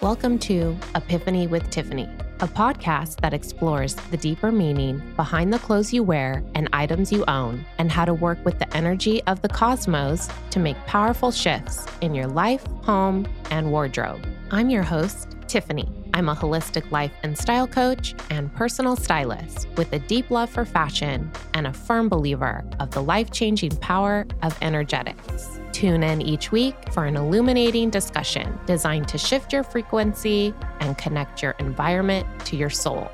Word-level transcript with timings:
Welcome 0.00 0.38
to 0.40 0.76
Epiphany 0.94 1.48
with 1.48 1.68
Tiffany, 1.70 2.08
a 2.38 2.46
podcast 2.46 3.20
that 3.20 3.34
explores 3.34 3.94
the 3.94 4.16
deeper 4.16 4.52
meaning 4.52 5.02
behind 5.16 5.52
the 5.52 5.58
clothes 5.58 5.92
you 5.92 6.04
wear 6.04 6.44
and 6.54 6.68
items 6.72 7.10
you 7.10 7.24
own, 7.26 7.66
and 7.78 7.90
how 7.90 8.04
to 8.04 8.14
work 8.14 8.38
with 8.44 8.60
the 8.60 8.76
energy 8.76 9.20
of 9.24 9.42
the 9.42 9.48
cosmos 9.48 10.28
to 10.50 10.60
make 10.60 10.76
powerful 10.86 11.32
shifts 11.32 11.84
in 12.00 12.14
your 12.14 12.28
life, 12.28 12.64
home, 12.82 13.26
and 13.50 13.72
wardrobe. 13.72 14.24
I'm 14.52 14.70
your 14.70 14.84
host, 14.84 15.34
Tiffany. 15.48 15.88
I'm 16.14 16.28
a 16.28 16.36
holistic 16.36 16.92
life 16.92 17.12
and 17.24 17.36
style 17.36 17.66
coach 17.66 18.14
and 18.30 18.54
personal 18.54 18.94
stylist 18.94 19.66
with 19.76 19.92
a 19.92 19.98
deep 19.98 20.30
love 20.30 20.48
for 20.48 20.64
fashion 20.64 21.28
and 21.54 21.66
a 21.66 21.72
firm 21.72 22.08
believer 22.08 22.64
of 22.78 22.92
the 22.92 23.02
life 23.02 23.32
changing 23.32 23.76
power 23.78 24.28
of 24.42 24.56
energetics. 24.62 25.58
Tune 25.72 26.02
in 26.02 26.22
each 26.22 26.50
week 26.50 26.74
for 26.92 27.04
an 27.04 27.16
illuminating 27.16 27.90
discussion 27.90 28.58
designed 28.66 29.08
to 29.08 29.18
shift 29.18 29.52
your 29.52 29.62
frequency 29.62 30.54
and 30.80 30.96
connect 30.98 31.42
your 31.42 31.52
environment 31.58 32.26
to 32.46 32.56
your 32.56 32.70
soul. 32.70 33.10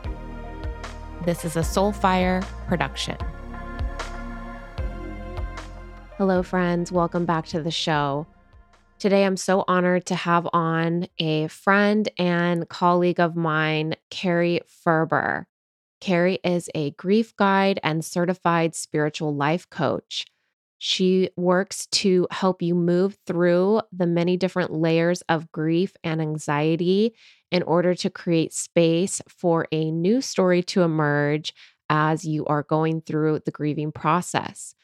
This 1.25 1.45
is 1.45 1.57
a 1.57 1.61
Soulfire 1.61 2.45
production. 2.67 3.17
Hello, 6.17 6.43
friends. 6.43 6.93
Welcome 6.93 7.25
back 7.25 7.47
to 7.47 7.63
the 7.63 7.71
show. 7.71 8.27
Today, 8.99 9.25
I'm 9.25 9.37
so 9.37 9.65
honored 9.67 10.07
to 10.07 10.15
have 10.15 10.49
on 10.53 11.09
a 11.19 11.49
friend 11.49 12.09
and 12.19 12.69
colleague 12.69 13.21
of 13.21 13.35
mine, 13.37 13.97
Kerry 14.11 14.61
Ferber. 14.67 15.49
Kerry 16.01 16.39
is 16.45 16.71
a 16.75 16.93
grief 16.93 17.35
guide 17.37 17.81
and 17.83 18.05
certified 18.05 18.75
spiritual 18.75 19.35
life 19.35 19.69
coach. 19.71 20.27
She 20.79 21.31
works 21.37 21.87
to 21.87 22.27
help 22.31 22.61
you 22.61 22.75
move 22.75 23.17
through 23.27 23.83
the 23.93 24.07
many 24.07 24.37
different 24.37 24.73
layers 24.73 25.23
of 25.23 25.51
grief 25.53 25.95
and 26.05 26.21
anxiety 26.21 27.15
in 27.51 27.63
order 27.63 27.95
to 27.95 28.11
create 28.11 28.53
space 28.53 29.21
for 29.29 29.67
a 29.73 29.91
new 29.91 30.21
story 30.21 30.63
to 30.65 30.83
emerge 30.83 31.55
as 31.89 32.25
you 32.25 32.45
are 32.47 32.63
going 32.63 33.01
through 33.01 33.41
the 33.45 33.51
grieving 33.51 33.93
process. 33.93 34.75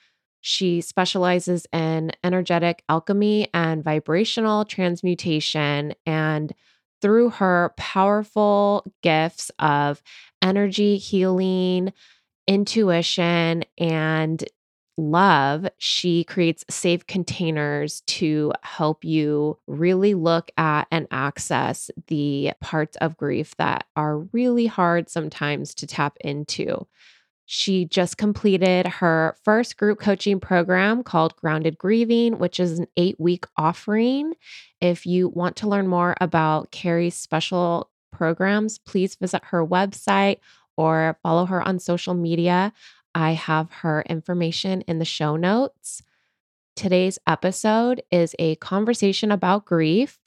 She 0.41 0.81
specializes 0.81 1.67
in 1.73 2.13
energetic 2.25 2.83
alchemy 2.89 3.49
and 3.53 3.85
vibrational 3.85 4.65
transmutation. 4.65 5.95
And 6.07 6.53
through 7.03 7.31
her 7.31 7.73
powerful 7.77 8.85
gifts 9.03 9.51
of 9.59 10.03
energy 10.43 10.97
healing, 10.99 11.93
intuition, 12.47 13.65
and 13.79 14.45
love, 15.01 15.67
she 15.79 16.25
creates 16.25 16.65
safe 16.69 17.07
containers 17.07 18.03
to 18.03 18.53
help 18.63 19.05
you 19.05 19.59
really 19.67 20.15
look 20.15 20.51
at 20.57 20.87
and 20.91 21.09
access 21.11 21.91
the 22.09 22.53
parts 22.61 22.97
of 22.99 23.17
grief 23.17 23.57
that 23.57 23.87
are 23.97 24.19
really 24.19 24.67
hard 24.67 25.09
sometimes 25.09 25.75
to 25.77 25.87
tap 25.87 26.17
into. 26.21 26.87
She 27.47 27.85
just 27.85 28.17
completed 28.17 28.87
her 28.87 29.35
first 29.43 29.77
group 29.77 29.99
coaching 29.99 30.39
program 30.39 31.03
called 31.03 31.35
Grounded 31.35 31.79
Grieving, 31.79 32.39
which 32.39 32.61
is 32.61 32.79
an 32.79 32.87
eight 32.97 33.19
week 33.19 33.45
offering. 33.57 34.35
If 34.81 35.05
you 35.05 35.29
want 35.29 35.57
to 35.57 35.69
learn 35.69 35.89
more 35.89 36.15
about 36.21 36.71
Kerry's 36.71 37.17
special 37.17 37.91
programs, 38.13 38.79
please 38.79 39.17
visit 39.17 39.43
her 39.47 39.67
website 39.67 40.39
or 40.77 41.19
follow 41.23 41.45
her 41.47 41.61
on 41.67 41.79
social 41.79 42.15
media. 42.15 42.73
I 43.15 43.33
have 43.33 43.71
her 43.73 44.03
information 44.03 44.83
in 44.83 44.99
the 44.99 45.05
show 45.05 45.37
notes. 45.37 46.03
Today's 46.77 47.19
episode 47.27 48.03
is 48.11 48.35
a 48.39 48.57
conversation 48.57 49.31
about 49.31 49.65
grief. 49.65 50.19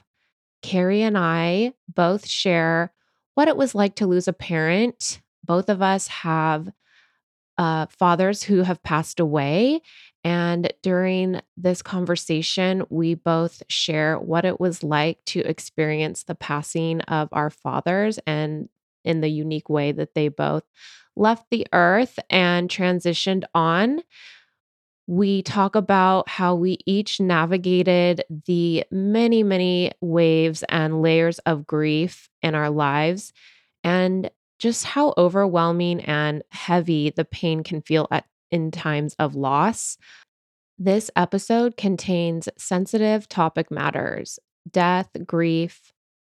Kerry 0.62 1.02
and 1.02 1.18
I 1.18 1.74
both 1.88 2.28
share 2.28 2.94
what 3.36 3.48
it 3.48 3.58
was 3.58 3.74
like 3.74 3.96
to 3.96 4.08
lose 4.08 4.28
a 4.28 4.34
parent. 4.34 5.22
Both 5.44 5.70
of 5.70 5.82
us 5.82 6.08
have 6.08 6.70
uh, 7.58 7.86
fathers 7.88 8.44
who 8.44 8.64
have 8.64 8.82
passed 8.84 9.20
away. 9.20 9.82
And 10.24 10.72
during 10.82 11.42
this 11.58 11.82
conversation, 11.82 12.84
we 12.90 13.14
both 13.14 13.62
share 13.68 14.18
what 14.18 14.46
it 14.46 14.60
was 14.60 14.84
like 14.84 15.24
to 15.26 15.42
experience 15.42 16.24
the 16.24 16.36
passing 16.36 17.02
of 17.02 17.30
our 17.32 17.50
fathers 17.50 18.20
and 18.26 18.70
in 19.04 19.22
the 19.22 19.28
unique 19.28 19.70
way 19.70 19.92
that 19.92 20.16
they 20.16 20.30
both 20.30 20.64
left 21.16 21.46
the 21.52 21.68
earth 21.74 22.20
and 22.30 22.70
transitioned 22.70 23.44
on. 23.54 24.02
We 25.06 25.42
talk 25.42 25.76
about 25.76 26.30
how 26.30 26.56
we 26.56 26.78
each 26.86 27.20
navigated 27.20 28.24
the 28.46 28.86
many, 28.90 29.44
many 29.44 29.92
waves 30.02 30.64
and 30.70 31.02
layers 31.02 31.40
of 31.40 31.68
grief 31.68 32.30
in 32.42 32.56
our 32.56 32.70
lives 32.70 33.34
and 33.84 34.32
just 34.60 34.86
how 34.86 35.14
overwhelming 35.18 36.02
and 36.02 36.42
heavy 36.52 37.10
the 37.10 37.26
pain 37.26 37.64
can 37.64 37.82
feel 37.82 38.08
at 38.12 38.26
in 38.50 38.72
times 38.72 39.16
of 39.20 39.36
loss. 39.36 39.98
This 40.78 41.10
episode 41.16 41.78
contains 41.78 42.50
sensitive 42.58 43.28
topic 43.30 43.72
matters, 43.72 44.40
death, 44.72 45.10
grief, 45.26 45.93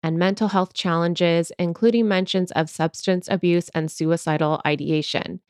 and 0.05 0.19
mental 0.19 0.49
health 0.49 0.75
challenges, 0.75 1.51
including 1.59 2.07
mentions 2.07 2.53
of 2.53 2.69
substance 2.69 3.27
abuse 3.31 3.71
and 3.71 3.91
suicidal 3.91 4.61
ideation. 4.67 5.41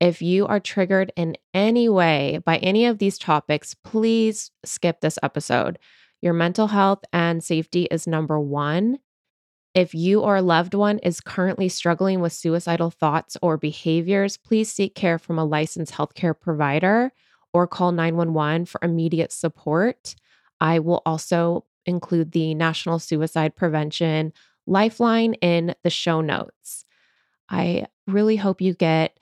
If 0.00 0.20
you 0.20 0.44
are 0.48 0.58
triggered 0.58 1.12
in 1.14 1.36
any 1.54 1.88
way 1.88 2.40
by 2.44 2.56
any 2.56 2.86
of 2.86 2.98
these 2.98 3.16
topics, 3.16 3.74
please 3.74 4.50
skip 4.64 5.00
this 5.00 5.20
episode. 5.22 5.78
Your 6.20 6.32
mental 6.32 6.66
health 6.66 7.04
and 7.12 7.44
safety 7.44 7.84
is 7.84 8.08
number 8.08 8.40
one. 8.40 8.98
If 9.72 9.94
you 9.94 10.20
or 10.20 10.36
a 10.36 10.42
loved 10.42 10.74
one 10.74 10.98
is 10.98 11.20
currently 11.20 11.68
struggling 11.68 12.20
with 12.20 12.32
suicidal 12.32 12.90
thoughts 12.90 13.36
or 13.40 13.56
behaviors, 13.56 14.36
please 14.36 14.72
seek 14.72 14.96
care 14.96 15.18
from 15.18 15.38
a 15.38 15.44
licensed 15.44 15.94
healthcare 15.94 16.34
provider 16.38 17.12
or 17.52 17.68
call 17.68 17.92
911 17.92 18.66
for 18.66 18.80
immediate 18.82 19.30
support. 19.30 20.16
I 20.60 20.80
will 20.80 21.02
also 21.06 21.66
include 21.86 22.32
the 22.32 22.54
National 22.54 22.98
Suicide 22.98 23.56
Prevention 23.56 24.32
Lifeline 24.66 25.34
in 25.34 25.74
the 25.84 25.90
show 25.90 26.20
notes. 26.20 26.84
I 27.48 27.86
really 28.06 28.36
hope 28.36 28.60
you 28.60 28.74
get 28.74 29.18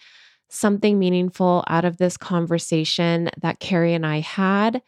something 0.48 0.98
meaningful 0.98 1.64
out 1.66 1.84
of 1.84 1.98
this 1.98 2.16
conversation 2.16 3.30
that 3.40 3.60
Kerry 3.60 3.94
and 3.94 4.06
I 4.06 4.20
had. 4.20 4.82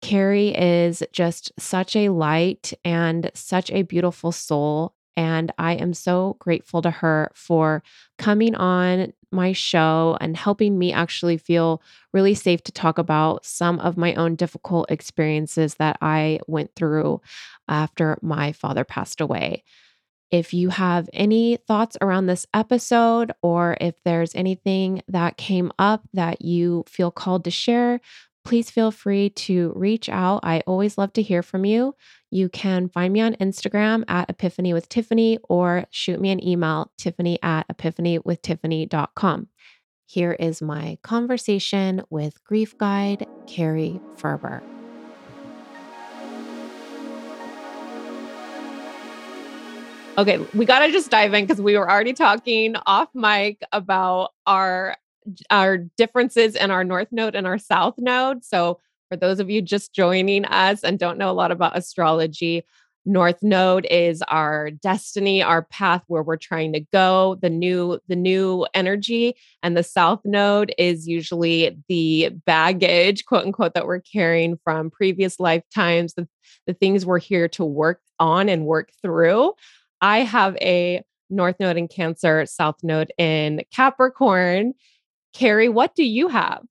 Kerry 0.00 0.54
is 0.56 1.02
just 1.12 1.52
such 1.58 1.96
a 1.96 2.08
light 2.10 2.72
and 2.84 3.30
such 3.34 3.70
a 3.70 3.82
beautiful 3.82 4.32
soul. 4.32 4.94
And 5.16 5.52
I 5.58 5.74
am 5.74 5.94
so 5.94 6.36
grateful 6.38 6.80
to 6.82 6.90
her 6.90 7.30
for 7.34 7.82
coming 8.18 8.54
on 8.54 9.12
my 9.30 9.52
show 9.52 10.16
and 10.20 10.36
helping 10.36 10.78
me 10.78 10.92
actually 10.92 11.36
feel 11.36 11.82
really 12.12 12.34
safe 12.34 12.62
to 12.64 12.72
talk 12.72 12.98
about 12.98 13.44
some 13.44 13.78
of 13.80 13.96
my 13.96 14.14
own 14.14 14.36
difficult 14.36 14.90
experiences 14.90 15.74
that 15.74 15.98
I 16.00 16.40
went 16.46 16.74
through 16.74 17.20
after 17.68 18.18
my 18.22 18.52
father 18.52 18.84
passed 18.84 19.20
away. 19.20 19.64
If 20.30 20.52
you 20.52 20.68
have 20.68 21.08
any 21.14 21.56
thoughts 21.56 21.96
around 22.02 22.26
this 22.26 22.46
episode, 22.52 23.32
or 23.42 23.78
if 23.80 23.94
there's 24.04 24.34
anything 24.34 25.02
that 25.08 25.38
came 25.38 25.72
up 25.78 26.02
that 26.12 26.42
you 26.42 26.84
feel 26.86 27.10
called 27.10 27.44
to 27.44 27.50
share, 27.50 28.00
please 28.44 28.70
feel 28.70 28.90
free 28.90 29.30
to 29.30 29.72
reach 29.76 30.08
out. 30.08 30.40
I 30.42 30.60
always 30.66 30.98
love 30.98 31.12
to 31.14 31.22
hear 31.22 31.42
from 31.42 31.64
you. 31.64 31.94
You 32.30 32.48
can 32.48 32.88
find 32.88 33.12
me 33.12 33.20
on 33.20 33.34
Instagram 33.34 34.04
at 34.08 34.30
Epiphany 34.30 34.72
with 34.72 34.88
Tiffany 34.88 35.38
or 35.48 35.84
shoot 35.90 36.20
me 36.20 36.30
an 36.30 36.46
email, 36.46 36.90
tiffany 36.98 37.38
at 37.42 37.66
epiphanywithtiffany.com. 37.68 39.48
Here 40.06 40.32
is 40.32 40.62
my 40.62 40.98
conversation 41.02 42.02
with 42.08 42.42
grief 42.44 42.78
guide 42.78 43.26
Kerry 43.46 44.00
Ferber. 44.16 44.62
Okay, 50.18 50.38
we 50.52 50.64
got 50.64 50.84
to 50.84 50.90
just 50.90 51.10
dive 51.10 51.32
in 51.32 51.44
because 51.44 51.60
we 51.60 51.78
were 51.78 51.88
already 51.88 52.12
talking 52.12 52.74
off 52.86 53.08
mic 53.14 53.62
about 53.70 54.32
our 54.46 54.96
our 55.50 55.78
differences 55.78 56.54
in 56.54 56.70
our 56.70 56.84
north 56.84 57.08
node 57.10 57.34
and 57.34 57.46
our 57.46 57.58
south 57.58 57.94
node. 57.98 58.44
So, 58.44 58.80
for 59.08 59.16
those 59.16 59.40
of 59.40 59.48
you 59.48 59.62
just 59.62 59.94
joining 59.94 60.44
us 60.44 60.84
and 60.84 60.98
don't 60.98 61.16
know 61.16 61.30
a 61.30 61.32
lot 61.32 61.50
about 61.50 61.76
astrology, 61.76 62.64
north 63.08 63.42
node 63.42 63.86
is 63.90 64.22
our 64.28 64.70
destiny 64.70 65.42
our 65.42 65.62
path 65.62 66.02
where 66.08 66.22
we're 66.22 66.36
trying 66.36 66.74
to 66.74 66.80
go 66.92 67.36
the 67.40 67.48
new 67.48 67.98
the 68.06 68.14
new 68.14 68.66
energy 68.74 69.34
and 69.62 69.76
the 69.76 69.82
south 69.82 70.20
node 70.26 70.74
is 70.76 71.08
usually 71.08 71.76
the 71.88 72.28
baggage 72.44 73.24
quote 73.24 73.46
unquote 73.46 73.72
that 73.72 73.86
we're 73.86 74.00
carrying 74.00 74.58
from 74.62 74.90
previous 74.90 75.40
lifetimes 75.40 76.14
the, 76.14 76.28
the 76.66 76.74
things 76.74 77.06
we're 77.06 77.18
here 77.18 77.48
to 77.48 77.64
work 77.64 78.02
on 78.20 78.48
and 78.48 78.66
work 78.66 78.90
through 79.00 79.54
i 80.02 80.18
have 80.18 80.54
a 80.56 81.02
north 81.30 81.56
node 81.58 81.78
in 81.78 81.88
cancer 81.88 82.44
south 82.44 82.76
node 82.82 83.10
in 83.16 83.62
capricorn 83.74 84.74
Kerry, 85.34 85.68
what 85.68 85.94
do 85.94 86.04
you 86.04 86.28
have? 86.28 86.62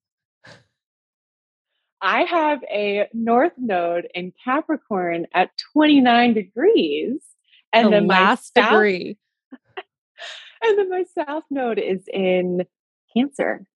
I 2.00 2.22
have 2.22 2.62
a 2.70 3.08
north 3.12 3.52
node 3.56 4.08
in 4.14 4.32
Capricorn 4.44 5.26
at 5.34 5.50
29 5.72 6.34
degrees 6.34 7.20
And 7.72 7.88
the 7.88 7.92
then 7.92 8.06
last 8.06 8.52
my 8.54 8.62
south, 8.62 8.70
degree. 8.72 9.18
and 10.62 10.78
then 10.78 10.88
my 10.88 11.04
south 11.16 11.44
node 11.50 11.78
is 11.78 12.02
in 12.12 12.64
Cancer. 13.16 13.66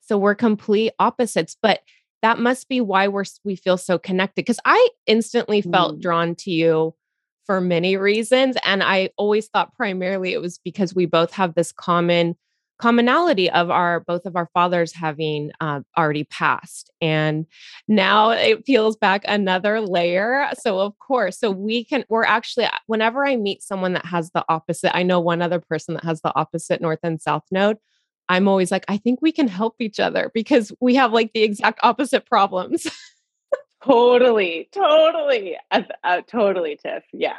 So 0.00 0.16
we're 0.16 0.34
complete 0.34 0.92
opposites, 0.98 1.56
but 1.60 1.80
that 2.22 2.38
must 2.38 2.68
be 2.68 2.80
why 2.80 3.08
we're 3.08 3.24
we 3.44 3.56
feel 3.56 3.76
so 3.76 3.98
connected 3.98 4.44
because 4.44 4.60
I 4.64 4.88
instantly 5.06 5.60
felt 5.62 5.98
Mm. 5.98 6.02
drawn 6.02 6.34
to 6.36 6.50
you 6.50 6.94
for 7.46 7.60
many 7.60 7.96
reasons 7.96 8.56
and 8.64 8.82
I 8.82 9.10
always 9.16 9.48
thought 9.48 9.74
primarily 9.74 10.32
it 10.34 10.40
was 10.40 10.58
because 10.58 10.94
we 10.94 11.06
both 11.06 11.32
have 11.32 11.54
this 11.54 11.72
common 11.72 12.36
commonality 12.80 13.50
of 13.50 13.70
our 13.70 14.00
both 14.00 14.26
of 14.26 14.36
our 14.36 14.48
fathers 14.54 14.92
having 14.92 15.50
uh, 15.60 15.80
already 15.96 16.24
passed 16.24 16.90
and 17.00 17.46
now 17.88 18.30
it 18.30 18.64
peels 18.64 18.96
back 18.96 19.22
another 19.28 19.80
layer 19.80 20.48
so 20.58 20.80
of 20.80 20.98
course 20.98 21.38
so 21.38 21.50
we 21.50 21.84
can 21.84 22.04
we're 22.08 22.24
actually 22.24 22.66
whenever 22.86 23.26
i 23.26 23.36
meet 23.36 23.62
someone 23.62 23.92
that 23.92 24.06
has 24.06 24.30
the 24.30 24.44
opposite 24.48 24.94
i 24.96 25.02
know 25.02 25.20
one 25.20 25.42
other 25.42 25.60
person 25.60 25.94
that 25.94 26.04
has 26.04 26.20
the 26.22 26.34
opposite 26.34 26.80
north 26.80 27.00
and 27.02 27.20
south 27.20 27.44
node 27.50 27.76
i'm 28.28 28.48
always 28.48 28.70
like 28.70 28.84
i 28.88 28.96
think 28.96 29.20
we 29.20 29.32
can 29.32 29.48
help 29.48 29.74
each 29.78 30.00
other 30.00 30.30
because 30.32 30.72
we 30.80 30.94
have 30.94 31.12
like 31.12 31.32
the 31.34 31.42
exact 31.42 31.78
opposite 31.82 32.24
problems 32.26 32.86
Totally, 33.82 34.68
totally, 34.72 35.56
uh, 35.70 35.82
uh, 36.04 36.20
totally, 36.26 36.78
Tiff. 36.82 37.02
Yeah. 37.12 37.38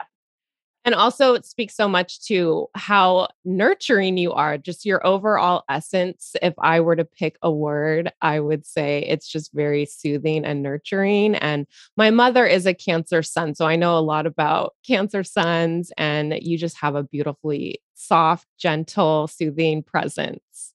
And 0.83 0.95
also, 0.95 1.35
it 1.35 1.45
speaks 1.45 1.75
so 1.75 1.87
much 1.87 2.25
to 2.25 2.67
how 2.75 3.27
nurturing 3.45 4.17
you 4.17 4.33
are, 4.33 4.57
just 4.57 4.85
your 4.85 5.05
overall 5.05 5.63
essence. 5.69 6.35
If 6.41 6.55
I 6.57 6.79
were 6.79 6.95
to 6.95 7.05
pick 7.05 7.37
a 7.43 7.51
word, 7.51 8.11
I 8.21 8.39
would 8.39 8.65
say 8.65 9.05
it's 9.07 9.27
just 9.27 9.53
very 9.53 9.85
soothing 9.85 10.43
and 10.43 10.63
nurturing. 10.63 11.35
And 11.35 11.67
my 11.97 12.09
mother 12.09 12.45
is 12.45 12.65
a 12.65 12.73
Cancer 12.73 13.21
sun. 13.21 13.53
So 13.53 13.67
I 13.67 13.75
know 13.75 13.97
a 13.97 13.99
lot 13.99 14.25
about 14.25 14.73
Cancer 14.85 15.23
suns, 15.23 15.91
and 15.97 16.33
you 16.41 16.57
just 16.57 16.77
have 16.77 16.95
a 16.95 17.03
beautifully 17.03 17.79
soft, 17.93 18.47
gentle, 18.57 19.27
soothing 19.27 19.83
presence. 19.83 20.73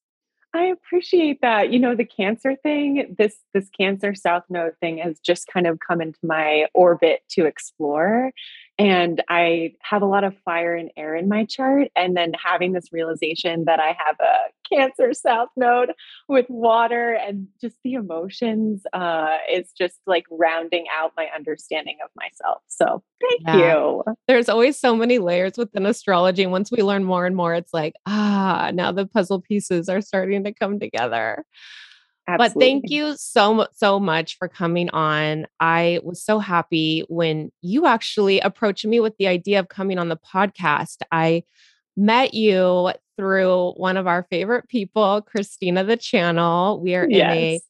I 0.54 0.66
appreciate 0.66 1.40
that. 1.42 1.70
You 1.70 1.78
know, 1.78 1.94
the 1.94 2.04
cancer 2.04 2.56
thing, 2.62 3.14
this 3.18 3.36
this 3.52 3.68
cancer 3.78 4.14
south 4.14 4.44
node 4.48 4.72
thing 4.80 4.98
has 4.98 5.18
just 5.20 5.48
kind 5.48 5.66
of 5.66 5.78
come 5.86 6.00
into 6.00 6.18
my 6.22 6.66
orbit 6.72 7.20
to 7.30 7.44
explore. 7.44 8.32
And 8.78 9.22
I 9.28 9.72
have 9.80 10.02
a 10.02 10.06
lot 10.06 10.24
of 10.24 10.36
fire 10.44 10.74
and 10.74 10.90
air 10.96 11.16
in 11.16 11.28
my 11.28 11.44
chart. 11.46 11.88
And 11.96 12.14
then 12.16 12.32
having 12.42 12.72
this 12.72 12.92
realization 12.92 13.64
that 13.64 13.80
I 13.80 13.96
have 14.04 14.16
a 14.20 14.36
cancer 14.68 15.14
south 15.14 15.48
node 15.56 15.92
with 16.28 16.44
water 16.50 17.12
and 17.12 17.46
just 17.60 17.76
the 17.84 17.94
emotions 17.94 18.82
uh, 18.92 19.36
is 19.50 19.72
just 19.72 19.96
like 20.06 20.24
rounding 20.30 20.84
out 20.94 21.12
my 21.16 21.28
understanding 21.34 21.96
of 22.04 22.10
myself. 22.16 22.62
So 22.68 23.02
thank 23.20 23.42
Yeah. 23.46 23.72
you. 23.74 24.04
There's 24.28 24.48
always 24.48 24.78
so 24.78 24.94
many 24.94 25.18
layers 25.18 25.56
within 25.56 25.86
astrology. 25.86 26.42
And 26.42 26.52
once 26.52 26.70
we 26.70 26.82
learn 26.82 27.04
more 27.04 27.24
and 27.24 27.36
more, 27.36 27.54
it's 27.54 27.72
like, 27.72 27.94
ah, 28.06 28.70
now 28.74 28.92
the 28.92 29.06
puzzle 29.06 29.40
pieces 29.40 29.88
are 29.88 30.02
starting 30.02 30.44
to 30.44 30.52
come 30.52 30.78
together. 30.78 31.44
But 32.26 32.52
thank 32.58 32.90
you 32.90 33.14
so 33.16 33.66
so 33.72 34.00
much 34.00 34.36
for 34.36 34.48
coming 34.48 34.90
on. 34.90 35.46
I 35.60 36.00
was 36.02 36.22
so 36.22 36.38
happy 36.38 37.04
when 37.08 37.52
you 37.62 37.86
actually 37.86 38.40
approached 38.40 38.84
me 38.84 39.00
with 39.00 39.16
the 39.18 39.28
idea 39.28 39.60
of 39.60 39.68
coming 39.68 39.98
on 39.98 40.08
the 40.08 40.16
podcast. 40.16 40.98
I 41.12 41.44
met 41.96 42.34
you 42.34 42.92
through 43.16 43.72
one 43.76 43.96
of 43.96 44.06
our 44.06 44.26
favorite 44.28 44.68
people, 44.68 45.22
Christina 45.22 45.84
the 45.84 45.96
Channel. 45.96 46.80
We 46.80 46.94
are 46.96 47.04
in 47.04 47.14
a 47.30 47.60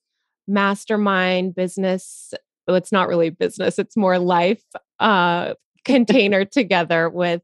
mastermind 0.49 1.55
business. 1.55 2.32
Well, 2.67 2.76
it's 2.76 2.93
not 2.93 3.08
really 3.08 3.31
business, 3.31 3.79
it's 3.79 3.97
more 3.97 4.19
life 4.19 4.64
uh 4.99 5.55
container 5.85 6.44
together 6.58 7.08
with 7.11 7.43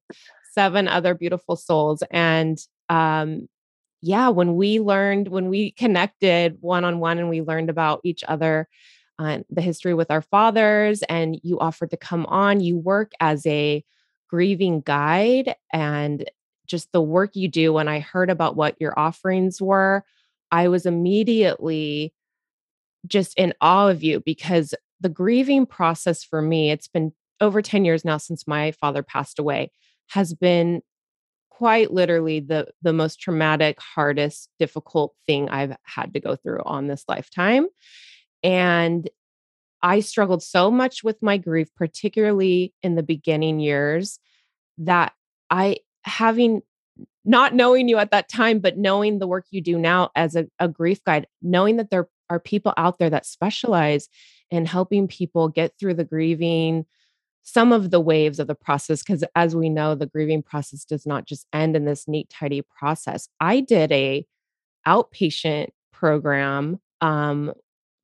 seven 0.53 0.89
other 0.89 1.15
beautiful 1.15 1.57
souls. 1.57 2.03
And 2.11 2.59
um 2.89 3.49
yeah, 4.03 4.29
when 4.29 4.57
we 4.57 4.81
learned, 4.81 5.29
when 5.29 5.49
we 5.49 5.71
connected 5.71 6.59
one 6.61 6.85
on 6.85 6.99
one 6.99 7.19
and 7.19 7.29
we 7.29 7.41
learned 7.41 7.71
about 7.71 8.01
each 8.03 8.25
other, 8.27 8.69
uh, 9.19 9.39
the 9.49 9.63
history 9.63 9.95
with 9.95 10.11
our 10.11 10.23
fathers, 10.23 11.03
and 11.05 11.39
you 11.45 11.61
offered 11.61 11.91
to 11.91 11.97
come 11.97 12.27
on, 12.27 12.61
you 12.61 12.77
work 12.77 13.13
as 13.21 13.47
a 13.47 13.85
grieving 14.29 14.81
guide 14.81 15.55
and 15.73 16.29
just 16.67 16.91
the 16.91 17.01
work 17.01 17.37
you 17.37 17.47
do. 17.47 17.73
When 17.73 17.87
I 17.87 18.01
heard 18.01 18.29
about 18.29 18.57
what 18.57 18.75
your 18.81 18.99
offerings 18.99 19.63
were, 19.63 20.05
I 20.51 20.67
was 20.67 20.85
immediately 20.85 22.13
just 23.07 23.39
in 23.39 23.55
awe 23.61 23.89
of 23.89 24.03
you 24.03 24.21
because 24.21 24.75
the 25.01 25.09
grieving 25.09 25.65
process 25.65 26.25
for 26.25 26.43
me, 26.43 26.71
it's 26.71 26.89
been 26.89 27.13
over 27.41 27.63
10 27.63 27.85
years 27.85 28.05
now 28.05 28.17
since 28.17 28.49
my 28.49 28.73
father 28.73 29.03
passed 29.03 29.39
away, 29.39 29.71
has 30.09 30.35
been 30.35 30.83
quite 31.63 31.93
literally 31.93 32.41
the 32.41 32.67
the 32.83 32.93
most 32.93 33.21
traumatic, 33.21 33.81
hardest, 33.81 34.51
difficult 34.59 35.15
thing 35.29 35.49
I've 35.49 35.77
had 35.85 36.13
to 36.15 36.19
go 36.19 36.35
through 36.35 36.61
on 36.65 36.89
this 36.89 37.05
lifetime. 37.07 37.69
And 38.43 39.09
I 39.81 40.01
struggled 40.01 40.43
so 40.43 40.73
much 40.73 41.05
with 41.05 41.23
my 41.23 41.37
grief, 41.37 41.69
particularly 41.77 42.75
in 42.83 42.97
the 42.97 43.05
beginning 43.05 43.61
years, 43.61 44.19
that 44.79 45.13
I 45.51 45.77
having 46.03 46.63
not 47.25 47.55
knowing 47.55 47.89
you 47.89 47.99
at 47.99 48.11
that 48.11 48.29
time, 48.29 48.59
but 48.59 48.77
knowing 48.77 49.21
the 49.21 49.29
work 49.29 49.47
you 49.53 49.61
do 49.61 49.79
now 49.79 50.11
as 50.17 50.35
a, 50.35 50.49
a 50.59 50.67
grief 50.67 51.05
guide, 51.05 51.29
knowing 51.43 51.77
that 51.77 51.91
there 51.91 52.09
are 52.29 52.41
people 52.41 52.75
out 52.77 52.99
there 52.99 53.11
that 53.11 53.25
specialize 53.25 54.09
in 54.51 54.67
helping 54.67 55.07
people 55.07 55.49
get 55.49 55.75
through 55.79 55.95
the 55.95 56.03
grieving, 56.03 56.87
some 57.43 57.73
of 57.73 57.91
the 57.91 58.01
waves 58.01 58.39
of 58.39 58.47
the 58.47 58.55
process 58.55 59.03
because 59.03 59.25
as 59.35 59.57
we 59.57 59.69
know 59.69 59.95
the 59.95 60.07
grieving 60.07 60.43
process 60.43 60.85
does 60.85 61.07
not 61.07 61.27
just 61.27 61.47
end 61.53 61.77
in 61.77 61.85
this 61.85 62.07
neat 62.07 62.29
tidy 62.31 62.63
process. 62.63 63.29
I 63.41 63.61
did 63.61 63.91
a 63.93 64.25
outpatient 64.87 65.69
program 65.93 66.81
um 67.01 67.53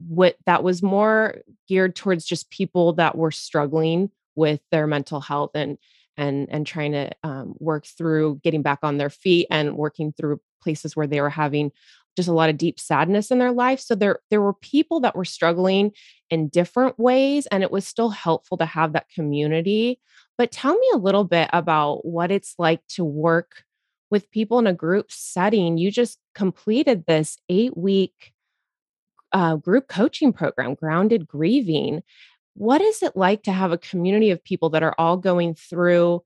what 0.06 0.36
that 0.46 0.62
was 0.62 0.82
more 0.82 1.36
geared 1.68 1.96
towards 1.96 2.24
just 2.24 2.50
people 2.50 2.92
that 2.92 3.16
were 3.16 3.32
struggling 3.32 4.10
with 4.36 4.60
their 4.70 4.86
mental 4.86 5.20
health 5.20 5.50
and 5.54 5.78
and 6.16 6.48
and 6.50 6.66
trying 6.66 6.92
to 6.92 7.10
um, 7.22 7.54
work 7.58 7.86
through 7.86 8.40
getting 8.42 8.62
back 8.62 8.80
on 8.82 8.98
their 8.98 9.10
feet 9.10 9.46
and 9.50 9.76
working 9.76 10.12
through 10.12 10.40
places 10.62 10.94
where 10.94 11.06
they 11.06 11.20
were 11.20 11.30
having 11.30 11.70
just 12.18 12.28
a 12.28 12.34
lot 12.34 12.50
of 12.50 12.58
deep 12.58 12.78
sadness 12.78 13.30
in 13.30 13.38
their 13.38 13.52
life 13.52 13.80
so 13.80 13.94
there 13.94 14.18
there 14.30 14.42
were 14.42 14.52
people 14.52 15.00
that 15.00 15.16
were 15.16 15.24
struggling 15.24 15.90
in 16.28 16.48
different 16.48 16.98
ways 16.98 17.46
and 17.46 17.62
it 17.62 17.70
was 17.70 17.86
still 17.86 18.10
helpful 18.10 18.58
to 18.58 18.66
have 18.66 18.92
that 18.92 19.08
community 19.08 19.98
but 20.36 20.52
tell 20.52 20.76
me 20.76 20.90
a 20.94 20.98
little 20.98 21.24
bit 21.24 21.48
about 21.52 22.04
what 22.04 22.30
it's 22.30 22.54
like 22.58 22.80
to 22.88 23.04
work 23.04 23.64
with 24.10 24.30
people 24.30 24.58
in 24.58 24.66
a 24.66 24.72
group 24.72 25.10
setting. 25.10 25.78
You 25.78 25.90
just 25.90 26.18
completed 26.34 27.04
this 27.06 27.38
8 27.48 27.76
week 27.76 28.32
uh, 29.32 29.56
group 29.56 29.88
coaching 29.88 30.32
program 30.32 30.74
grounded 30.74 31.26
grieving. 31.26 32.02
What 32.54 32.80
is 32.80 33.02
it 33.02 33.16
like 33.16 33.42
to 33.42 33.52
have 33.52 33.72
a 33.72 33.78
community 33.78 34.30
of 34.30 34.42
people 34.42 34.70
that 34.70 34.82
are 34.82 34.94
all 34.98 35.16
going 35.16 35.54
through 35.54 36.22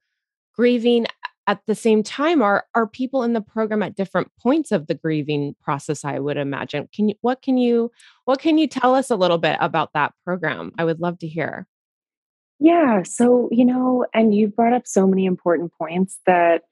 grieving 0.54 1.06
at 1.46 1.60
the 1.66 1.74
same 1.74 2.02
time 2.02 2.40
are 2.42 2.64
are 2.74 2.86
people 2.86 3.22
in 3.22 3.32
the 3.32 3.40
program 3.40 3.82
at 3.82 3.96
different 3.96 4.30
points 4.40 4.70
of 4.72 4.86
the 4.86 4.94
grieving 4.94 5.54
process 5.60 6.04
i 6.04 6.18
would 6.18 6.36
imagine 6.36 6.88
can 6.94 7.08
you 7.08 7.14
what 7.20 7.42
can 7.42 7.58
you 7.58 7.90
what 8.24 8.38
can 8.38 8.58
you 8.58 8.66
tell 8.66 8.94
us 8.94 9.10
a 9.10 9.16
little 9.16 9.38
bit 9.38 9.56
about 9.60 9.92
that 9.92 10.12
program 10.24 10.72
i 10.78 10.84
would 10.84 11.00
love 11.00 11.18
to 11.18 11.26
hear 11.26 11.66
Yeah. 12.64 13.02
So, 13.02 13.48
you 13.50 13.64
know, 13.64 14.06
and 14.14 14.32
you've 14.32 14.54
brought 14.54 14.72
up 14.72 14.86
so 14.86 15.04
many 15.04 15.26
important 15.26 15.72
points 15.76 16.20
that, 16.26 16.62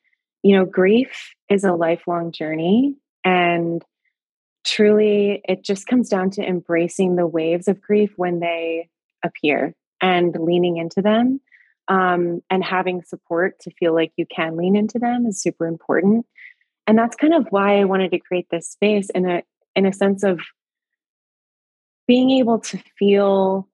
you 0.44 0.56
know, 0.56 0.64
grief 0.64 1.34
is 1.48 1.64
a 1.64 1.72
lifelong 1.72 2.30
journey. 2.30 2.94
And 3.24 3.84
truly, 4.64 5.42
it 5.48 5.64
just 5.64 5.88
comes 5.88 6.08
down 6.08 6.30
to 6.30 6.42
embracing 6.46 7.16
the 7.16 7.26
waves 7.26 7.66
of 7.66 7.80
grief 7.80 8.12
when 8.14 8.38
they 8.38 8.88
appear 9.24 9.74
and 10.00 10.32
leaning 10.38 10.76
into 10.76 11.02
them. 11.02 11.40
Um, 11.90 12.40
and 12.48 12.64
having 12.64 13.02
support 13.02 13.58
to 13.62 13.70
feel 13.72 13.92
like 13.92 14.12
you 14.16 14.24
can 14.24 14.56
lean 14.56 14.76
into 14.76 14.98
them 14.98 15.26
is 15.26 15.42
super 15.42 15.66
important. 15.66 16.24
And 16.86 16.96
that's 16.96 17.16
kind 17.16 17.34
of 17.34 17.46
why 17.50 17.80
I 17.80 17.84
wanted 17.84 18.12
to 18.12 18.20
create 18.20 18.46
this 18.50 18.68
space 18.68 19.10
in 19.10 19.28
a 19.28 19.42
in 19.76 19.86
a 19.86 19.92
sense 19.92 20.22
of 20.22 20.40
being 22.06 22.30
able 22.30 22.60
to 22.60 22.78
feel 22.98 23.68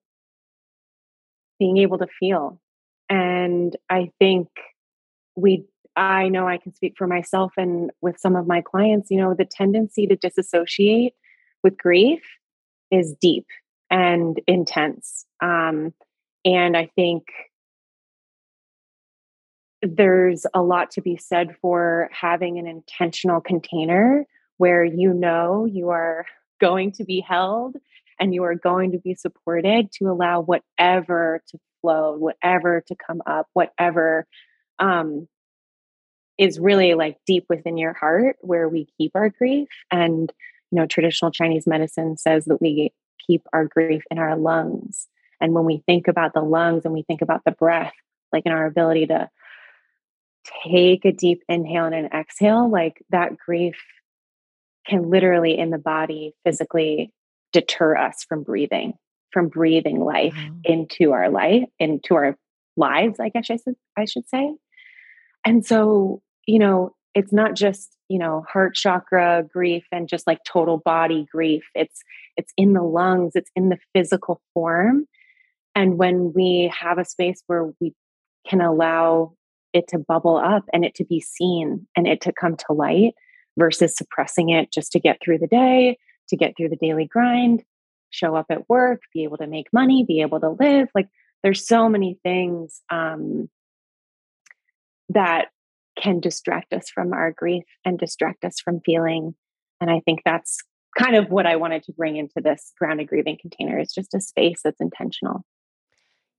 being 1.59 1.79
able 1.79 1.99
to 1.99 2.07
feel. 2.19 2.61
And 3.09 3.77
I 3.89 4.11
think 4.19 4.49
we, 5.37 5.65
I 5.97 6.29
know 6.29 6.47
I 6.47 6.59
can 6.59 6.75
speak 6.75 6.95
for 6.99 7.07
myself 7.07 7.53
and 7.57 7.91
with 8.01 8.19
some 8.19 8.37
of 8.37 8.47
my 8.47 8.61
clients, 8.61 9.11
you 9.11 9.19
know, 9.19 9.35
the 9.35 9.45
tendency 9.45 10.07
to 10.07 10.17
disassociate 10.17 11.15
with 11.63 11.79
grief 11.79 12.21
is 12.91 13.15
deep 13.21 13.47
and 13.91 14.41
intense. 14.47 15.25
Um, 15.41 15.95
and 16.45 16.77
I 16.77 16.91
think 16.97 17.25
there's 19.83 20.47
a 20.55 20.63
lot 20.63 20.91
to 20.93 21.03
be 21.03 21.17
said 21.17 21.57
for 21.61 22.09
having 22.13 22.59
an 22.59 22.67
intentional 22.67 23.41
container 23.41 24.27
where 24.57 24.85
you 24.85 25.13
know 25.13 25.67
you 25.67 25.91
are 25.91 26.27
going 26.61 26.93
to 26.93 27.05
be 27.05 27.21
held 27.21 27.77
and 28.19 28.35
you 28.35 28.45
are 28.45 28.55
going 28.55 28.93
to 28.93 28.99
be 28.99 29.15
supported 29.15 29.93
to 29.93 30.07
allow 30.07 30.41
whatever 30.41 31.43
to 31.49 31.59
flow, 31.83 32.17
whatever 32.17 32.83
to 32.89 32.97
come 32.97 33.21
up, 33.27 33.47
whatever 33.53 34.27
um, 34.79 35.29
is 36.39 36.59
really 36.59 36.95
like 36.95 37.19
deep 37.27 37.45
within 37.49 37.77
your 37.77 37.93
heart 37.93 38.37
where 38.41 38.69
we 38.69 38.89
keep 38.99 39.13
our 39.15 39.29
grief. 39.29 39.69
And, 39.91 40.33
you 40.71 40.77
know, 40.77 40.87
traditional 40.87 41.31
Chinese 41.31 41.67
medicine 41.67 42.17
says 42.17 42.47
that 42.47 42.61
we 42.61 42.93
keep 43.27 43.43
our 43.53 43.67
grief 43.67 44.03
in 44.11 44.19
our 44.19 44.37
lungs. 44.37 45.07
And 45.41 45.53
when 45.53 45.65
we 45.65 45.83
think 45.87 46.09
about 46.09 46.33
the 46.33 46.41
lungs 46.41 46.85
and 46.85 46.95
we 46.95 47.03
think 47.03 47.21
about 47.21 47.43
the 47.45 47.53
breath, 47.53 47.93
like 48.33 48.45
in 48.47 48.53
our 48.53 48.67
ability 48.67 49.07
to 49.07 49.29
take 50.65 51.05
a 51.05 51.13
deep 51.13 51.43
inhale 51.49 51.85
and 51.85 51.95
an 51.95 52.07
exhale, 52.07 52.71
like 52.71 53.03
that 53.11 53.37
grief 53.37 53.77
can 54.87 55.11
literally 55.11 55.59
in 55.59 55.71
the 55.71 55.79
body 55.79 56.35
physically 56.45 57.13
deter 57.53 57.97
us 57.97 58.25
from 58.29 58.43
breathing, 58.43 58.95
from 59.33 59.49
breathing 59.49 60.01
life 60.01 60.35
wow. 60.37 60.57
into 60.65 61.13
our 61.13 61.31
life, 61.31 61.65
into 61.79 62.15
our 62.15 62.37
lives, 62.77 63.19
I 63.19 63.31
guess 63.31 63.51
I 63.51 63.57
should, 63.57 63.75
I 63.97 64.05
should 64.05 64.29
say. 64.29 64.55
And 65.45 65.65
so, 65.65 66.23
you 66.47 66.59
know, 66.59 66.95
it's 67.15 67.33
not 67.33 67.55
just, 67.55 67.97
you 68.09 68.19
know, 68.19 68.45
heart 68.53 68.75
chakra 68.75 69.45
grief 69.51 69.85
and 69.91 70.09
just 70.09 70.27
like 70.27 70.41
total 70.45 70.79
body 70.79 71.27
grief. 71.33 71.65
It's 71.75 72.03
it's 72.37 72.53
in 72.57 72.75
the 72.75 72.83
lungs, 72.83 73.33
it's 73.35 73.51
in 73.57 73.71
the 73.71 73.79
physical 73.95 74.41
form. 74.53 75.07
And 75.75 75.99
when 75.99 76.33
we 76.35 76.73
have 76.79 76.99
a 76.99 77.05
space 77.05 77.43
where 77.47 77.73
we 77.81 77.95
can 78.47 78.61
allow 78.61 79.33
it 79.77 79.89
to 79.89 79.99
bubble 79.99 80.37
up 80.37 80.65
and 80.73 80.85
it 80.85 80.95
to 80.97 81.05
be 81.05 81.21
seen 81.21 81.87
and 81.97 82.07
it 82.07 82.21
to 82.23 82.33
come 82.33 82.57
to 82.57 82.73
light 82.73 83.15
versus 83.59 83.95
suppressing 83.95 84.51
it 84.51 84.73
just 84.73 84.93
to 84.93 85.01
get 85.01 85.19
through 85.23 85.39
the 85.39 85.47
day, 85.47 85.99
to 86.29 86.37
get 86.37 86.57
through 86.57 86.69
the 86.69 86.77
daily 86.77 87.07
grind, 87.07 87.63
show 88.11 88.35
up 88.35 88.47
at 88.51 88.69
work, 88.69 89.01
be 89.13 89.25
able 89.25 89.37
to 89.37 89.47
make 89.47 89.67
money, 89.73 90.05
be 90.07 90.21
able 90.21 90.41
to 90.41 90.51
live. 90.59 90.89
Like 90.95 91.09
there's 91.43 91.67
so 91.67 91.89
many 91.89 92.19
things 92.23 92.83
um, 92.91 93.49
that 95.11 95.49
can 95.99 96.21
distract 96.21 96.73
us 96.73 96.91
from 96.91 97.13
our 97.13 97.33
grief 97.33 97.65
and 97.85 97.99
distract 97.99 98.45
us 98.45 98.61
from 98.61 98.81
feeling. 98.85 99.35
And 99.81 99.91
I 99.91 100.01
think 100.01 100.21
that's 100.25 100.59
kind 100.99 101.17
of 101.17 101.31
what 101.31 101.47
I 101.47 101.57
wanted 101.57 101.83
to 101.85 101.93
bring 101.93 102.17
into 102.17 102.41
this 102.43 102.73
grounded 102.79 103.09
grieving 103.09 103.39
container 103.41 103.79
is 103.79 103.93
just 103.93 104.15
a 104.15 104.21
space 104.21 104.61
that's 104.65 104.81
intentional. 104.81 105.45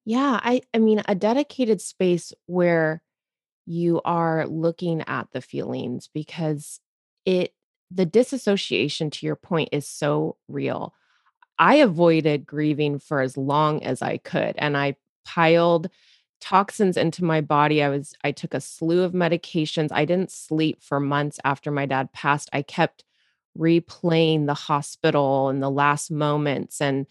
Yeah, 0.05 0.39
I 0.41 0.61
I 0.73 0.77
mean 0.77 1.01
a 1.07 1.15
dedicated 1.15 1.81
space 1.81 2.31
where 2.45 3.01
you 3.67 4.01
are 4.05 4.47
looking 4.47 5.03
at 5.07 5.27
the 5.33 5.41
feelings 5.41 6.09
because 6.13 6.79
it 7.25 7.53
the 7.91 8.05
disassociation 8.05 9.09
to 9.09 9.25
your 9.25 9.35
point 9.35 9.69
is 9.71 9.87
so 9.87 10.37
real. 10.47 10.93
I 11.59 11.75
avoided 11.75 12.45
grieving 12.45 12.99
for 12.99 13.21
as 13.21 13.37
long 13.37 13.83
as 13.83 14.01
I 14.01 14.17
could 14.17 14.55
and 14.57 14.75
I 14.75 14.95
piled 15.25 15.89
toxins 16.39 16.97
into 16.97 17.25
my 17.25 17.41
body. 17.41 17.83
I 17.83 17.89
was 17.89 18.13
I 18.23 18.31
took 18.31 18.53
a 18.53 18.61
slew 18.61 19.03
of 19.03 19.11
medications. 19.11 19.89
I 19.91 20.05
didn't 20.05 20.31
sleep 20.31 20.81
for 20.81 20.99
months 20.99 21.39
after 21.43 21.69
my 21.69 21.85
dad 21.85 22.13
passed. 22.13 22.49
I 22.53 22.61
kept 22.61 23.03
replaying 23.57 24.45
the 24.45 24.53
hospital 24.53 25.49
and 25.49 25.61
the 25.61 25.71
last 25.71 26.09
moments 26.09 26.79
and 26.79 27.05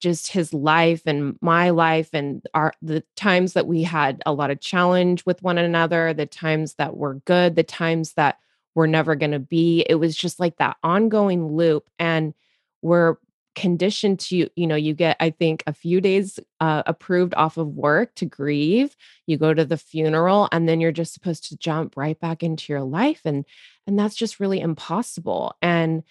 just 0.00 0.32
his 0.32 0.52
life 0.52 1.02
and 1.06 1.36
my 1.40 1.70
life 1.70 2.10
and 2.12 2.44
our 2.54 2.72
the 2.82 3.04
times 3.16 3.52
that 3.52 3.66
we 3.66 3.82
had 3.82 4.22
a 4.26 4.32
lot 4.32 4.50
of 4.50 4.60
challenge 4.60 5.24
with 5.26 5.42
one 5.42 5.58
another 5.58 6.12
the 6.14 6.26
times 6.26 6.74
that 6.74 6.96
were 6.96 7.14
good 7.26 7.54
the 7.54 7.62
times 7.62 8.14
that 8.14 8.38
we're 8.74 8.86
never 8.86 9.14
going 9.16 9.32
to 9.32 9.40
be. 9.40 9.84
It 9.88 9.96
was 9.96 10.16
just 10.16 10.40
like 10.40 10.56
that 10.56 10.76
ongoing 10.82 11.52
loop 11.52 11.88
and 11.98 12.34
we're 12.82 13.16
conditioned 13.56 14.20
to 14.20 14.48
you 14.54 14.66
know 14.66 14.76
you 14.76 14.94
get 14.94 15.16
i 15.18 15.28
think 15.28 15.64
a 15.66 15.72
few 15.72 16.00
days 16.00 16.38
uh, 16.60 16.84
approved 16.86 17.34
off 17.34 17.56
of 17.56 17.66
work 17.66 18.14
to 18.14 18.24
grieve. 18.24 18.96
You 19.26 19.38
go 19.38 19.52
to 19.52 19.64
the 19.64 19.76
funeral 19.76 20.48
and 20.52 20.68
then 20.68 20.80
you're 20.80 20.92
just 20.92 21.12
supposed 21.12 21.48
to 21.48 21.58
jump 21.58 21.96
right 21.96 22.18
back 22.18 22.42
into 22.44 22.72
your 22.72 22.82
life 22.82 23.20
and 23.24 23.44
and 23.86 23.98
that's 23.98 24.14
just 24.14 24.38
really 24.38 24.60
impossible 24.60 25.56
and 25.60 26.04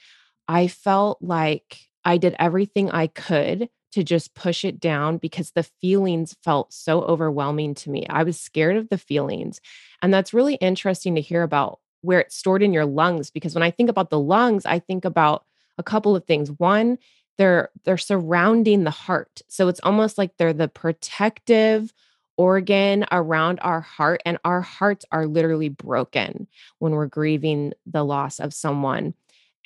i 0.49 0.67
felt 0.67 1.21
like 1.21 1.79
i 2.03 2.17
did 2.17 2.35
everything 2.37 2.91
i 2.91 3.07
could 3.07 3.69
to 3.91 4.03
just 4.03 4.35
push 4.35 4.63
it 4.63 4.79
down 4.79 5.17
because 5.17 5.51
the 5.51 5.63
feelings 5.63 6.35
felt 6.43 6.73
so 6.73 7.01
overwhelming 7.01 7.73
to 7.75 7.89
me. 7.89 8.05
I 8.09 8.23
was 8.23 8.39
scared 8.39 8.77
of 8.77 8.89
the 8.89 8.97
feelings. 8.97 9.61
And 10.01 10.13
that's 10.13 10.33
really 10.33 10.55
interesting 10.55 11.15
to 11.15 11.21
hear 11.21 11.43
about 11.43 11.79
where 12.01 12.19
it's 12.19 12.35
stored 12.35 12.63
in 12.63 12.73
your 12.73 12.85
lungs 12.85 13.29
because 13.29 13.53
when 13.53 13.63
I 13.63 13.71
think 13.71 13.89
about 13.89 14.09
the 14.09 14.19
lungs, 14.19 14.65
I 14.65 14.79
think 14.79 15.05
about 15.05 15.45
a 15.77 15.83
couple 15.83 16.15
of 16.15 16.25
things. 16.25 16.51
One, 16.51 16.97
they're 17.37 17.69
they're 17.85 17.97
surrounding 17.97 18.83
the 18.83 18.91
heart. 18.91 19.41
So 19.47 19.67
it's 19.69 19.79
almost 19.83 20.17
like 20.17 20.37
they're 20.37 20.53
the 20.53 20.67
protective 20.67 21.93
organ 22.37 23.05
around 23.11 23.59
our 23.61 23.81
heart 23.81 24.21
and 24.25 24.37
our 24.45 24.61
hearts 24.61 25.05
are 25.11 25.25
literally 25.25 25.69
broken 25.69 26.47
when 26.79 26.93
we're 26.93 27.05
grieving 27.05 27.73
the 27.85 28.03
loss 28.03 28.39
of 28.39 28.53
someone. 28.53 29.13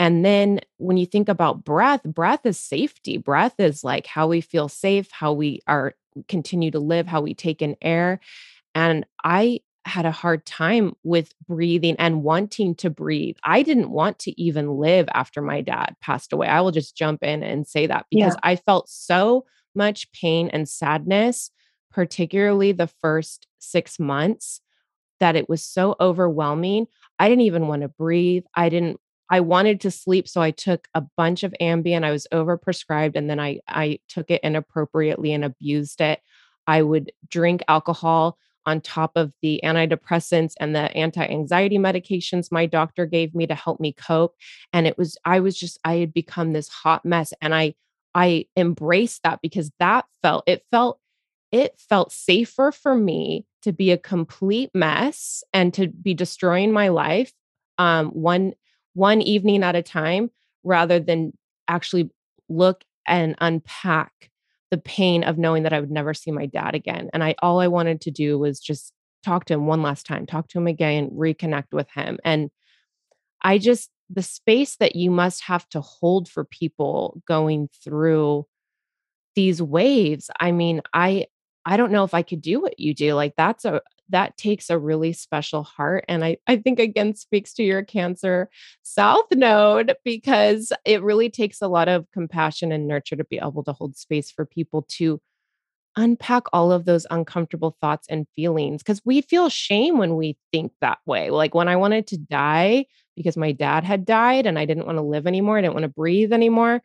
And 0.03 0.25
then 0.25 0.60
when 0.79 0.98
you 0.98 1.05
think 1.05 1.29
about 1.29 1.63
breath, 1.63 2.03
breath 2.03 2.45
is 2.45 2.60
safety. 2.60 3.15
Breath 3.15 3.57
is 3.57 3.86
like 3.86 4.05
how 4.05 4.27
we 4.27 4.41
feel 4.41 4.67
safe, 4.67 5.10
how 5.12 5.31
we 5.31 5.62
are 5.65 5.93
continue 6.27 6.72
to 6.72 6.79
live, 6.79 7.07
how 7.07 7.22
we 7.22 7.33
take 7.33 7.62
in 7.62 7.77
air. 7.81 8.19
And 8.75 9.05
I 9.24 9.62
had 9.86 10.05
a 10.05 10.12
hard 10.12 10.45
time 10.45 10.91
with 11.03 11.31
breathing 11.48 11.95
and 12.00 12.22
wanting 12.22 12.75
to 12.75 12.89
breathe. 12.89 13.38
I 13.45 13.63
didn't 13.63 13.91
want 13.91 14.19
to 14.19 14.41
even 14.41 14.75
live 14.77 15.07
after 15.13 15.41
my 15.41 15.62
dad 15.62 15.95
passed 16.01 16.33
away. 16.33 16.48
I 16.48 16.60
will 16.60 16.72
just 16.72 16.98
jump 16.98 17.24
in 17.24 17.41
and 17.41 17.65
say 17.65 17.88
that 17.88 18.05
because 18.12 18.33
yeah. 18.33 18.39
I 18.43 18.57
felt 18.57 18.89
so 18.89 19.45
much 19.74 20.12
pain 20.12 20.50
and 20.50 20.67
sadness, 20.67 21.50
particularly 21.91 22.74
the 22.74 22.88
first 22.88 23.48
six 23.60 23.98
months, 24.00 24.60
that 25.22 25.38
it 25.38 25.48
was 25.48 25.63
so 25.63 25.95
overwhelming. 26.01 26.88
I 27.19 27.29
didn't 27.29 27.45
even 27.45 27.69
want 27.69 27.83
to 27.83 27.88
breathe. 27.88 28.43
I 28.53 28.67
didn't 28.67 29.00
I 29.29 29.39
wanted 29.39 29.81
to 29.81 29.91
sleep, 29.91 30.27
so 30.27 30.41
I 30.41 30.51
took 30.51 30.87
a 30.93 31.01
bunch 31.17 31.43
of 31.43 31.53
Ambien. 31.61 32.03
I 32.03 32.11
was 32.11 32.27
overprescribed, 32.33 33.15
and 33.15 33.29
then 33.29 33.39
I 33.39 33.59
I 33.67 33.99
took 34.09 34.29
it 34.29 34.41
inappropriately 34.43 35.33
and 35.33 35.45
abused 35.45 36.01
it. 36.01 36.19
I 36.67 36.81
would 36.81 37.11
drink 37.29 37.63
alcohol 37.67 38.37
on 38.65 38.81
top 38.81 39.11
of 39.15 39.33
the 39.41 39.59
antidepressants 39.63 40.53
and 40.59 40.75
the 40.75 40.95
anti-anxiety 40.95 41.77
medications 41.77 42.51
my 42.51 42.65
doctor 42.65 43.05
gave 43.05 43.35
me 43.35 43.45
to 43.47 43.55
help 43.55 43.79
me 43.79 43.93
cope 43.93 44.35
and 44.71 44.87
it 44.87 44.97
was 44.97 45.17
i 45.25 45.39
was 45.39 45.57
just 45.57 45.77
i 45.83 45.95
had 45.95 46.13
become 46.13 46.53
this 46.53 46.69
hot 46.69 47.03
mess 47.05 47.33
and 47.41 47.53
i 47.53 47.73
i 48.15 48.45
embraced 48.55 49.21
that 49.23 49.39
because 49.41 49.71
that 49.79 50.05
felt 50.21 50.43
it 50.47 50.63
felt 50.71 50.99
it 51.51 51.77
felt 51.77 52.11
safer 52.11 52.71
for 52.71 52.95
me 52.95 53.45
to 53.61 53.71
be 53.71 53.91
a 53.91 53.97
complete 53.97 54.69
mess 54.73 55.43
and 55.53 55.73
to 55.73 55.87
be 55.87 56.13
destroying 56.13 56.71
my 56.71 56.87
life 56.87 57.33
um 57.77 58.09
one 58.09 58.53
one 58.93 59.21
evening 59.21 59.63
at 59.63 59.75
a 59.75 59.81
time 59.81 60.29
rather 60.63 61.00
than 61.00 61.33
actually 61.67 62.09
look 62.50 62.83
and 63.07 63.35
unpack 63.41 64.29
the 64.71 64.77
pain 64.77 65.23
of 65.23 65.38
knowing 65.38 65.63
that 65.63 65.73
I 65.73 65.79
would 65.79 65.91
never 65.91 66.13
see 66.13 66.31
my 66.31 66.45
dad 66.45 66.73
again. 66.73 67.09
And 67.13 67.23
I 67.23 67.35
all 67.41 67.59
I 67.59 67.67
wanted 67.67 68.01
to 68.01 68.12
do 68.12 68.39
was 68.39 68.59
just 68.59 68.93
talk 69.23 69.45
to 69.45 69.53
him 69.53 69.67
one 69.67 69.81
last 69.81 70.05
time, 70.05 70.25
talk 70.25 70.47
to 70.50 70.57
him 70.57 70.67
again, 70.67 71.09
reconnect 71.12 71.71
with 71.71 71.89
him. 71.91 72.17
And 72.23 72.50
I 73.41 73.57
just 73.57 73.89
the 74.09 74.23
space 74.23 74.75
that 74.77 74.95
you 74.95 75.12
must 75.12 75.43
have 75.43 75.67
to 75.69 75.81
hold 75.81 76.29
for 76.29 76.43
people 76.43 77.21
going 77.27 77.69
through 77.83 78.45
these 79.35 79.62
waves. 79.62 80.29
I 80.39 80.51
mean, 80.51 80.81
I 80.93 81.27
I 81.65 81.77
don't 81.77 81.91
know 81.91 82.03
if 82.03 82.13
I 82.13 82.23
could 82.23 82.41
do 82.41 82.62
what 82.62 82.79
you 82.79 82.93
do. 82.93 83.13
Like 83.13 83.33
that's 83.38 83.65
a 83.65 83.81
that 84.13 84.38
takes 84.38 84.70
a 84.70 84.77
really 84.77 85.12
special 85.12 85.63
heart. 85.63 86.05
And 86.08 86.24
I, 86.24 86.38
I 86.48 86.58
think 86.58 86.79
again 86.79 87.15
speaks 87.15 87.51
to 87.55 87.63
your 87.63 87.84
Cancer 87.84 88.50
South 88.84 89.25
node 89.34 89.96
because 90.05 90.72
it 90.86 91.03
really 91.03 91.29
takes 91.29 91.62
a 91.62 91.67
lot 91.67 91.89
of 91.89 92.05
compassion 92.13 92.72
and 92.72 92.88
nurture 92.88 93.15
to 93.15 93.25
be 93.25 93.39
able 93.39 93.63
to 93.63 93.74
hold 93.74 93.98
space 93.98 94.32
for 94.32 94.46
people 94.46 94.86
to 94.89 95.20
unpack 95.96 96.43
all 96.53 96.72
of 96.72 96.86
those 96.86 97.05
uncomfortable 97.12 97.75
thoughts 97.82 98.08
and 98.10 98.27
feelings 98.36 98.82
because 98.82 99.01
we 99.03 99.22
feel 99.22 99.50
shame 99.50 99.98
when 99.98 100.15
we 100.15 100.38
think 100.51 100.72
that 100.79 101.00
way. 101.05 101.29
Like 101.29 101.53
when 101.53 101.67
I 101.67 101.75
wanted 101.75 102.08
to 102.08 102.17
die 102.17 102.86
because 103.15 103.36
my 103.36 103.51
dad 103.51 103.84
had 103.84 104.05
died 104.05 104.46
and 104.46 104.58
I 104.58 104.65
didn't 104.65 104.86
want 104.86 104.98
to 104.98 105.03
live 105.03 105.27
anymore, 105.27 105.58
I 105.58 105.62
didn't 105.62 105.74
want 105.74 105.84
to 105.84 105.89
breathe 105.89 106.34
anymore. 106.34 106.82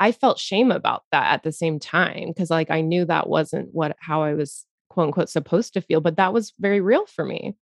I 0.00 0.12
felt 0.12 0.38
shame 0.38 0.70
about 0.70 1.02
that 1.10 1.32
at 1.32 1.42
the 1.42 1.52
same 1.52 1.80
time 1.80 2.28
because 2.28 2.50
like 2.50 2.70
I 2.70 2.82
knew 2.82 3.04
that 3.04 3.28
wasn't 3.28 3.70
what 3.72 3.96
how 3.98 4.22
I 4.22 4.34
was 4.34 4.64
quote 4.88 5.08
unquote 5.08 5.28
supposed 5.28 5.74
to 5.74 5.80
feel, 5.80 6.00
but 6.00 6.16
that 6.16 6.32
was 6.32 6.52
very 6.58 6.80
real 6.80 7.06
for 7.06 7.24
me. 7.24 7.54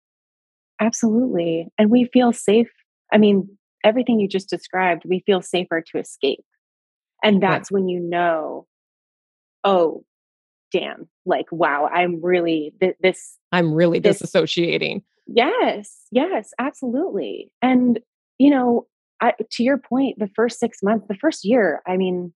Absolutely. 0.80 1.68
And 1.78 1.90
we 1.90 2.10
feel 2.12 2.34
safe. 2.34 2.72
I 3.14 3.18
mean, 3.18 3.58
everything 3.84 4.20
you 4.20 4.28
just 4.28 4.50
described, 4.50 5.04
we 5.06 5.24
feel 5.26 5.42
safer 5.42 5.82
to 5.82 6.00
escape. 6.00 6.44
And 7.24 7.42
that's 7.42 7.72
when 7.72 7.88
you 7.88 8.00
know, 8.00 8.68
oh, 9.64 10.04
damn, 10.72 11.08
like, 11.26 11.46
wow, 11.52 11.88
I'm 11.92 12.22
really 12.22 12.74
th- 12.80 12.98
this. 13.02 13.38
I'm 13.52 13.74
really 13.74 14.00
this, 14.00 14.22
disassociating. 14.22 15.04
Yes, 15.28 15.92
yes, 16.12 16.52
absolutely. 16.60 17.52
And, 17.62 18.00
you 18.38 18.50
know, 18.50 18.86
I, 19.22 19.34
to 19.52 19.64
your 19.64 19.78
point, 19.78 20.20
the 20.20 20.30
first 20.36 20.60
six 20.60 20.84
months, 20.84 21.08
the 21.08 21.16
first 21.16 21.46
year, 21.46 21.82
I 21.88 21.98
mean, 21.98 22.34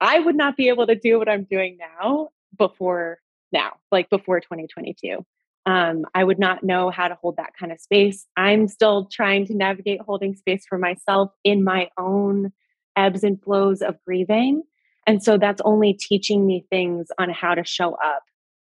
I 0.00 0.18
would 0.18 0.36
not 0.36 0.56
be 0.56 0.68
able 0.68 0.86
to 0.86 0.94
do 0.94 1.18
what 1.18 1.28
I'm 1.28 1.44
doing 1.44 1.78
now 1.78 2.30
before 2.56 3.18
now, 3.52 3.72
like 3.90 4.10
before 4.10 4.40
2022. 4.40 5.24
Um, 5.66 6.04
I 6.14 6.24
would 6.24 6.38
not 6.38 6.62
know 6.64 6.90
how 6.90 7.08
to 7.08 7.18
hold 7.20 7.36
that 7.36 7.52
kind 7.58 7.70
of 7.70 7.80
space. 7.80 8.26
I'm 8.36 8.66
still 8.66 9.06
trying 9.12 9.46
to 9.46 9.54
navigate 9.54 10.00
holding 10.00 10.34
space 10.34 10.64
for 10.66 10.78
myself 10.78 11.30
in 11.44 11.62
my 11.62 11.90
own 11.98 12.52
ebbs 12.96 13.22
and 13.22 13.40
flows 13.42 13.82
of 13.82 13.96
grieving. 14.06 14.62
And 15.06 15.22
so 15.22 15.38
that's 15.38 15.60
only 15.64 15.92
teaching 15.92 16.46
me 16.46 16.64
things 16.70 17.08
on 17.18 17.30
how 17.30 17.54
to 17.54 17.64
show 17.64 17.94
up 17.94 18.22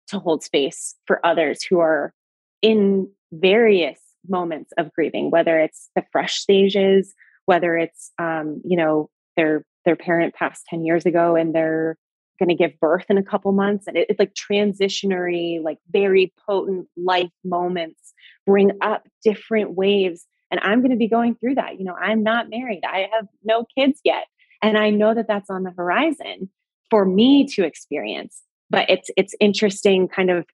to 0.08 0.20
hold 0.20 0.44
space 0.44 0.96
for 1.06 1.26
others 1.26 1.64
who 1.64 1.80
are 1.80 2.14
in 2.62 3.10
various 3.32 4.00
moments 4.28 4.72
of 4.78 4.92
grieving, 4.94 5.32
whether 5.32 5.60
it's 5.60 5.90
the 5.96 6.04
fresh 6.12 6.36
stages, 6.36 7.14
whether 7.46 7.78
it's 7.78 8.12
um, 8.20 8.62
you 8.66 8.78
know, 8.78 9.10
their 9.36 9.66
their 9.86 9.96
parent 9.96 10.36
passed 10.36 10.66
10 10.70 10.86
years 10.86 11.06
ago 11.06 11.36
and 11.36 11.56
they're 11.56 11.98
going 12.42 12.56
to 12.56 12.64
give 12.64 12.80
birth 12.80 13.06
in 13.10 13.18
a 13.18 13.24
couple 13.24 13.52
months 13.52 13.88
and 13.88 13.96
it, 13.96 14.08
it's 14.10 14.20
like 14.20 14.34
transitionary 14.34 15.64
like 15.64 15.78
very 15.92 16.34
potent 16.48 16.88
life 16.98 17.30
moments 17.44 18.14
bring 18.46 18.72
up 18.82 19.08
different 19.24 19.76
waves 19.76 20.26
and 20.50 20.60
i'm 20.64 20.80
going 20.80 20.92
to 20.92 20.98
be 20.98 21.08
going 21.08 21.36
through 21.36 21.56
that 21.56 21.78
you 21.78 21.86
know 21.86 21.96
i'm 21.96 22.24
not 22.24 22.50
married 22.50 22.82
i 22.86 23.08
have 23.14 23.28
no 23.44 23.66
kids 23.78 24.00
yet 24.04 24.26
and 24.62 24.78
i 24.78 24.90
know 24.90 25.14
that 25.14 25.28
that's 25.28 25.50
on 25.50 25.64
the 25.64 25.72
horizon 25.72 26.50
for 26.90 27.06
me 27.06 27.46
to 27.46 27.64
experience 27.64 28.42
but 28.72 28.90
it's 28.90 29.12
it's 29.18 29.36
interesting 29.40 30.08
kind 30.08 30.32
of 30.32 30.46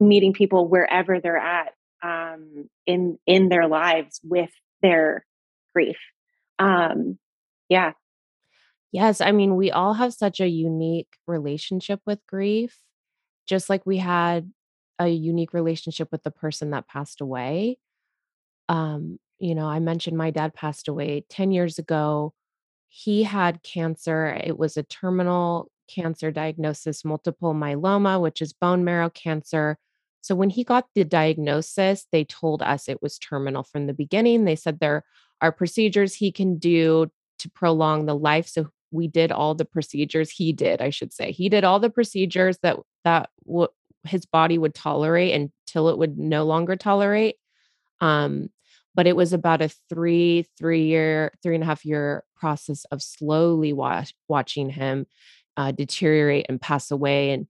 meeting 0.00 0.32
people 0.32 0.68
wherever 0.68 1.20
they're 1.20 1.36
at 1.36 1.74
um, 2.02 2.68
in 2.86 3.18
in 3.26 3.48
their 3.48 3.68
lives 3.68 4.20
with 4.24 4.50
their 4.82 5.24
grief. 5.74 5.98
Um, 6.58 7.18
yeah 7.68 7.92
Yes, 8.92 9.20
I 9.20 9.32
mean, 9.32 9.56
we 9.56 9.70
all 9.70 9.94
have 9.94 10.12
such 10.12 10.40
a 10.40 10.48
unique 10.48 11.08
relationship 11.26 12.00
with 12.06 12.20
grief, 12.28 12.78
just 13.46 13.70
like 13.70 13.86
we 13.86 13.98
had 13.98 14.52
a 14.98 15.08
unique 15.08 15.54
relationship 15.54 16.08
with 16.12 16.22
the 16.22 16.30
person 16.30 16.70
that 16.70 16.88
passed 16.88 17.20
away. 17.20 17.78
Um, 18.68 19.18
you 19.38 19.54
know, 19.54 19.66
I 19.66 19.80
mentioned 19.80 20.16
my 20.18 20.30
dad 20.30 20.54
passed 20.54 20.88
away 20.88 21.24
10 21.28 21.52
years 21.52 21.78
ago. 21.78 22.34
He 22.88 23.24
had 23.24 23.62
cancer. 23.62 24.26
It 24.44 24.58
was 24.58 24.76
a 24.76 24.82
terminal 24.84 25.70
cancer 25.88 26.30
diagnosis, 26.30 27.04
multiple 27.04 27.54
myeloma, 27.54 28.20
which 28.20 28.42
is 28.42 28.52
bone 28.52 28.84
marrow 28.84 29.10
cancer. 29.10 29.78
So 30.22 30.34
when 30.34 30.50
he 30.50 30.64
got 30.64 30.86
the 30.94 31.04
diagnosis, 31.04 32.06
they 32.12 32.24
told 32.24 32.62
us 32.62 32.88
it 32.88 33.02
was 33.02 33.18
terminal 33.18 33.64
from 33.64 33.86
the 33.86 33.94
beginning. 33.94 34.44
They 34.44 34.56
said 34.56 34.80
there 34.80 35.04
are 35.40 35.52
procedures 35.52 36.14
he 36.14 36.32
can 36.32 36.58
do 36.58 37.10
to 37.40 37.50
prolong 37.50 38.06
the 38.06 38.16
life. 38.16 38.46
So 38.48 38.68
we 38.92 39.08
did 39.08 39.32
all 39.32 39.54
the 39.54 39.64
procedures 39.64 40.30
he 40.30 40.52
did 40.52 40.80
i 40.80 40.90
should 40.90 41.12
say 41.12 41.32
he 41.32 41.48
did 41.48 41.64
all 41.64 41.80
the 41.80 41.90
procedures 41.90 42.58
that 42.62 42.76
that 43.04 43.30
w- 43.46 43.68
his 44.04 44.26
body 44.26 44.58
would 44.58 44.74
tolerate 44.74 45.34
until 45.34 45.88
it 45.88 45.98
would 45.98 46.18
no 46.18 46.44
longer 46.44 46.76
tolerate 46.76 47.36
um 48.00 48.48
but 48.94 49.06
it 49.06 49.16
was 49.16 49.32
about 49.32 49.62
a 49.62 49.70
three 49.88 50.46
three 50.58 50.84
year 50.84 51.32
three 51.42 51.54
and 51.54 51.64
a 51.64 51.66
half 51.66 51.84
year 51.84 52.24
process 52.36 52.84
of 52.86 53.00
slowly 53.02 53.72
watch, 53.72 54.14
watching 54.28 54.68
him 54.68 55.06
uh, 55.56 55.70
deteriorate 55.70 56.46
and 56.48 56.60
pass 56.60 56.90
away 56.90 57.30
and 57.30 57.46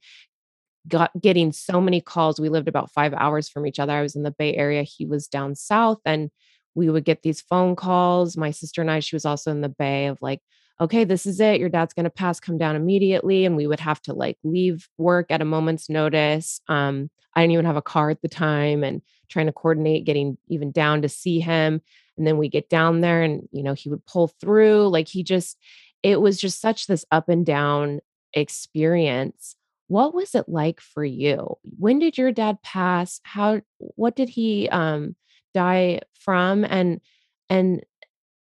got 0.89 1.11
getting 1.21 1.53
so 1.53 1.81
many 1.81 2.01
calls 2.01 2.41
we 2.41 2.49
lived 2.49 2.69
about 2.69 2.91
five 2.91 3.15
hours 3.15 3.49
from 3.49 3.67
each 3.67 3.79
other 3.79 3.93
i 3.93 4.03
was 4.03 4.17
in 4.17 4.25
the 4.25 4.33
bay 4.33 4.55
area 4.57 4.83
he 4.83 5.07
was 5.07 5.29
down 5.29 5.55
south 5.55 6.01
and 6.05 6.31
we 6.75 6.91
would 6.91 7.05
get 7.05 7.23
these 7.23 7.41
phone 7.41 7.77
calls 7.77 8.37
my 8.37 8.51
sister 8.51 8.81
and 8.81 8.91
i 8.91 8.99
she 8.99 9.15
was 9.15 9.25
also 9.25 9.51
in 9.53 9.61
the 9.61 9.69
bay 9.69 10.07
of 10.07 10.19
like 10.21 10.41
okay, 10.81 11.05
this 11.05 11.27
is 11.27 11.41
it. 11.41 11.61
Your 11.61 11.69
dad's 11.69 11.95
going 11.95 12.05
to 12.05 12.11
pass, 12.11 12.41
come 12.41 12.59
down 12.59 12.77
immediately. 12.77 13.45
And 13.45 13.57
we 13.57 13.67
would 13.67 13.81
have 13.81 14.01
to 14.03 14.13
like 14.13 14.39
leave 14.43 14.89
work 14.99 15.27
at 15.31 15.43
a 15.43 15.45
moment's 15.45 15.89
notice. 15.89 16.61
Um, 16.69 17.11
I 17.35 17.43
didn't 17.43 17.53
even 17.53 17.65
have 17.67 17.77
a 17.77 17.83
car 17.83 18.11
at 18.11 18.21
the 18.23 18.29
time 18.29 18.83
and 18.85 19.01
trying 19.29 19.47
to 19.47 19.53
coordinate 19.53 20.05
getting 20.05 20.37
even 20.49 20.71
down 20.71 21.03
to 21.03 21.09
see 21.09 21.41
him. 21.41 21.81
And 22.19 22.27
then 22.27 22.37
we 22.37 22.49
get 22.49 22.69
down 22.69 23.01
there 23.01 23.23
and, 23.23 23.49
you 23.53 23.63
know, 23.63 23.75
he 23.75 23.89
would 23.89 24.05
pull 24.07 24.29
through. 24.29 24.89
Like 24.89 25.09
he 25.09 25.23
just, 25.23 25.57
it 26.03 26.21
was 26.21 26.39
just 26.39 26.61
such 26.61 26.87
this 26.87 27.05
up 27.11 27.29
and 27.29 27.47
down 27.47 28.01
experience. 28.35 29.57
What 29.89 30.15
was 30.15 30.35
it 30.35 30.49
like 30.49 30.81
for 30.81 31.05
you? 31.05 31.57
When 31.79 31.99
did 31.99 32.19
your 32.19 32.33
dad 32.33 32.59
pass? 32.63 33.21
How, 33.23 33.61
what 33.79 34.17
did 34.17 34.29
he 34.29 34.69
um, 34.69 35.17
die 35.55 36.01
from? 36.15 36.65
And, 36.65 37.01
and 37.49 37.83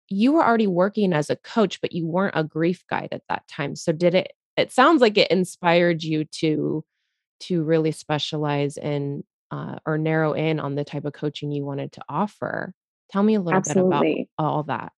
you 0.09 0.33
were 0.33 0.45
already 0.45 0.67
working 0.67 1.13
as 1.13 1.31
a 1.31 1.37
coach, 1.37 1.81
but 1.81 1.93
you 1.93 2.07
weren't 2.07 2.37
a 2.37 2.45
grief 2.45 2.85
guide 2.89 3.09
at 3.13 3.23
that 3.29 3.47
time. 3.49 3.77
So 3.77 3.93
did 3.93 4.15
it 4.15 4.33
it 4.57 4.73
sounds 4.73 5.01
like 5.01 5.19
it 5.19 5.31
inspired 5.31 6.03
you 6.03 6.25
to 6.25 6.85
to 7.41 7.63
really 7.63 7.93
specialize 7.93 8.77
in 8.77 9.25
uh, 9.51 9.77
or 9.87 9.99
narrow 9.99 10.33
in 10.33 10.61
on 10.61 10.75
the 10.75 10.85
type 10.85 11.05
of 11.05 11.13
coaching 11.13 11.53
you 11.53 11.65
wanted 11.65 11.93
to 11.93 12.03
offer. 12.09 12.73
Tell 13.11 13.23
me 13.23 13.35
a 13.35 13.41
little 13.41 13.59
Absolutely. 13.59 14.15
bit 14.15 14.29
about 14.39 14.47
all 14.47 14.63
that. 14.65 14.93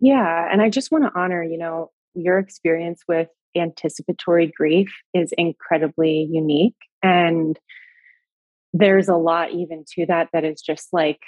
Yeah, 0.00 0.48
and 0.50 0.62
I 0.62 0.70
just 0.70 0.92
want 0.92 1.04
to 1.04 1.18
honor, 1.18 1.42
you 1.42 1.58
know, 1.58 1.90
your 2.14 2.38
experience 2.38 3.02
with 3.08 3.28
anticipatory 3.56 4.52
grief 4.54 4.92
is 5.12 5.32
incredibly 5.38 6.28
unique 6.30 6.76
and 7.02 7.58
there's 8.72 9.08
a 9.08 9.14
lot 9.14 9.52
even 9.52 9.84
to 9.94 10.04
that 10.06 10.28
that 10.32 10.44
is 10.44 10.60
just 10.60 10.88
like 10.92 11.20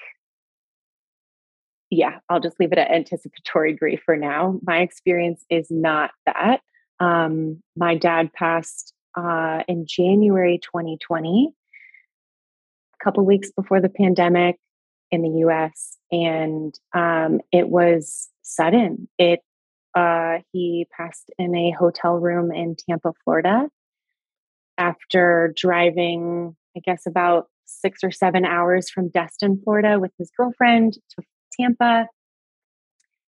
yeah, 1.91 2.19
I'll 2.29 2.41
just 2.41 2.59
leave 2.59 2.73
it 2.73 2.79
at 2.79 2.91
anticipatory 2.91 3.73
grief 3.73 4.01
for 4.05 4.17
now. 4.17 4.59
My 4.63 4.79
experience 4.79 5.45
is 5.51 5.69
not 5.71 6.11
that. 6.27 6.61
Um, 6.99 7.63
my 7.77 7.97
dad 7.97 8.33
passed 8.33 8.93
uh, 9.17 9.63
in 9.69 9.87
January 9.89 10.59
2020, 10.63 11.53
a 13.01 13.05
couple 13.05 13.25
weeks 13.25 13.51
before 13.53 13.81
the 13.81 13.89
pandemic 13.89 14.57
in 15.11 15.23
the 15.23 15.47
US, 15.47 15.97
and 16.11 16.75
um, 16.93 17.41
it 17.53 17.69
was 17.69 18.29
sudden. 18.43 19.09
It 19.19 19.41
uh, 19.95 20.39
he 20.53 20.87
passed 20.95 21.31
in 21.39 21.55
a 21.55 21.71
hotel 21.71 22.17
room 22.17 22.53
in 22.53 22.77
Tampa, 22.77 23.13
Florida, 23.25 23.69
after 24.77 25.55
driving, 25.57 26.55
I 26.77 26.81
guess, 26.81 27.07
about 27.07 27.47
six 27.65 28.05
or 28.05 28.11
seven 28.11 28.45
hours 28.45 28.91
from 28.91 29.09
Destin, 29.09 29.59
Florida, 29.65 29.99
with 29.99 30.13
his 30.19 30.31
girlfriend 30.37 30.95
to 30.95 31.25
Tampa. 31.53 32.09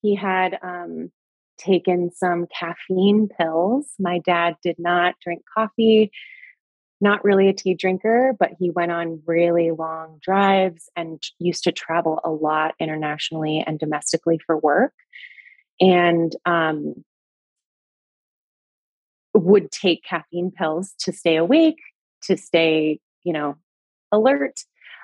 He 0.01 0.15
had 0.15 0.57
um, 0.61 1.11
taken 1.57 2.11
some 2.11 2.47
caffeine 2.47 3.27
pills. 3.27 3.87
My 3.99 4.19
dad 4.19 4.55
did 4.63 4.77
not 4.79 5.15
drink 5.21 5.43
coffee, 5.53 6.11
not 7.01 7.23
really 7.23 7.49
a 7.49 7.53
tea 7.53 7.75
drinker, 7.75 8.35
but 8.39 8.51
he 8.59 8.69
went 8.69 8.91
on 8.91 9.21
really 9.25 9.71
long 9.71 10.19
drives 10.21 10.89
and 10.95 11.21
used 11.37 11.63
to 11.65 11.71
travel 11.71 12.19
a 12.23 12.29
lot 12.29 12.75
internationally 12.79 13.63
and 13.65 13.79
domestically 13.79 14.39
for 14.45 14.57
work. 14.57 14.93
And 15.81 16.35
um, 16.45 17.05
would 19.33 19.71
take 19.71 20.03
caffeine 20.03 20.51
pills 20.51 20.93
to 20.99 21.13
stay 21.13 21.35
awake, 21.35 21.79
to 22.23 22.37
stay, 22.37 22.99
you 23.23 23.33
know, 23.33 23.55
alert. 24.11 24.59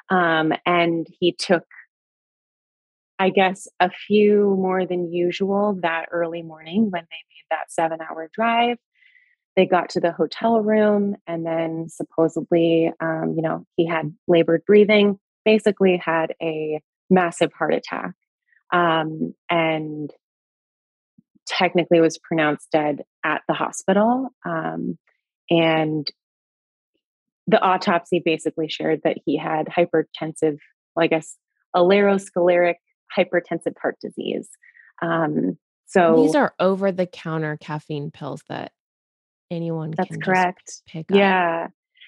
Um, 0.09 0.53
and 0.65 1.07
he 1.19 1.31
took 1.31 1.63
I 3.17 3.29
guess, 3.29 3.67
a 3.79 3.89
few 3.89 4.55
more 4.59 4.85
than 4.85 5.11
usual 5.11 5.77
that 5.81 6.07
early 6.11 6.41
morning 6.41 6.91
when 6.91 7.03
they 7.03 7.23
made 7.29 7.45
that 7.51 7.71
seven 7.71 7.99
hour 8.01 8.29
drive. 8.33 8.77
They 9.55 9.65
got 9.65 9.89
to 9.91 10.01
the 10.01 10.11
hotel 10.11 10.59
room 10.59 11.15
and 11.25 11.45
then 11.45 11.87
supposedly, 11.87 12.91
um, 12.99 13.35
you 13.37 13.41
know, 13.41 13.65
he 13.77 13.87
had 13.87 14.13
labored 14.27 14.63
breathing, 14.67 15.17
basically 15.45 15.95
had 15.95 16.33
a 16.41 16.81
massive 17.09 17.53
heart 17.53 17.73
attack. 17.73 18.11
Um, 18.73 19.33
and 19.49 20.11
technically 21.45 22.01
was 22.01 22.17
pronounced 22.17 22.71
dead 22.71 23.03
at 23.23 23.43
the 23.47 23.53
hospital. 23.53 24.29
Um, 24.45 24.97
and 25.49 26.09
the 27.47 27.61
autopsy 27.61 28.21
basically 28.23 28.67
shared 28.67 29.01
that 29.03 29.17
he 29.25 29.37
had 29.37 29.67
hypertensive, 29.67 30.57
well, 30.95 31.03
I 31.03 31.07
guess, 31.07 31.37
atherosclerotic 31.75 32.75
hypertensive 33.17 33.77
heart 33.81 33.97
disease. 34.01 34.49
Um, 35.01 35.57
so 35.85 36.23
these 36.23 36.35
are 36.35 36.53
over 36.59 36.91
the 36.91 37.05
counter 37.05 37.57
caffeine 37.57 38.11
pills 38.11 38.43
that 38.49 38.71
anyone 39.51 39.91
that's 39.95 40.17
correct. 40.17 40.81
pick 40.87 41.11
up. 41.11 41.17
Yeah. 41.17 41.67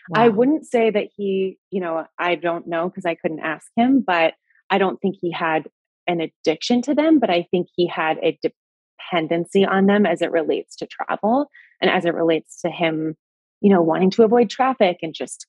Wow. 0.09 0.21
I 0.21 0.29
wouldn't 0.29 0.65
say 0.65 0.89
that 0.89 1.09
he, 1.15 1.57
you 1.69 1.81
know, 1.81 2.05
I 2.17 2.35
don't 2.35 2.67
know 2.67 2.87
because 2.87 3.05
I 3.05 3.15
couldn't 3.15 3.41
ask 3.41 3.67
him, 3.75 4.03
but 4.05 4.33
I 4.69 4.77
don't 4.77 4.99
think 5.01 5.15
he 5.19 5.31
had 5.31 5.69
an 6.07 6.21
addiction 6.21 6.81
to 6.83 6.95
them, 6.95 7.19
but 7.19 7.29
I 7.29 7.47
think 7.51 7.67
he 7.75 7.87
had 7.87 8.17
a 8.23 8.39
dependency 8.41 9.65
on 9.65 9.85
them 9.85 10.05
as 10.05 10.21
it 10.21 10.31
relates 10.31 10.77
to 10.77 10.87
travel 10.87 11.49
and 11.81 11.91
as 11.91 12.05
it 12.05 12.13
relates 12.13 12.61
to 12.61 12.69
him, 12.69 13.15
you 13.61 13.69
know, 13.69 13.81
wanting 13.81 14.11
to 14.11 14.23
avoid 14.23 14.49
traffic 14.49 14.99
and 15.01 15.13
just 15.13 15.45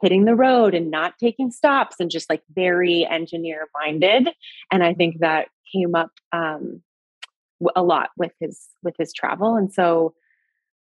hitting 0.00 0.24
the 0.24 0.34
road 0.34 0.74
and 0.74 0.90
not 0.90 1.14
taking 1.18 1.50
stops 1.50 1.96
and 1.98 2.10
just 2.10 2.28
like 2.28 2.42
very 2.54 3.06
engineer 3.06 3.66
minded 3.74 4.28
and 4.70 4.84
i 4.84 4.92
think 4.92 5.18
that 5.20 5.48
came 5.72 5.94
up 5.94 6.10
um, 6.32 6.82
a 7.74 7.82
lot 7.82 8.10
with 8.16 8.32
his 8.40 8.66
with 8.82 8.94
his 8.98 9.12
travel 9.12 9.56
and 9.56 9.72
so 9.72 10.14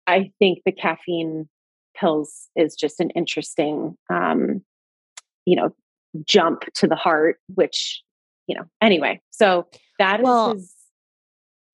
i 0.07 0.31
think 0.39 0.61
the 0.65 0.73
caffeine 0.73 1.49
pills 1.95 2.49
is 2.57 2.75
just 2.75 3.01
an 3.01 3.11
interesting, 3.11 3.97
um, 4.11 4.63
you 5.47 5.57
know, 5.57 5.75
jump 6.25 6.65
to 6.75 6.87
the 6.87 6.97
heart, 6.97 7.39
which, 7.55 8.03
you 8.47 8.57
know, 8.57 8.65
anyway. 8.81 9.21
So 9.31 9.67
that 9.99 10.23
well, 10.23 10.53
is 10.57 10.75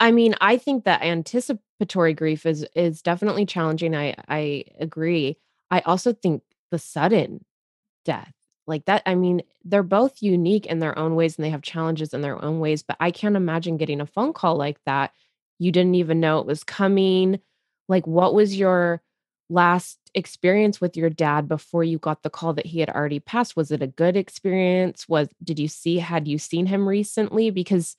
I 0.00 0.12
mean, 0.12 0.34
I 0.40 0.56
think 0.56 0.84
that 0.84 1.02
anticipatory 1.02 2.14
grief 2.14 2.46
is 2.46 2.66
is 2.74 3.02
definitely 3.02 3.46
challenging. 3.46 3.94
I 3.96 4.14
I 4.28 4.64
agree. 4.78 5.38
I 5.70 5.80
also 5.80 6.12
think 6.12 6.42
the 6.70 6.78
sudden 6.78 7.44
death 8.04 8.32
like 8.66 8.84
that 8.86 9.02
i 9.06 9.14
mean 9.14 9.42
they're 9.64 9.82
both 9.82 10.22
unique 10.22 10.66
in 10.66 10.78
their 10.78 10.98
own 10.98 11.14
ways 11.14 11.36
and 11.36 11.44
they 11.44 11.50
have 11.50 11.62
challenges 11.62 12.14
in 12.14 12.20
their 12.20 12.42
own 12.42 12.60
ways 12.60 12.82
but 12.82 12.96
i 13.00 13.10
can't 13.10 13.36
imagine 13.36 13.76
getting 13.76 14.00
a 14.00 14.06
phone 14.06 14.32
call 14.32 14.56
like 14.56 14.78
that. 14.86 15.12
You 15.58 15.72
didn't 15.72 15.96
even 15.96 16.20
know 16.20 16.38
it 16.38 16.46
was 16.46 16.64
coming. 16.64 17.40
Like 17.88 18.06
what 18.06 18.34
was 18.34 18.56
your 18.56 19.02
last 19.50 19.98
experience 20.14 20.80
with 20.80 20.96
your 20.96 21.10
dad 21.10 21.48
before 21.48 21.82
you 21.82 21.98
got 21.98 22.22
the 22.22 22.30
call 22.30 22.52
that 22.54 22.66
he 22.66 22.80
had 22.80 22.90
already 22.90 23.20
passed? 23.20 23.56
Was 23.56 23.70
it 23.70 23.82
a 23.82 23.86
good 23.86 24.16
experience? 24.16 25.08
Was 25.08 25.28
did 25.42 25.58
you 25.58 25.68
see 25.68 25.98
had 25.98 26.28
you 26.28 26.38
seen 26.38 26.66
him 26.66 26.88
recently? 26.88 27.50
Because 27.50 27.96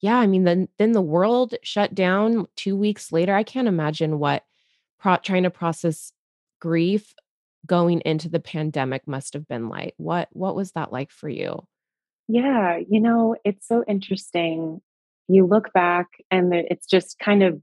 yeah 0.00 0.16
i 0.16 0.26
mean 0.26 0.44
then 0.44 0.68
then 0.78 0.92
the 0.92 1.00
world 1.02 1.54
shut 1.62 1.94
down 1.94 2.46
2 2.56 2.76
weeks 2.76 3.12
later. 3.12 3.34
I 3.34 3.42
can't 3.42 3.68
imagine 3.68 4.18
what 4.18 4.44
pro- 5.00 5.16
trying 5.18 5.44
to 5.44 5.50
process 5.50 6.12
grief 6.60 7.14
going 7.68 8.00
into 8.00 8.28
the 8.28 8.40
pandemic 8.40 9.06
must 9.06 9.34
have 9.34 9.46
been 9.46 9.68
like. 9.68 9.94
What 9.96 10.28
what 10.32 10.56
was 10.56 10.72
that 10.72 10.92
like 10.92 11.10
for 11.12 11.28
you? 11.28 11.62
Yeah, 12.26 12.78
you 12.88 13.00
know, 13.00 13.36
it's 13.44 13.66
so 13.68 13.84
interesting. 13.86 14.80
You 15.28 15.46
look 15.46 15.72
back 15.72 16.08
and 16.30 16.52
it's 16.52 16.86
just 16.86 17.18
kind 17.18 17.42
of 17.42 17.60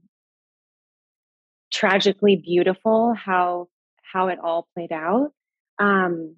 tragically 1.72 2.36
beautiful 2.36 3.12
how 3.14 3.68
how 4.02 4.28
it 4.28 4.38
all 4.42 4.68
played 4.74 4.92
out. 4.92 5.32
Um 5.78 6.36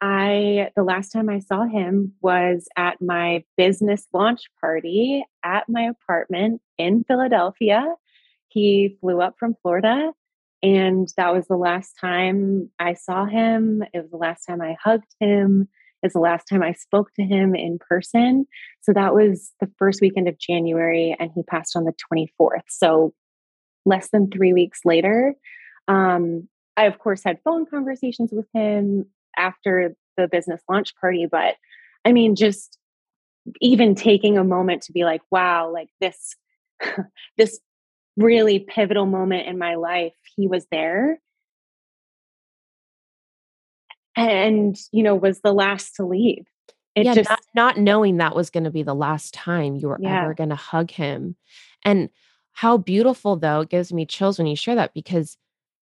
I 0.00 0.70
the 0.76 0.82
last 0.82 1.10
time 1.10 1.28
I 1.30 1.38
saw 1.38 1.64
him 1.64 2.14
was 2.20 2.68
at 2.76 3.00
my 3.00 3.44
business 3.56 4.06
launch 4.12 4.42
party 4.60 5.24
at 5.42 5.68
my 5.68 5.82
apartment 5.82 6.60
in 6.76 7.04
Philadelphia. 7.04 7.94
He 8.48 8.96
flew 9.00 9.20
up 9.20 9.36
from 9.38 9.54
Florida 9.62 10.12
and 10.66 11.08
that 11.16 11.32
was 11.32 11.46
the 11.46 11.56
last 11.56 11.92
time 12.00 12.72
I 12.80 12.94
saw 12.94 13.24
him. 13.24 13.84
It 13.94 14.00
was 14.00 14.10
the 14.10 14.16
last 14.16 14.42
time 14.46 14.60
I 14.60 14.76
hugged 14.82 15.14
him. 15.20 15.68
It's 16.02 16.14
the 16.14 16.20
last 16.20 16.46
time 16.46 16.60
I 16.60 16.72
spoke 16.72 17.14
to 17.14 17.22
him 17.22 17.54
in 17.54 17.78
person. 17.78 18.46
So 18.80 18.92
that 18.92 19.14
was 19.14 19.52
the 19.60 19.70
first 19.78 20.00
weekend 20.00 20.26
of 20.26 20.40
January, 20.40 21.14
and 21.20 21.30
he 21.36 21.44
passed 21.44 21.76
on 21.76 21.84
the 21.84 21.94
24th. 22.12 22.64
So 22.68 23.14
less 23.84 24.08
than 24.10 24.28
three 24.28 24.52
weeks 24.52 24.80
later. 24.84 25.34
Um, 25.86 26.48
I, 26.76 26.86
of 26.86 26.98
course, 26.98 27.22
had 27.24 27.38
phone 27.44 27.66
conversations 27.66 28.30
with 28.32 28.46
him 28.52 29.06
after 29.36 29.94
the 30.16 30.26
business 30.26 30.62
launch 30.68 30.96
party, 31.00 31.28
but 31.30 31.54
I 32.04 32.10
mean, 32.10 32.34
just 32.34 32.76
even 33.60 33.94
taking 33.94 34.36
a 34.36 34.42
moment 34.42 34.82
to 34.82 34.92
be 34.92 35.04
like, 35.04 35.22
wow, 35.30 35.72
like 35.72 35.90
this, 36.00 36.34
this 37.38 37.60
really 38.16 38.58
pivotal 38.58 39.06
moment 39.06 39.46
in 39.46 39.58
my 39.58 39.74
life, 39.74 40.14
he 40.36 40.46
was 40.46 40.66
there. 40.70 41.20
And, 44.16 44.76
you 44.92 45.02
know, 45.02 45.14
was 45.14 45.40
the 45.40 45.52
last 45.52 45.96
to 45.96 46.06
leave. 46.06 46.46
It 46.94 47.04
yeah, 47.04 47.14
just, 47.14 47.28
not, 47.28 47.40
not 47.54 47.78
knowing 47.78 48.16
that 48.16 48.34
was 48.34 48.48
going 48.48 48.64
to 48.64 48.70
be 48.70 48.82
the 48.82 48.94
last 48.94 49.34
time 49.34 49.76
you 49.76 49.88
were 49.88 49.98
yeah. 50.00 50.22
ever 50.22 50.32
going 50.32 50.48
to 50.48 50.54
hug 50.54 50.90
him. 50.90 51.36
And 51.84 52.08
how 52.52 52.78
beautiful, 52.78 53.36
though, 53.36 53.60
it 53.60 53.68
gives 53.68 53.92
me 53.92 54.06
chills 54.06 54.38
when 54.38 54.46
you 54.46 54.56
share 54.56 54.76
that 54.76 54.94
because 54.94 55.36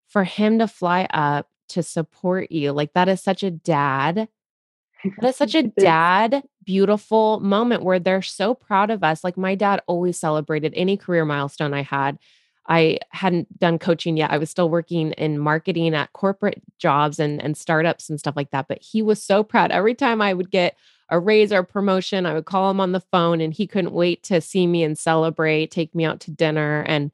for 0.09 0.25
him 0.25 0.59
to 0.59 0.66
fly 0.66 1.07
up 1.14 1.49
to 1.68 1.85
support 1.85 2.51
you, 2.51 2.73
like 2.73 2.92
that 2.94 3.09
is 3.09 3.20
such 3.20 3.44
a 3.44 3.51
dad 3.53 4.29
that 5.21 5.29
is 5.31 5.37
such 5.37 5.55
a 5.55 5.62
dad 5.62 6.43
beautiful 6.64 7.40
moment 7.40 7.83
where 7.83 7.99
they're 7.99 8.23
so 8.23 8.55
proud 8.55 8.90
of 8.90 9.05
us. 9.05 9.23
Like 9.23 9.37
my 9.37 9.55
dad 9.55 9.83
always 9.87 10.19
celebrated 10.19 10.73
any 10.75 10.97
career 10.97 11.25
milestone 11.25 11.75
I 11.75 11.83
had. 11.83 12.19
I 12.67 12.99
hadn't 13.11 13.59
done 13.59 13.79
coaching 13.79 14.17
yet. 14.17 14.31
I 14.31 14.38
was 14.38 14.49
still 14.49 14.71
working 14.71 15.12
in 15.12 15.38
marketing 15.38 15.95
at 15.95 16.12
corporate 16.14 16.62
jobs 16.79 17.19
and, 17.19 17.43
and 17.43 17.57
startups 17.57 18.09
and 18.09 18.19
stuff 18.19 18.37
like 18.37 18.51
that. 18.53 18.69
But 18.69 18.81
he 18.81 19.03
was 19.03 19.23
so 19.23 19.43
proud. 19.43 19.71
Every 19.71 19.95
time 19.95 20.23
I 20.23 20.33
would 20.33 20.51
get 20.51 20.77
a 21.11 21.21
raise 21.21 21.53
or 21.53 21.62
promotion, 21.62 22.25
I 22.25 22.33
would 22.33 22.47
call 22.47 22.71
him 22.71 22.81
on 22.81 22.93
the 22.93 23.01
phone 23.01 23.43
and 23.43 23.53
he 23.53 23.67
couldn't 23.67 23.93
wait 23.93 24.23
to 24.25 24.40
see 24.40 24.67
me 24.67 24.83
and 24.83 24.99
celebrate, 24.99 25.71
take 25.71 25.95
me 25.95 26.07
out 26.07 26.21
to 26.21 26.31
dinner. 26.31 26.83
And, 26.88 27.11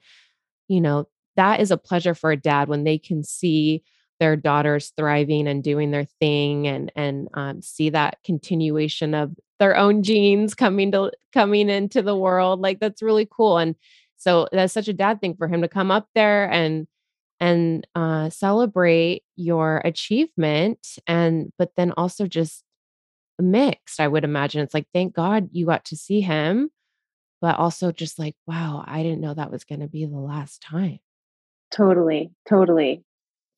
you 0.68 0.80
know, 0.80 1.08
that 1.34 1.58
is 1.60 1.72
a 1.72 1.76
pleasure 1.76 2.14
for 2.14 2.30
a 2.30 2.36
dad 2.36 2.68
when 2.68 2.84
they 2.84 2.98
can 2.98 3.24
see 3.24 3.82
their 4.20 4.36
daughters 4.36 4.92
thriving 4.96 5.48
and 5.48 5.64
doing 5.64 5.90
their 5.90 6.04
thing 6.20 6.68
and 6.68 6.92
and 6.94 7.28
um, 7.34 7.60
see 7.62 7.90
that 7.90 8.18
continuation 8.24 9.14
of 9.14 9.32
their 9.58 9.76
own 9.76 10.02
genes 10.02 10.54
coming 10.54 10.92
to 10.92 11.10
coming 11.32 11.68
into 11.68 12.02
the 12.02 12.16
world 12.16 12.60
like 12.60 12.78
that's 12.78 13.02
really 13.02 13.26
cool 13.28 13.58
and 13.58 13.74
so 14.16 14.46
that's 14.52 14.74
such 14.74 14.86
a 14.88 14.92
dad 14.92 15.20
thing 15.20 15.34
for 15.34 15.48
him 15.48 15.62
to 15.62 15.68
come 15.68 15.90
up 15.90 16.06
there 16.14 16.48
and 16.50 16.86
and 17.42 17.86
uh, 17.94 18.28
celebrate 18.28 19.24
your 19.34 19.78
achievement 19.84 20.98
and 21.06 21.50
but 21.58 21.72
then 21.76 21.92
also 21.96 22.26
just 22.26 22.62
mixed 23.40 23.98
i 23.98 24.06
would 24.06 24.24
imagine. 24.24 24.60
It's 24.60 24.74
like 24.74 24.86
thank 24.92 25.14
god 25.14 25.48
you 25.50 25.66
got 25.66 25.86
to 25.86 25.96
see 25.96 26.20
him 26.20 26.70
but 27.40 27.58
also 27.58 27.90
just 27.90 28.18
like 28.18 28.36
wow 28.46 28.84
i 28.86 29.02
didn't 29.02 29.22
know 29.22 29.32
that 29.32 29.50
was 29.50 29.64
going 29.64 29.80
to 29.80 29.88
be 29.88 30.04
the 30.04 30.18
last 30.18 30.60
time. 30.62 30.98
Totally 31.70 32.32
totally 32.46 33.02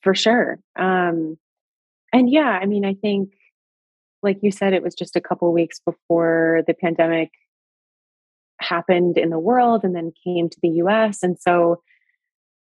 for 0.03 0.15
sure. 0.15 0.59
Um, 0.77 1.37
and 2.13 2.31
yeah, 2.31 2.59
I 2.61 2.67
mean, 2.67 2.85
I 2.85 2.95
think, 2.95 3.31
like 4.23 4.39
you 4.43 4.51
said, 4.51 4.73
it 4.73 4.83
was 4.83 4.95
just 4.95 5.17
a 5.17 5.21
couple 5.21 5.53
weeks 5.53 5.81
before 5.85 6.63
the 6.67 6.75
pandemic 6.75 7.31
happened 8.61 9.19
in 9.19 9.31
the 9.31 9.39
world 9.39 9.83
and 9.85 9.95
then 9.95 10.13
came 10.25 10.49
to 10.49 10.59
the 10.63 10.69
US. 10.69 11.23
And 11.23 11.39
so 11.39 11.83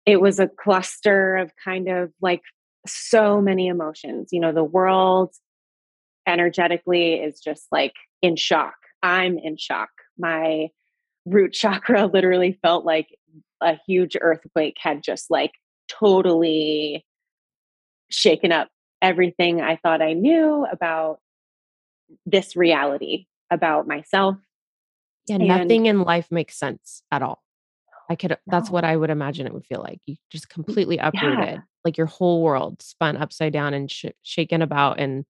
it 0.07 0.21
was 0.21 0.39
a 0.39 0.49
cluster 0.49 1.37
of 1.37 1.53
kind 1.63 1.89
of 1.89 2.11
like 2.21 2.43
so 2.87 3.41
many 3.41 3.69
emotions. 3.69 4.29
You 4.33 4.41
know, 4.41 4.53
the 4.53 4.65
world 4.65 5.35
energetically 6.27 7.15
is 7.15 7.41
just 7.41 7.67
like 7.71 7.95
in 8.23 8.37
shock. 8.37 8.75
I'm 9.03 9.39
in 9.39 9.57
shock. 9.57 9.91
My 10.19 10.69
root 11.27 11.53
chakra 11.61 12.07
literally 12.07 12.59
felt 12.63 12.85
like 12.85 13.09
a 13.61 13.79
huge 13.87 14.17
earthquake 14.21 14.77
had 14.79 15.03
just 15.03 15.31
like 15.31 15.53
totally 15.89 17.05
shaken 18.15 18.53
up 18.53 18.69
everything 19.03 19.61
I 19.61 19.77
thought 19.77 20.03
I 20.03 20.15
knew 20.15 20.67
about 20.71 21.21
this 22.27 22.57
reality, 22.57 23.27
about 23.51 23.87
myself. 23.87 24.37
Yeah, 25.27 25.37
and 25.37 25.49
nothing 25.49 25.87
in 25.87 26.03
life 26.03 26.29
makes 26.31 26.59
sense 26.59 27.03
at 27.11 27.23
all. 27.23 27.43
I 28.11 28.17
could, 28.17 28.31
no. 28.31 28.37
that's 28.47 28.71
what 28.71 28.85
I 28.85 28.97
would 28.97 29.11
imagine 29.11 29.47
it 29.47 29.55
would 29.55 29.67
feel 29.67 29.81
like. 29.81 30.01
You 30.07 30.17
just 30.31 30.49
completely 30.49 30.99
uprooted, 30.99 31.39
yeah. 31.39 31.59
like 31.85 31.97
your 31.97 32.07
whole 32.07 32.43
world 32.43 32.83
spun 32.83 33.17
upside 33.17 33.53
down 33.53 33.73
and 33.73 33.91
sh- 33.91 34.07
shaken 34.23 34.61
about 34.61 35.01
and 35.01 35.25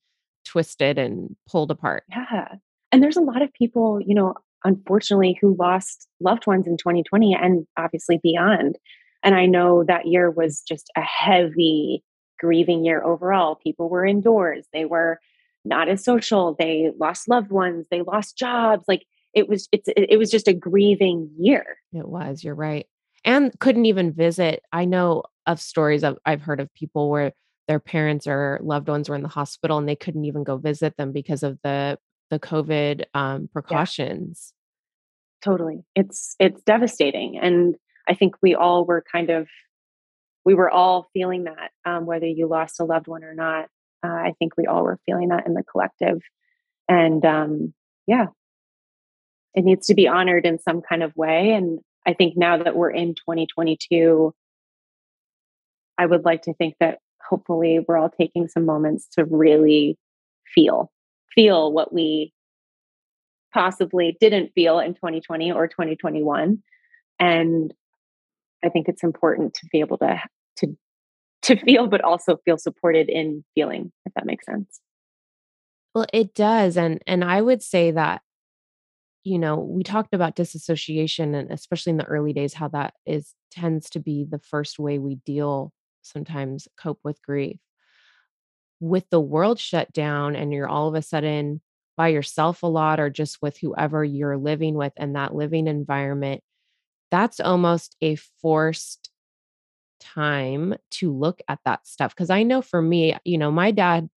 twisted 0.45 0.99
and 0.99 1.37
pulled 1.49 1.71
apart. 1.71 2.05
Yeah. 2.09 2.57
And 2.91 3.03
there's 3.03 3.17
a 3.17 3.23
lot 3.23 3.43
of 3.43 3.53
people, 3.53 4.01
you 4.05 4.15
know, 4.15 4.35
unfortunately, 4.65 5.39
who 5.41 5.57
lost 5.59 6.09
loved 6.21 6.47
ones 6.47 6.67
in 6.67 6.77
2020 6.77 7.35
and 7.35 7.67
obviously 7.77 8.19
beyond. 8.23 8.77
And 9.23 9.35
I 9.35 9.47
know 9.47 9.85
that 9.85 10.07
year 10.07 10.31
was 10.31 10.63
just 10.67 10.91
a 10.97 11.01
heavy 11.01 12.03
grieving 12.45 12.85
year 12.85 13.03
overall. 13.03 13.55
People 13.55 13.89
were 13.89 14.05
indoors, 14.05 14.67
they 14.73 14.85
were 14.85 15.19
not 15.65 15.89
as 15.89 16.05
social, 16.05 16.55
they 16.59 16.91
lost 16.99 17.29
loved 17.29 17.51
ones, 17.51 17.87
they 17.91 18.03
lost 18.03 18.37
jobs. 18.37 18.85
Like 18.87 19.05
it 19.33 19.49
was 19.49 19.69
it's 19.73 19.89
it 19.97 20.19
was 20.19 20.31
just 20.31 20.49
a 20.49 20.53
grieving 20.55 21.31
year. 21.39 21.67
It 21.93 22.07
was, 22.07 22.45
you're 22.45 22.55
right. 22.55 22.87
And 23.25 23.59
couldn't 23.59 23.87
even 23.87 24.13
visit. 24.13 24.63
I 24.71 24.85
know 24.85 25.23
of 25.47 25.61
stories 25.61 26.05
of, 26.05 26.19
I've 26.27 26.43
heard 26.43 26.61
of 26.61 26.73
people 26.75 27.11
where 27.11 27.33
their 27.69 27.81
parents 27.81 28.27
or 28.27 28.61
loved 28.63 28.89
ones 28.89 29.09
were 29.09 29.17
in 29.17 29.23
the 29.23 29.29
hospital 29.29 29.79
and 29.79 29.89
they 29.89 29.97
couldn't 29.97 30.27
even 30.27 30.45
go 30.45 30.59
visit 30.59 30.97
them 30.97 31.13
because 31.13 31.43
of 31.43 31.59
the 31.65 31.99
the 32.31 32.39
COVID 32.39 33.05
um, 33.15 33.49
precautions. 33.53 34.53
Yeah. 34.53 35.51
Totally. 35.51 35.85
It's 35.95 36.37
it's 36.39 36.63
devastating. 36.63 37.39
And 37.39 37.77
I 38.09 38.15
think 38.15 38.35
we 38.43 38.55
all 38.55 38.85
were 38.85 39.03
kind 39.11 39.31
of 39.31 39.49
we 40.45 40.55
were 40.55 40.71
all 40.71 41.09
feeling 41.13 41.45
that, 41.45 41.71
um, 41.85 42.07
whether 42.07 42.27
you 42.27 42.47
lost 42.47 42.81
a 42.81 42.85
loved 42.85 43.07
one 43.07 43.25
or 43.25 43.35
not. 43.35 43.69
Uh, 44.05 44.13
I 44.13 44.35
think 44.39 44.57
we 44.57 44.67
all 44.67 44.83
were 44.85 44.99
feeling 45.07 45.29
that 45.29 45.47
in 45.47 45.55
the 45.55 45.65
collective. 45.65 46.21
And 46.89 47.25
um, 47.25 47.73
yeah, 48.07 48.27
it 49.55 49.65
needs 49.65 49.87
to 49.87 49.95
be 49.95 50.09
honored 50.09 50.45
in 50.45 50.59
some 50.59 50.83
kind 50.83 51.03
of 51.03 51.17
way. 51.17 51.53
And 51.53 51.81
I 52.07 52.13
think 52.13 52.37
now 52.37 52.63
that 52.63 52.77
we're 52.77 52.91
in 52.91 53.15
2022, 53.15 54.35
I 55.97 56.07
would 56.07 56.25
like 56.25 56.43
to 56.43 56.55
think 56.55 56.75
that 56.81 56.99
hopefully 57.27 57.81
we're 57.87 57.97
all 57.97 58.11
taking 58.11 58.49
some 58.49 58.67
moments 58.67 59.09
to 59.15 59.25
really 59.25 59.97
feel, 60.55 60.91
feel 61.35 61.73
what 61.73 61.93
we 61.93 62.33
possibly 63.55 64.17
didn't 64.21 64.51
feel 64.55 64.81
in 64.81 64.95
2020 64.95 65.53
or 65.53 65.69
2021 65.69 66.63
and 67.21 67.73
I 68.65 68.71
think 68.71 68.89
it's 68.89 69.03
important 69.03 69.55
to 69.55 69.67
be 69.71 69.81
able 69.81 69.99
to 69.99 70.21
to 71.45 71.57
feel, 71.57 71.87
but 71.87 72.03
also 72.03 72.39
feel 72.45 72.59
supported 72.59 73.09
in 73.09 73.45
feeling, 73.55 73.93
if 74.07 74.15
that 74.15 74.27
makes 74.27 74.47
sense. 74.47 74.81
Well, 75.95 76.07
it 76.13 76.35
does. 76.35 76.77
And 76.77 77.01
and 77.07 77.25
I 77.25 77.41
would 77.41 77.63
say 77.63 77.93
that, 77.93 78.23
you 79.23 79.39
know, 79.39 79.57
we 79.57 79.83
talked 79.83 80.15
about 80.15 80.37
disassociation 80.37 81.35
and 81.35 81.51
especially 81.51 81.91
in 81.91 81.97
the 81.97 82.05
early 82.05 82.33
days, 82.33 82.55
how 82.55 82.69
that 82.69 82.95
is 83.07 83.35
tends 83.51 83.89
to 83.91 84.01
be 84.01 84.27
the 84.29 84.39
first 84.41 84.79
way 84.79 84.99
we 84.99 85.17
deal 85.25 85.73
sometimes 86.03 86.69
cope 86.77 87.01
with 87.05 87.23
grief. 87.23 87.59
With 88.81 89.09
the 89.11 89.21
world 89.21 89.59
shut 89.59 89.93
down 89.93 90.37
and 90.37 90.53
you're 90.53 90.69
all 90.69 90.89
of 90.89 90.95
a 90.95 91.03
sudden 91.03 91.63
by 91.97 92.09
yourself 92.09 92.63
a 92.63 92.67
lot 92.67 93.01
or 93.01 93.09
just 93.09 93.39
with 93.41 93.57
whoever 93.59 94.05
you're 94.05 94.37
living 94.37 94.75
with 94.75 94.93
and 94.97 95.15
that 95.17 95.35
living 95.35 95.69
environment, 95.69 96.43
that's 97.11 97.41
almost 97.41 97.97
a 98.03 98.17
forced 98.43 99.11
time 100.05 100.75
to 100.93 101.13
look 101.13 101.41
at 101.49 101.61
that 101.65 101.87
stuff. 101.87 102.15
Cause 102.15 102.31
I 102.31 102.43
know 102.43 102.63
for 102.63 102.83
me, 102.83 103.17
you 103.25 103.39
know, 103.39 103.51
my 103.51 103.71
dad 103.71 104.09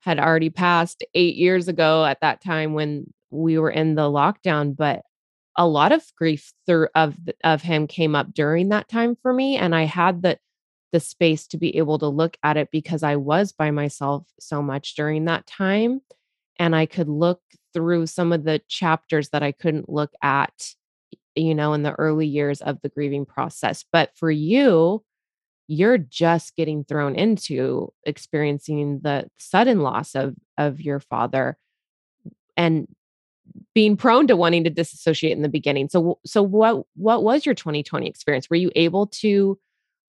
had 0.00 0.18
already 0.18 0.50
passed 0.50 1.02
eight 1.14 1.36
years 1.36 1.66
ago 1.66 2.04
at 2.04 2.20
that 2.20 2.42
time 2.42 2.74
when 2.74 3.12
we 3.30 3.58
were 3.58 3.70
in 3.70 3.94
the 3.94 4.02
lockdown, 4.02 4.76
but 4.76 5.02
a 5.56 5.66
lot 5.66 5.92
of 5.92 6.04
grief 6.16 6.52
through 6.66 6.88
of 6.94 7.16
of 7.42 7.62
him 7.62 7.86
came 7.86 8.14
up 8.14 8.32
during 8.34 8.68
that 8.70 8.88
time 8.88 9.16
for 9.22 9.32
me 9.32 9.56
and 9.56 9.74
I 9.74 9.84
had 9.84 10.22
the 10.22 10.38
the 10.92 11.00
space 11.00 11.46
to 11.48 11.58
be 11.58 11.76
able 11.76 11.98
to 11.98 12.06
look 12.06 12.36
at 12.42 12.56
it 12.56 12.68
because 12.70 13.02
I 13.02 13.16
was 13.16 13.52
by 13.52 13.70
myself 13.70 14.26
so 14.38 14.62
much 14.62 14.94
during 14.94 15.24
that 15.24 15.46
time 15.46 16.00
and 16.58 16.74
I 16.74 16.86
could 16.86 17.08
look 17.08 17.40
through 17.72 18.06
some 18.06 18.32
of 18.32 18.44
the 18.44 18.60
chapters 18.68 19.30
that 19.30 19.42
I 19.42 19.52
couldn't 19.52 19.88
look 19.88 20.12
at 20.22 20.74
you 21.34 21.54
know 21.54 21.72
in 21.72 21.82
the 21.82 21.92
early 21.92 22.26
years 22.26 22.60
of 22.60 22.80
the 22.82 22.88
grieving 22.88 23.26
process 23.26 23.84
but 23.92 24.10
for 24.16 24.30
you 24.30 25.04
you're 25.66 25.98
just 25.98 26.56
getting 26.56 26.84
thrown 26.84 27.14
into 27.14 27.92
experiencing 28.04 29.00
the 29.02 29.26
sudden 29.38 29.80
loss 29.80 30.14
of 30.14 30.34
of 30.58 30.80
your 30.80 31.00
father 31.00 31.56
and 32.56 32.86
being 33.74 33.96
prone 33.96 34.26
to 34.26 34.36
wanting 34.36 34.64
to 34.64 34.70
disassociate 34.70 35.36
in 35.36 35.42
the 35.42 35.48
beginning. 35.48 35.88
So 35.88 36.18
so 36.24 36.42
what 36.42 36.84
what 36.96 37.22
was 37.22 37.46
your 37.46 37.54
2020 37.54 38.08
experience? 38.08 38.48
Were 38.50 38.56
you 38.56 38.70
able 38.74 39.06
to 39.08 39.58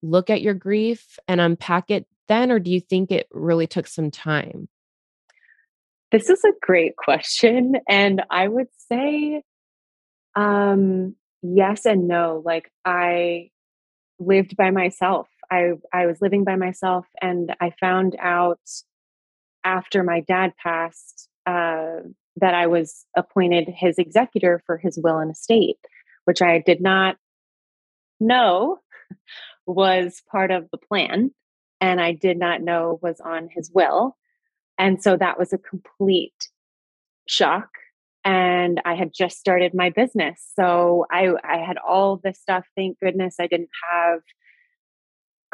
look 0.02 0.30
at 0.30 0.42
your 0.42 0.54
grief 0.54 1.18
and 1.26 1.40
unpack 1.40 1.90
it 1.90 2.06
then 2.28 2.50
or 2.50 2.58
do 2.58 2.70
you 2.70 2.80
think 2.80 3.10
it 3.10 3.28
really 3.30 3.66
took 3.66 3.86
some 3.86 4.10
time? 4.10 4.68
This 6.12 6.30
is 6.30 6.42
a 6.44 6.52
great 6.60 6.96
question 6.96 7.76
and 7.88 8.22
I 8.30 8.46
would 8.48 8.68
say 8.90 9.42
um 10.34 11.14
yes 11.42 11.86
and 11.86 12.08
no. 12.08 12.42
Like 12.44 12.70
I 12.84 13.50
lived 14.18 14.56
by 14.56 14.70
myself 14.70 15.28
I 15.50 15.72
I 15.92 16.06
was 16.06 16.20
living 16.20 16.44
by 16.44 16.56
myself, 16.56 17.06
and 17.20 17.54
I 17.60 17.72
found 17.80 18.16
out 18.18 18.60
after 19.64 20.02
my 20.02 20.20
dad 20.20 20.52
passed 20.62 21.28
uh, 21.46 22.00
that 22.36 22.54
I 22.54 22.66
was 22.66 23.04
appointed 23.16 23.68
his 23.68 23.98
executor 23.98 24.62
for 24.66 24.76
his 24.76 24.98
will 25.02 25.18
and 25.18 25.30
estate, 25.30 25.78
which 26.24 26.42
I 26.42 26.60
did 26.60 26.80
not 26.80 27.16
know 28.20 28.78
was 29.66 30.22
part 30.30 30.50
of 30.50 30.68
the 30.70 30.78
plan, 30.78 31.32
and 31.80 32.00
I 32.00 32.12
did 32.12 32.38
not 32.38 32.62
know 32.62 32.98
was 33.02 33.20
on 33.20 33.48
his 33.52 33.70
will, 33.72 34.16
and 34.78 35.02
so 35.02 35.16
that 35.16 35.38
was 35.38 35.52
a 35.52 35.58
complete 35.58 36.48
shock 37.28 37.68
and 38.26 38.82
I 38.84 38.96
had 38.96 39.12
just 39.14 39.38
started 39.38 39.72
my 39.72 39.90
business. 39.90 40.44
So 40.56 41.06
I 41.12 41.32
I 41.44 41.58
had 41.58 41.78
all 41.78 42.16
this 42.16 42.40
stuff. 42.40 42.66
Thank 42.76 42.98
goodness 42.98 43.36
I 43.38 43.46
didn't 43.46 43.70
have 43.88 44.20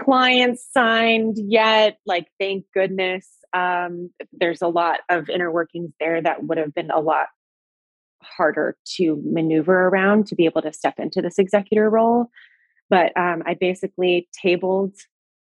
clients 0.00 0.66
signed 0.72 1.36
yet. 1.38 1.98
Like, 2.06 2.28
thank 2.38 2.64
goodness. 2.74 3.28
Um, 3.52 4.10
there's 4.32 4.62
a 4.62 4.68
lot 4.68 5.00
of 5.08 5.28
inner 5.28 5.50
workings 5.50 5.92
there 6.00 6.22
that 6.22 6.44
would 6.44 6.58
have 6.58 6.74
been 6.74 6.90
a 6.90 7.00
lot 7.00 7.26
harder 8.22 8.76
to 8.96 9.20
maneuver 9.24 9.88
around 9.88 10.26
to 10.28 10.34
be 10.34 10.44
able 10.44 10.62
to 10.62 10.72
step 10.72 10.94
into 10.98 11.20
this 11.20 11.38
executor 11.38 11.90
role. 11.90 12.30
But 12.88 13.16
um, 13.16 13.42
I 13.46 13.54
basically 13.54 14.28
tabled 14.32 14.94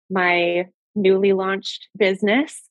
my 0.09 0.67
newly 0.95 1.33
launched 1.33 1.87
business, 1.97 2.61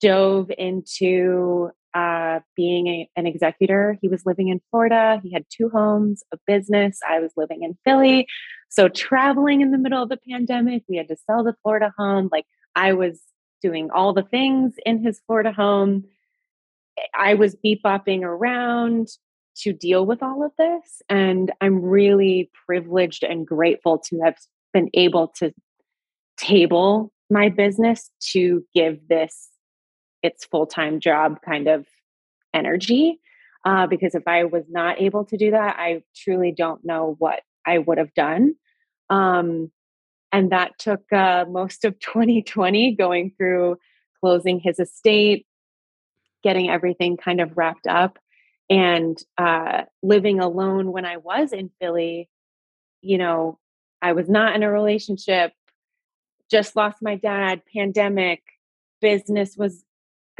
dove 0.00 0.50
into 0.56 1.70
uh, 1.94 2.40
being 2.56 2.86
a, 2.86 3.10
an 3.16 3.26
executor. 3.26 3.98
He 4.00 4.08
was 4.08 4.24
living 4.24 4.48
in 4.48 4.60
Florida. 4.70 5.20
He 5.22 5.32
had 5.32 5.44
two 5.50 5.68
homes, 5.68 6.22
a 6.32 6.38
business. 6.46 6.98
I 7.08 7.20
was 7.20 7.32
living 7.36 7.62
in 7.62 7.76
Philly. 7.84 8.26
So, 8.68 8.88
traveling 8.88 9.60
in 9.60 9.70
the 9.70 9.78
middle 9.78 10.02
of 10.02 10.08
the 10.08 10.18
pandemic, 10.28 10.84
we 10.88 10.96
had 10.96 11.08
to 11.08 11.16
sell 11.26 11.42
the 11.42 11.56
Florida 11.62 11.92
home. 11.98 12.28
Like, 12.30 12.46
I 12.76 12.92
was 12.92 13.20
doing 13.62 13.90
all 13.90 14.12
the 14.12 14.22
things 14.22 14.74
in 14.86 15.02
his 15.02 15.20
Florida 15.26 15.52
home. 15.52 16.04
I 17.14 17.34
was 17.34 17.56
beep 17.56 17.82
bopping 17.82 18.22
around 18.22 19.08
to 19.58 19.72
deal 19.72 20.06
with 20.06 20.22
all 20.22 20.44
of 20.44 20.52
this. 20.58 21.02
And 21.08 21.52
I'm 21.60 21.82
really 21.82 22.50
privileged 22.66 23.24
and 23.24 23.46
grateful 23.46 23.98
to 24.10 24.20
have 24.20 24.36
been 24.72 24.88
able 24.94 25.28
to 25.38 25.52
table 26.38 27.12
my 27.28 27.48
business 27.48 28.10
to 28.32 28.64
give 28.74 29.08
this 29.08 29.48
its 30.22 30.44
full 30.44 30.66
time 30.66 31.00
job 31.00 31.40
kind 31.42 31.68
of 31.68 31.86
energy. 32.54 33.20
Uh, 33.64 33.86
because 33.86 34.14
if 34.14 34.26
I 34.26 34.44
was 34.44 34.64
not 34.70 35.00
able 35.00 35.24
to 35.26 35.36
do 35.36 35.50
that, 35.50 35.76
I 35.78 36.02
truly 36.16 36.52
don't 36.52 36.84
know 36.84 37.16
what 37.18 37.42
I 37.66 37.78
would 37.78 37.98
have 37.98 38.14
done. 38.14 38.54
Um, 39.10 39.70
and 40.32 40.50
that 40.52 40.78
took 40.78 41.12
uh, 41.12 41.44
most 41.48 41.84
of 41.84 41.98
2020 42.00 42.94
going 42.94 43.32
through 43.36 43.78
closing 44.20 44.60
his 44.60 44.78
estate, 44.78 45.46
getting 46.42 46.70
everything 46.70 47.16
kind 47.16 47.40
of 47.40 47.56
wrapped 47.56 47.86
up, 47.86 48.18
and 48.68 49.18
uh, 49.36 49.82
living 50.02 50.40
alone 50.40 50.92
when 50.92 51.04
I 51.04 51.16
was 51.16 51.52
in 51.52 51.70
Philly. 51.80 52.28
You 53.02 53.18
know, 53.18 53.58
I 54.00 54.12
was 54.12 54.28
not 54.28 54.54
in 54.54 54.62
a 54.62 54.70
relationship, 54.70 55.52
just 56.50 56.76
lost 56.76 56.98
my 57.02 57.16
dad, 57.16 57.62
pandemic, 57.72 58.42
business 59.00 59.56
was 59.56 59.84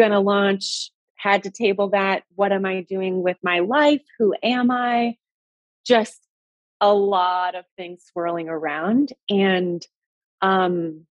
going 0.00 0.12
to 0.12 0.20
launch, 0.20 0.90
had 1.16 1.42
to 1.42 1.50
table 1.50 1.90
that. 1.90 2.24
What 2.34 2.52
am 2.52 2.64
I 2.64 2.80
doing 2.80 3.22
with 3.22 3.36
my 3.42 3.58
life? 3.58 4.00
Who 4.18 4.34
am 4.42 4.70
I? 4.70 5.16
Just 5.86 6.18
a 6.80 6.94
lot 6.94 7.54
of 7.54 7.66
things 7.76 8.02
swirling 8.10 8.48
around 8.48 9.12
and 9.28 9.86
um, 10.40 11.06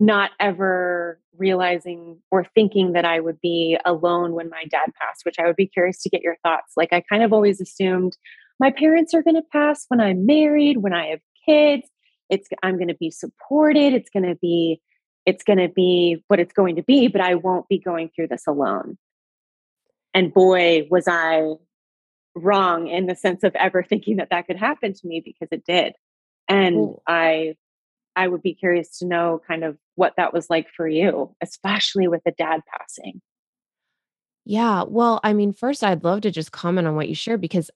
not 0.00 0.32
ever 0.40 1.20
realizing 1.38 2.18
or 2.32 2.44
thinking 2.44 2.92
that 2.94 3.04
I 3.04 3.20
would 3.20 3.40
be 3.40 3.78
alone 3.84 4.32
when 4.32 4.50
my 4.50 4.64
dad 4.68 4.90
passed, 5.00 5.24
which 5.24 5.38
I 5.38 5.46
would 5.46 5.56
be 5.56 5.68
curious 5.68 6.02
to 6.02 6.10
get 6.10 6.22
your 6.22 6.36
thoughts. 6.42 6.72
Like, 6.76 6.92
I 6.92 7.00
kind 7.00 7.22
of 7.22 7.32
always 7.32 7.60
assumed 7.60 8.16
my 8.58 8.72
parents 8.72 9.14
are 9.14 9.22
going 9.22 9.36
to 9.36 9.42
pass 9.52 9.84
when 9.88 10.00
I'm 10.00 10.26
married, 10.26 10.78
when 10.78 10.92
I 10.92 11.06
have 11.08 11.20
kids. 11.48 11.88
It's 12.28 12.48
I'm 12.62 12.76
going 12.76 12.88
to 12.88 12.94
be 12.94 13.10
supported. 13.10 13.92
It's 13.92 14.10
going 14.10 14.26
to 14.26 14.38
be 14.40 14.80
it's 15.26 15.44
going 15.44 15.58
to 15.58 15.68
be 15.68 16.22
what 16.28 16.40
it's 16.40 16.52
going 16.52 16.76
to 16.76 16.82
be, 16.82 17.08
but 17.08 17.20
I 17.20 17.34
won't 17.34 17.68
be 17.68 17.78
going 17.78 18.10
through 18.14 18.28
this 18.28 18.46
alone. 18.46 18.96
And 20.14 20.32
boy, 20.32 20.88
was 20.90 21.06
I 21.06 21.54
wrong 22.34 22.88
in 22.88 23.06
the 23.06 23.16
sense 23.16 23.42
of 23.42 23.54
ever 23.54 23.82
thinking 23.88 24.16
that 24.16 24.30
that 24.30 24.46
could 24.46 24.56
happen 24.56 24.92
to 24.94 25.06
me 25.06 25.20
because 25.24 25.48
it 25.50 25.64
did. 25.64 25.94
And 26.48 26.76
Ooh. 26.76 27.02
I 27.06 27.54
I 28.16 28.26
would 28.26 28.42
be 28.42 28.54
curious 28.54 28.98
to 28.98 29.06
know 29.06 29.40
kind 29.46 29.62
of 29.62 29.78
what 29.94 30.14
that 30.16 30.32
was 30.32 30.50
like 30.50 30.68
for 30.76 30.88
you, 30.88 31.34
especially 31.40 32.08
with 32.08 32.22
the 32.24 32.32
dad 32.32 32.60
passing. 32.66 33.22
Yeah, 34.44 34.82
well, 34.82 35.20
I 35.22 35.32
mean, 35.32 35.52
first 35.52 35.84
I'd 35.84 36.02
love 36.02 36.22
to 36.22 36.30
just 36.30 36.50
comment 36.50 36.88
on 36.88 36.96
what 36.96 37.08
you 37.08 37.14
shared 37.14 37.40
because 37.40 37.70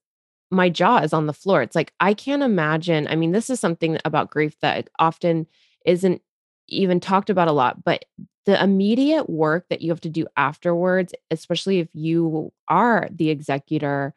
my 0.51 0.69
jaw 0.69 0.99
is 0.99 1.13
on 1.13 1.27
the 1.27 1.33
floor. 1.33 1.63
It's 1.63 1.77
like 1.77 1.93
I 2.01 2.15
can't 2.15 2.43
imagine. 2.43 3.07
I 3.09 3.17
mean, 3.17 3.33
this 3.33 3.49
is 3.49 3.61
something 3.61 3.99
about 4.05 4.31
grief 4.31 4.59
that 4.61 4.89
often 4.99 5.47
isn't 5.87 6.21
even 6.69 7.01
talked 7.01 7.31
about 7.31 7.49
a 7.49 7.53
lot, 7.53 7.85
but 7.85 8.05
the 8.47 8.63
immediate 8.63 9.29
work 9.29 9.67
that 9.71 9.81
you 9.81 9.91
have 9.91 10.01
to 10.03 10.09
do 10.11 10.27
afterwards, 10.37 11.15
especially 11.31 11.79
if 11.81 11.89
you 11.95 12.53
are 12.69 13.09
the 13.11 13.31
executor, 13.31 14.15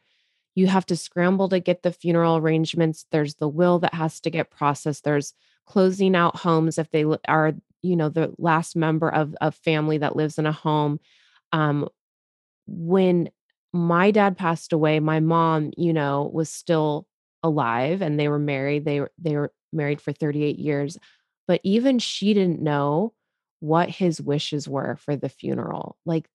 you 0.56 0.68
have 0.68 0.86
to 0.88 0.96
scramble 0.96 1.50
to 1.50 1.60
get 1.60 1.84
the 1.84 1.92
funeral 1.94 2.38
arrangements. 2.38 3.06
There's 3.12 3.36
the 3.36 3.48
will 3.48 3.80
that 3.80 3.94
has 3.94 4.20
to 4.22 4.30
get 4.30 4.50
processed. 4.50 5.04
There's 5.04 5.34
closing 5.66 6.16
out 6.16 6.38
homes 6.38 6.78
if 6.78 6.90
they 6.92 7.06
are, 7.28 7.54
you 7.82 7.96
know, 7.96 8.10
the 8.10 8.34
last 8.38 8.76
member 8.76 9.10
of 9.10 9.36
a 9.40 9.52
family 9.52 10.00
that 10.00 10.16
lives 10.16 10.38
in 10.38 10.46
a 10.46 10.52
home. 10.52 11.00
Um, 11.54 11.88
when 12.66 13.30
my 13.72 14.12
dad 14.12 14.38
passed 14.38 14.74
away, 14.74 15.00
my 15.00 15.20
mom, 15.20 15.72
you 15.78 15.94
know, 15.94 16.30
was 16.34 16.50
still 16.50 17.08
alive 17.44 18.02
and 18.02 18.20
they 18.20 18.28
were 18.28 18.40
married. 18.40 18.84
They 18.86 19.02
they 19.18 19.36
were 19.36 19.52
married 19.72 20.02
for 20.02 20.12
38 20.12 20.58
years. 20.58 20.98
But 21.48 21.62
even 21.64 22.00
she 22.00 22.34
didn't 22.34 22.62
know 22.62 23.14
what 23.60 23.90
his 23.90 24.22
wishes 24.22 24.68
were 24.68 24.98
for 24.98 25.16
the 25.16 25.30
funeral. 25.30 25.98
Like 26.06 26.30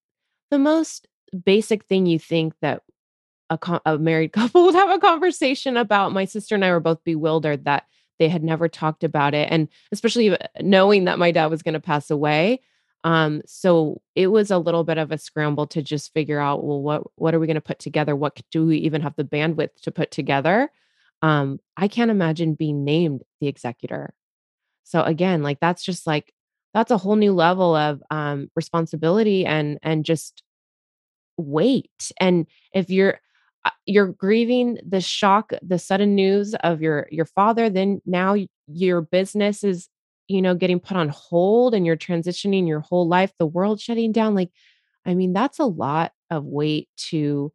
the 0.51 0.59
most 0.59 1.07
basic 1.45 1.85
thing 1.85 2.05
you 2.05 2.19
think 2.19 2.53
that 2.61 2.83
a, 3.49 3.81
a 3.85 3.97
married 3.97 4.31
couple 4.33 4.65
would 4.65 4.75
have 4.75 4.89
a 4.89 4.99
conversation 4.99 5.77
about. 5.77 6.13
My 6.13 6.25
sister 6.25 6.55
and 6.55 6.65
I 6.65 6.71
were 6.71 6.79
both 6.79 7.03
bewildered 7.03 7.65
that 7.65 7.85
they 8.19 8.29
had 8.29 8.43
never 8.43 8.67
talked 8.67 9.03
about 9.03 9.33
it, 9.33 9.47
and 9.51 9.67
especially, 9.91 10.29
uh, 10.29 10.37
knowing 10.61 11.05
that 11.05 11.19
my 11.19 11.31
dad 11.31 11.47
was 11.47 11.63
gonna 11.63 11.79
pass 11.79 12.11
away, 12.11 12.61
um, 13.03 13.41
so 13.45 14.01
it 14.15 14.27
was 14.27 14.51
a 14.51 14.57
little 14.59 14.83
bit 14.83 14.97
of 14.97 15.11
a 15.11 15.17
scramble 15.17 15.67
to 15.67 15.81
just 15.81 16.13
figure 16.13 16.39
out, 16.39 16.63
"Well, 16.63 16.81
what 16.81 17.03
what 17.15 17.33
are 17.33 17.39
we 17.39 17.47
gonna 17.47 17.61
put 17.61 17.79
together? 17.79 18.15
What 18.15 18.39
do 18.51 18.65
we 18.65 18.77
even 18.77 19.01
have 19.01 19.15
the 19.15 19.23
bandwidth 19.23 19.81
to 19.81 19.91
put 19.91 20.11
together?" 20.11 20.71
Um, 21.21 21.59
I 21.77 21.87
can't 21.87 22.11
imagine 22.11 22.53
being 22.55 22.83
named 22.83 23.23
the 23.41 23.47
executor. 23.47 24.13
So, 24.83 25.01
again, 25.03 25.43
like, 25.43 25.59
that's 25.61 25.83
just, 25.83 26.07
like 26.07 26.33
that's 26.73 26.91
a 26.91 26.97
whole 26.97 27.15
new 27.17 27.33
level 27.33 27.75
of, 27.75 28.01
um, 28.11 28.49
responsibility 28.55 29.45
and 29.45 29.77
and 29.83 30.05
just 30.05 30.43
weight, 31.37 32.11
and 32.19 32.45
if 32.73 32.89
you're 32.91 33.19
uh, 33.65 33.71
you're 33.87 34.07
grieving 34.07 34.77
the 34.87 35.01
shock, 35.01 35.51
the 35.63 35.79
sudden 35.79 36.15
news 36.15 36.53
of 36.63 36.81
your 36.81 37.07
your 37.11 37.25
father, 37.25 37.69
then 37.69 38.01
now 38.05 38.35
your 38.67 39.01
business 39.01 39.63
is, 39.63 39.89
you 40.27 40.41
know, 40.41 40.53
getting 40.55 40.79
put 40.79 40.97
on 40.97 41.09
hold, 41.09 41.73
and 41.73 41.85
you're 41.85 41.97
transitioning 41.97 42.67
your 42.67 42.81
whole 42.81 43.07
life, 43.07 43.31
the 43.39 43.47
world 43.47 43.79
shutting 43.81 44.11
down, 44.11 44.35
like, 44.35 44.51
I 45.05 45.15
mean, 45.15 45.33
that's 45.33 45.59
a 45.59 45.65
lot 45.65 46.11
of 46.31 46.45
weight 46.45 46.89
to 47.09 47.51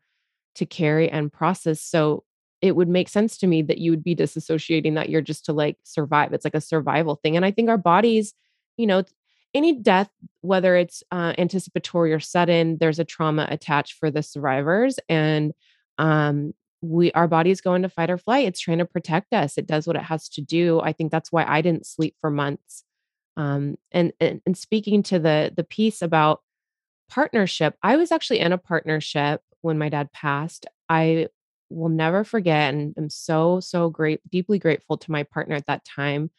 to 0.56 0.66
carry 0.66 1.10
and 1.10 1.32
process, 1.32 1.82
so 1.82 2.24
it 2.62 2.76
would 2.76 2.88
make 2.88 3.08
sense 3.08 3.38
to 3.38 3.46
me 3.46 3.62
that 3.62 3.78
you 3.78 3.90
would 3.92 4.04
be 4.04 4.16
disassociating 4.16 4.94
that 4.96 5.08
year 5.10 5.20
just 5.22 5.44
to, 5.46 5.52
like, 5.52 5.76
survive, 5.84 6.32
it's 6.32 6.44
like 6.44 6.54
a 6.54 6.60
survival 6.60 7.16
thing, 7.16 7.36
and 7.36 7.44
I 7.44 7.50
think 7.52 7.68
our 7.70 7.78
bodies, 7.78 8.34
you 8.76 8.86
know 8.86 9.04
any 9.54 9.72
death, 9.72 10.10
whether 10.42 10.76
it's, 10.76 11.02
uh, 11.10 11.32
anticipatory 11.38 12.12
or 12.12 12.20
sudden, 12.20 12.76
there's 12.80 12.98
a 12.98 13.04
trauma 13.04 13.46
attached 13.50 13.94
for 13.94 14.10
the 14.10 14.22
survivors, 14.22 14.98
and, 15.08 15.52
um, 15.98 16.52
we 16.82 17.10
our 17.12 17.26
bodies 17.28 17.60
go 17.60 17.74
into 17.74 17.88
fight 17.88 18.10
or 18.10 18.18
flight, 18.18 18.46
it's 18.46 18.60
trying 18.60 18.78
to 18.78 18.84
protect 18.86 19.32
us, 19.32 19.58
it 19.58 19.66
does 19.66 19.86
what 19.86 19.96
it 19.96 20.02
has 20.02 20.28
to 20.30 20.40
do, 20.42 20.80
I 20.80 20.92
think 20.92 21.10
that's 21.10 21.32
why 21.32 21.44
I 21.46 21.60
didn't 21.62 21.86
sleep 21.86 22.14
for 22.20 22.30
months. 22.30 22.84
Um, 23.36 23.76
and 23.92 24.12
and 24.20 24.40
and 24.46 24.56
speaking 24.56 25.02
to 25.04 25.18
the 25.18 25.52
the 25.56 25.64
piece 25.64 26.02
about 26.02 26.42
partnership, 27.10 27.76
I 27.82 27.96
was 27.96 28.12
actually 28.12 28.40
in 28.40 28.52
a 28.52 28.58
partnership 28.58 29.42
when 29.62 29.78
my 29.78 29.88
dad 29.88 30.12
passed. 30.12 30.66
I 30.88 31.28
will 31.70 31.88
never 31.90 32.24
forget, 32.24 32.74
and 32.74 32.94
I'm 32.98 33.10
so, 33.10 33.60
so 33.60 33.90
great 33.90 34.20
deeply 34.30 34.58
grateful 34.58 34.96
to 34.98 35.12
my 35.12 35.22
partner 35.24 35.54
at 35.56 35.66
that 35.66 35.84
time 35.84 36.30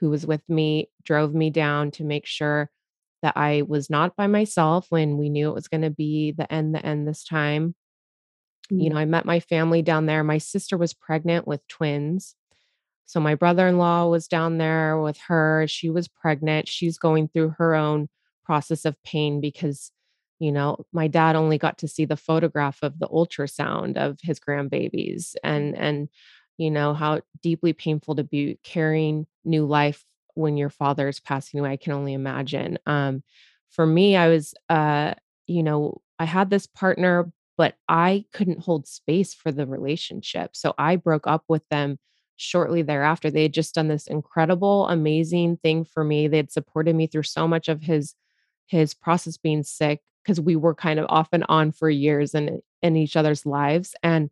who 0.00 0.10
was 0.10 0.26
with 0.26 0.48
me, 0.48 0.90
drove 1.04 1.34
me 1.34 1.50
down 1.50 1.90
to 1.92 2.04
make 2.04 2.26
sure 2.26 2.70
that 3.22 3.36
I 3.36 3.62
was 3.62 3.90
not 3.90 4.16
by 4.16 4.26
myself 4.26 4.86
when 4.90 5.18
we 5.18 5.28
knew 5.30 5.48
it 5.50 5.54
was 5.54 5.68
gonna 5.68 5.90
be 5.90 6.32
the 6.32 6.52
end 6.52 6.74
the 6.74 6.84
end 6.84 7.06
this 7.08 7.24
time. 7.24 7.74
You 8.70 8.90
Mm. 8.90 8.94
know, 8.94 8.98
I 8.98 9.04
met 9.04 9.26
my 9.26 9.40
family 9.40 9.82
down 9.82 10.06
there, 10.06 10.24
my 10.24 10.38
sister 10.38 10.76
was 10.78 10.94
pregnant 10.94 11.46
with 11.46 11.66
twins, 11.68 12.34
so 13.06 13.20
my 13.20 13.34
brother-in-law 13.34 14.08
was 14.08 14.28
down 14.28 14.58
there 14.58 15.00
with 15.00 15.18
her, 15.28 15.66
she 15.68 15.90
was 15.90 16.08
pregnant, 16.08 16.68
she's 16.68 16.98
going 16.98 17.28
through 17.28 17.50
her 17.58 17.74
own 17.74 18.08
process 18.44 18.84
of 18.86 19.02
pain 19.04 19.40
because, 19.40 19.92
you 20.42 20.52
know, 20.52 20.84
my 20.92 21.08
dad 21.08 21.36
only 21.36 21.58
got 21.58 21.78
to 21.78 21.88
see 21.88 22.04
the 22.06 22.16
photograph 22.16 22.78
of 22.82 22.98
the 23.00 23.08
ultrasound 23.08 23.96
of 23.96 24.18
his 24.22 24.40
grandbabies, 24.40 25.36
and 25.44 25.76
and, 25.76 26.08
you 26.58 26.70
know, 26.70 26.94
how 26.94 27.20
deeply 27.42 27.72
painful 27.74 28.14
to 28.16 28.24
be 28.24 28.58
carrying 28.64 29.26
new 29.44 29.66
life 29.66 30.04
when 30.34 30.56
your 30.56 30.70
father 30.70 31.08
is 31.08 31.20
passing 31.20 31.60
away, 31.60 31.72
I 31.72 31.76
can 31.76 31.92
only 31.92 32.14
imagine, 32.14 32.78
um, 32.86 33.22
for 33.70 33.86
me, 33.86 34.16
I 34.16 34.28
was, 34.28 34.54
uh, 34.70 35.14
you 35.46 35.62
know 35.62 36.00
I 36.18 36.24
had 36.26 36.50
this 36.50 36.66
partner, 36.66 37.32
but 37.58 37.74
I 37.88 38.24
couldn't 38.32 38.60
hold 38.60 38.86
space 38.88 39.34
for 39.34 39.52
the 39.52 39.66
relationship, 39.66 40.50
so 40.56 40.74
I 40.78 40.96
broke 40.96 41.26
up 41.26 41.44
with 41.48 41.62
them 41.70 41.98
shortly 42.36 42.82
thereafter, 42.82 43.30
they 43.30 43.44
had 43.44 43.54
just 43.54 43.74
done 43.76 43.88
this 43.88 44.06
incredible, 44.08 44.88
amazing 44.88 45.58
thing 45.58 45.84
for 45.84 46.02
me, 46.04 46.28
they 46.28 46.38
had 46.38 46.52
supported 46.52 46.96
me 46.96 47.06
through 47.06 47.22
so 47.24 47.46
much 47.48 47.68
of 47.68 47.82
his 47.82 48.14
his 48.72 48.94
process 48.94 49.36
being 49.36 49.62
sick 49.62 50.00
because 50.24 50.40
we 50.40 50.56
were 50.56 50.74
kind 50.74 50.98
of 50.98 51.06
off 51.08 51.28
and 51.32 51.44
on 51.48 51.70
for 51.72 51.90
years 51.90 52.34
in 52.34 52.60
in 52.82 52.96
each 52.96 53.16
other's 53.16 53.46
lives, 53.46 53.94
and, 54.02 54.30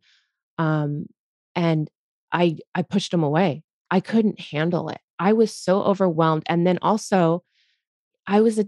um, 0.59 1.07
and 1.55 1.89
I 2.33 2.57
I 2.75 2.83
pushed 2.83 3.15
him 3.15 3.23
away, 3.23 3.63
I 3.91 4.01
couldn't 4.01 4.41
handle 4.41 4.89
it, 4.89 5.01
I 5.19 5.35
was 5.35 5.55
so 5.55 5.83
overwhelmed, 5.83 6.45
and 6.47 6.67
then 6.67 6.79
also, 6.83 7.45
I 8.27 8.41
was 8.41 8.59
a 8.59 8.67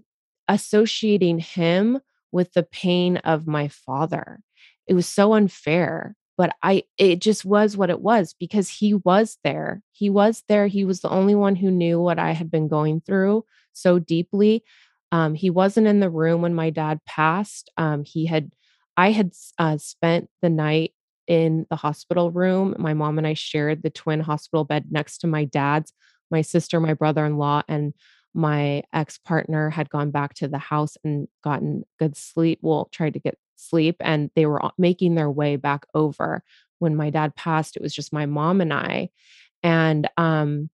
associating 0.48 1.38
him 1.38 2.00
with 2.32 2.52
the 2.52 2.62
pain 2.64 3.16
of 3.18 3.46
my 3.46 3.68
father. 3.68 4.40
It 4.87 4.94
was 4.94 5.06
so 5.06 5.32
unfair, 5.35 6.16
but 6.37 6.54
I 6.62 6.85
it 6.98 7.20
just 7.20 7.44
was 7.44 7.76
what 7.76 7.90
it 7.90 8.00
was 8.00 8.35
because 8.38 8.68
he 8.68 8.94
was 8.94 9.38
there, 9.42 9.82
he 9.92 10.11
was 10.11 10.44
there, 10.48 10.66
he 10.66 10.85
was 10.85 11.00
the 11.00 11.11
only 11.11 11.35
one 11.35 11.56
who 11.56 11.70
knew 11.70 12.00
what 12.00 12.18
I 12.18 12.32
had 12.32 12.50
been 12.50 12.68
going 12.68 13.00
through 13.00 13.44
so 13.72 13.98
deeply. 13.98 14.64
Um, 15.12 15.35
he 15.35 15.51
wasn't 15.51 15.87
in 15.87 16.01
the 16.01 16.11
room 16.11 16.42
when 16.42 16.55
my 16.55 16.70
dad 16.70 17.01
passed, 17.07 17.70
um, 17.79 18.05
he 18.05 18.27
had 18.27 18.53
I 18.96 19.12
had 19.12 19.33
uh, 19.59 19.79
spent 19.79 20.29
the 20.42 20.51
night 20.51 20.92
in 21.29 21.66
the 21.70 21.77
hospital 21.77 22.31
room, 22.31 22.75
my 22.79 22.94
mom 22.94 23.18
and 23.18 23.27
I 23.27 23.35
shared 23.35 23.83
the 23.83 23.90
twin 23.90 24.20
hospital 24.20 24.64
bed 24.64 24.87
next 24.90 25.18
to 25.20 25.27
my 25.29 25.44
dad's, 25.44 25.92
my 26.31 26.42
sister, 26.42 26.81
my 26.81 26.94
brother-in-law, 26.94 27.62
and 27.68 27.94
my 28.35 28.83
ex-partner 28.92 29.70
had 29.70 29.90
gone 29.90 30.11
back 30.11 30.35
to 30.35 30.48
the 30.48 30.59
house 30.59 30.96
and 31.05 31.29
gotten 31.44 31.85
good 31.98 32.16
sleep 32.16 32.59
well, 32.62 32.88
tried 32.92 33.14
to 33.14 33.20
get 33.20 33.38
sleep, 33.57 33.96
and 34.01 34.31
they 34.37 34.46
were 34.46 34.61
making 34.79 35.14
their 35.14 35.31
way 35.31 35.57
back 35.57 35.87
over. 35.94 36.42
When 36.81 36.96
my 36.96 37.11
dad 37.11 37.37
passed, 37.37 37.77
it 37.77 37.83
was 37.83 37.94
just 37.94 38.12
my 38.12 38.27
mom 38.27 38.61
and 38.61 38.72
I, 38.75 39.11
and, 39.62 40.09
um 40.18 40.70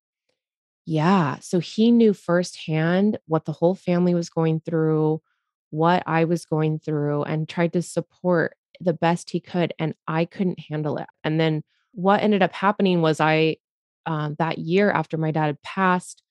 yeah, 0.88 1.38
so 1.41 1.60
he 1.60 1.91
knew 1.91 2.13
firsthand 2.13 3.17
what 3.28 3.43
the 3.45 3.52
whole 3.52 3.76
family 3.76 4.15
was 4.15 4.30
going 4.30 4.62
through, 4.62 5.21
what 5.69 6.02
I 6.08 6.23
was 6.23 6.45
going 6.45 6.80
through, 6.80 7.23
and 7.23 7.47
tried 7.50 7.73
to 7.73 7.82
support 7.82 8.56
the 8.80 8.93
best 8.93 9.32
he 9.32 9.41
could, 9.41 9.73
and 9.80 9.95
I 10.08 10.26
couldn't 10.26 10.62
handle 10.62 10.97
it, 10.97 11.08
and 11.26 11.39
then 11.39 11.63
what 11.93 12.21
ended 12.23 12.41
up 12.43 12.54
happening 12.54 13.02
was 13.02 13.19
I 13.19 13.58
um, 14.06 14.36
that 14.39 14.60
year 14.60 14.89
after 14.91 15.17
my 15.17 15.32
dad 15.32 15.47
had 15.47 15.62
passed, 15.63 16.23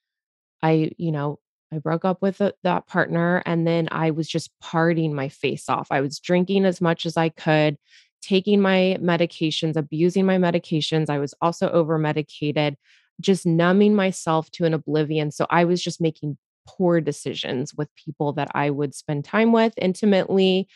I 0.63 0.93
you 0.99 1.13
know, 1.13 1.39
I 1.73 1.79
broke 1.79 2.05
up 2.07 2.23
with, 2.23 2.41
uh, 2.41 2.53
that 2.65 2.87
partner, 2.87 3.43
and 3.47 3.67
then 3.67 3.89
I 3.93 4.11
was 4.13 4.29
just 4.29 4.51
partying 4.63 5.13
my 5.13 5.29
face 5.29 5.69
off, 5.69 5.89
I 5.91 6.01
was 6.01 6.19
drinking 6.21 6.65
as 6.67 6.81
much 6.81 7.07
as 7.07 7.17
I 7.17 7.29
could, 7.31 7.79
taking 8.23 8.61
my 8.63 8.97
medications, 9.01 9.77
abusing 9.77 10.27
my 10.27 10.39
medications, 10.39 11.11
I 11.11 11.19
was 11.19 11.35
also 11.43 11.71
over-medicated, 11.71 12.77
just 13.21 13.47
numbing 13.47 13.95
myself 13.95 14.51
to 14.53 14.65
an 14.65 14.75
oblivion, 14.75 15.31
so 15.31 15.47
I 15.51 15.65
was 15.65 15.83
just 15.83 16.01
making 16.01 16.39
poor 16.67 17.01
decisions 17.01 17.75
with 17.75 17.89
people 17.95 18.33
that 18.35 18.49
I 18.55 18.71
would 18.71 18.95
spend 18.95 19.25
time 19.25 19.53
with 19.53 19.75
intimately, 19.77 20.69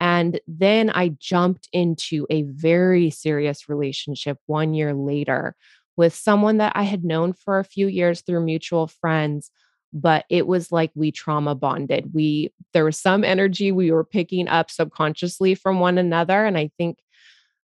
and 0.00 0.40
then 0.46 0.90
I 0.90 1.16
jumped 1.18 1.68
into 1.72 2.26
a 2.30 2.42
very 2.42 3.10
serious 3.10 3.68
relationship 3.68 4.38
1 4.46 4.74
year 4.74 4.94
later 4.94 5.54
with 5.96 6.14
someone 6.14 6.58
that 6.58 6.72
I 6.76 6.82
had 6.84 7.04
known 7.04 7.32
for 7.32 7.58
a 7.58 7.64
few 7.64 7.88
years 7.88 8.20
through 8.20 8.44
mutual 8.44 8.86
friends, 8.86 9.50
but 9.92 10.24
it 10.30 10.46
was 10.46 10.70
like 10.70 10.92
we 10.94 11.10
trauma 11.10 11.54
bonded, 11.54 12.12
we 12.14 12.52
there 12.74 12.84
was 12.84 12.96
some 13.00 13.24
energy 13.24 13.72
we 13.72 13.90
were 13.90 14.04
picking 14.04 14.46
up 14.48 14.70
subconsciously 14.70 15.54
from 15.54 15.80
one 15.80 15.98
another, 15.98 16.44
and 16.44 16.58
I 16.58 16.70
think 16.78 16.98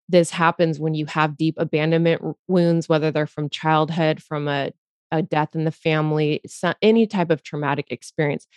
this 0.10 0.30
happens 0.30 0.80
when 0.80 0.94
you 0.94 1.06
have 1.08 1.38
deep 1.38 1.56
abandonment 1.58 2.22
wounds, 2.48 2.90
whether 2.90 3.12
they're 3.12 3.28
from 3.28 3.50
childhood, 3.50 4.22
from 4.22 4.48
a 4.48 4.72
a 5.12 5.22
death 5.22 5.54
in 5.54 5.64
the 5.64 5.72
family, 5.72 6.42
any 6.82 7.06
type 7.06 7.30
of 7.30 7.44
traumatic 7.44 7.86
experience, 7.92 8.48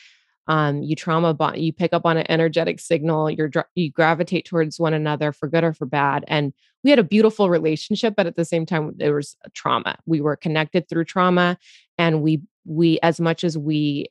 um, 0.48 0.82
you 0.82 0.96
trauma 0.96 1.34
bond 1.34 1.58
you 1.58 1.72
pick 1.72 1.92
up 1.92 2.06
on 2.06 2.16
an 2.16 2.26
energetic 2.30 2.80
signal, 2.80 3.30
you're 3.30 3.50
you 3.74 3.90
gravitate 3.90 4.44
towards 4.46 4.78
one 4.78 4.94
another 4.94 5.32
for 5.32 5.48
good 5.48 5.64
or 5.64 5.72
for 5.72 5.86
bad, 5.86 6.24
and 6.28 6.52
we 6.84 6.90
had 6.90 6.98
a 6.98 7.04
beautiful 7.04 7.50
relationship, 7.50 8.14
but 8.16 8.26
at 8.26 8.36
the 8.36 8.44
same 8.44 8.64
time, 8.64 8.92
there 8.96 9.14
was 9.14 9.36
trauma, 9.54 9.98
we 10.06 10.20
were 10.20 10.36
connected 10.36 10.88
through 10.88 11.04
trauma, 11.04 11.58
and 11.98 12.22
we 12.22 12.42
we 12.64 12.98
as 13.02 13.20
much 13.20 13.44
as 13.44 13.58
we, 13.58 14.06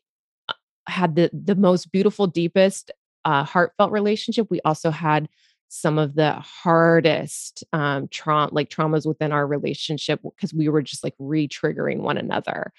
uh, 0.50 0.54
had 0.88 1.16
the 1.16 1.30
the 1.34 1.56
most 1.56 1.92
beautiful, 1.92 2.28
deepest, 2.28 2.92
uh, 3.24 3.44
heartfelt 3.44 3.92
relationship, 3.92 4.48
we 4.50 4.60
also 4.66 4.92
had 4.92 5.28
some 5.76 5.98
of 6.00 6.16
the 6.16 6.34
hardest, 6.34 7.64
um, 7.74 8.08
traum 8.10 8.50
like, 8.54 8.70
traumas 8.70 9.06
within 9.08 9.32
our 9.32 9.48
relationship, 9.48 10.22
because 10.24 10.54
we 10.54 10.70
were 10.70 10.82
just, 10.82 11.04
like, 11.04 11.16
re-triggering 11.20 12.00
one 12.02 12.18
another, 12.18 12.72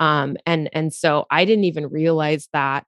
um, 0.00 0.36
and 0.46 0.70
and 0.74 0.92
so 0.94 1.26
I 1.30 1.44
didn't 1.46 1.64
even 1.64 1.88
realize 1.88 2.48
that 2.52 2.86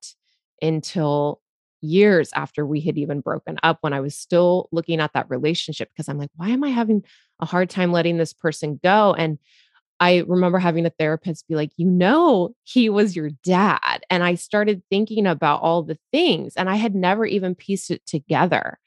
until 0.63 1.41
years 1.83 2.31
after 2.35 2.67
we 2.67 2.81
had 2.81 2.99
even 2.99 3.21
broken 3.21 3.59
up 3.63 3.79
when 3.83 3.93
I 3.95 4.01
was 4.01 4.17
still 4.17 4.69
looking 4.73 5.01
at 5.01 5.13
that 5.15 5.31
relationship 5.31 5.91
because 5.91 6.09
I'm 6.09 6.19
like, 6.19 6.31
"Why 6.37 6.51
am 6.51 6.65
I 6.65 6.71
having 6.71 7.05
a 7.41 7.47
hard 7.47 7.71
time 7.71 7.93
letting 7.93 8.19
this 8.19 8.33
person 8.35 8.81
go?" 8.85 9.15
And 9.15 9.39
I 10.01 10.25
remember 10.29 10.59
having 10.59 10.87
a 10.87 10.91
therapist 10.91 11.49
be 11.49 11.57
like, 11.57 11.71
"You 11.77 11.87
know, 11.91 12.55
he 12.65 12.89
was 12.91 13.17
your 13.17 13.31
dad," 13.45 14.01
and 14.11 14.25
I 14.25 14.35
started 14.37 14.83
thinking 14.91 15.27
about 15.27 15.63
all 15.63 15.83
the 15.85 15.99
things, 16.13 16.55
and 16.57 16.71
I 16.71 16.77
had 16.77 16.95
never 16.95 17.27
even 17.27 17.55
pieced 17.57 17.91
it 17.93 18.07
together, 18.07 18.79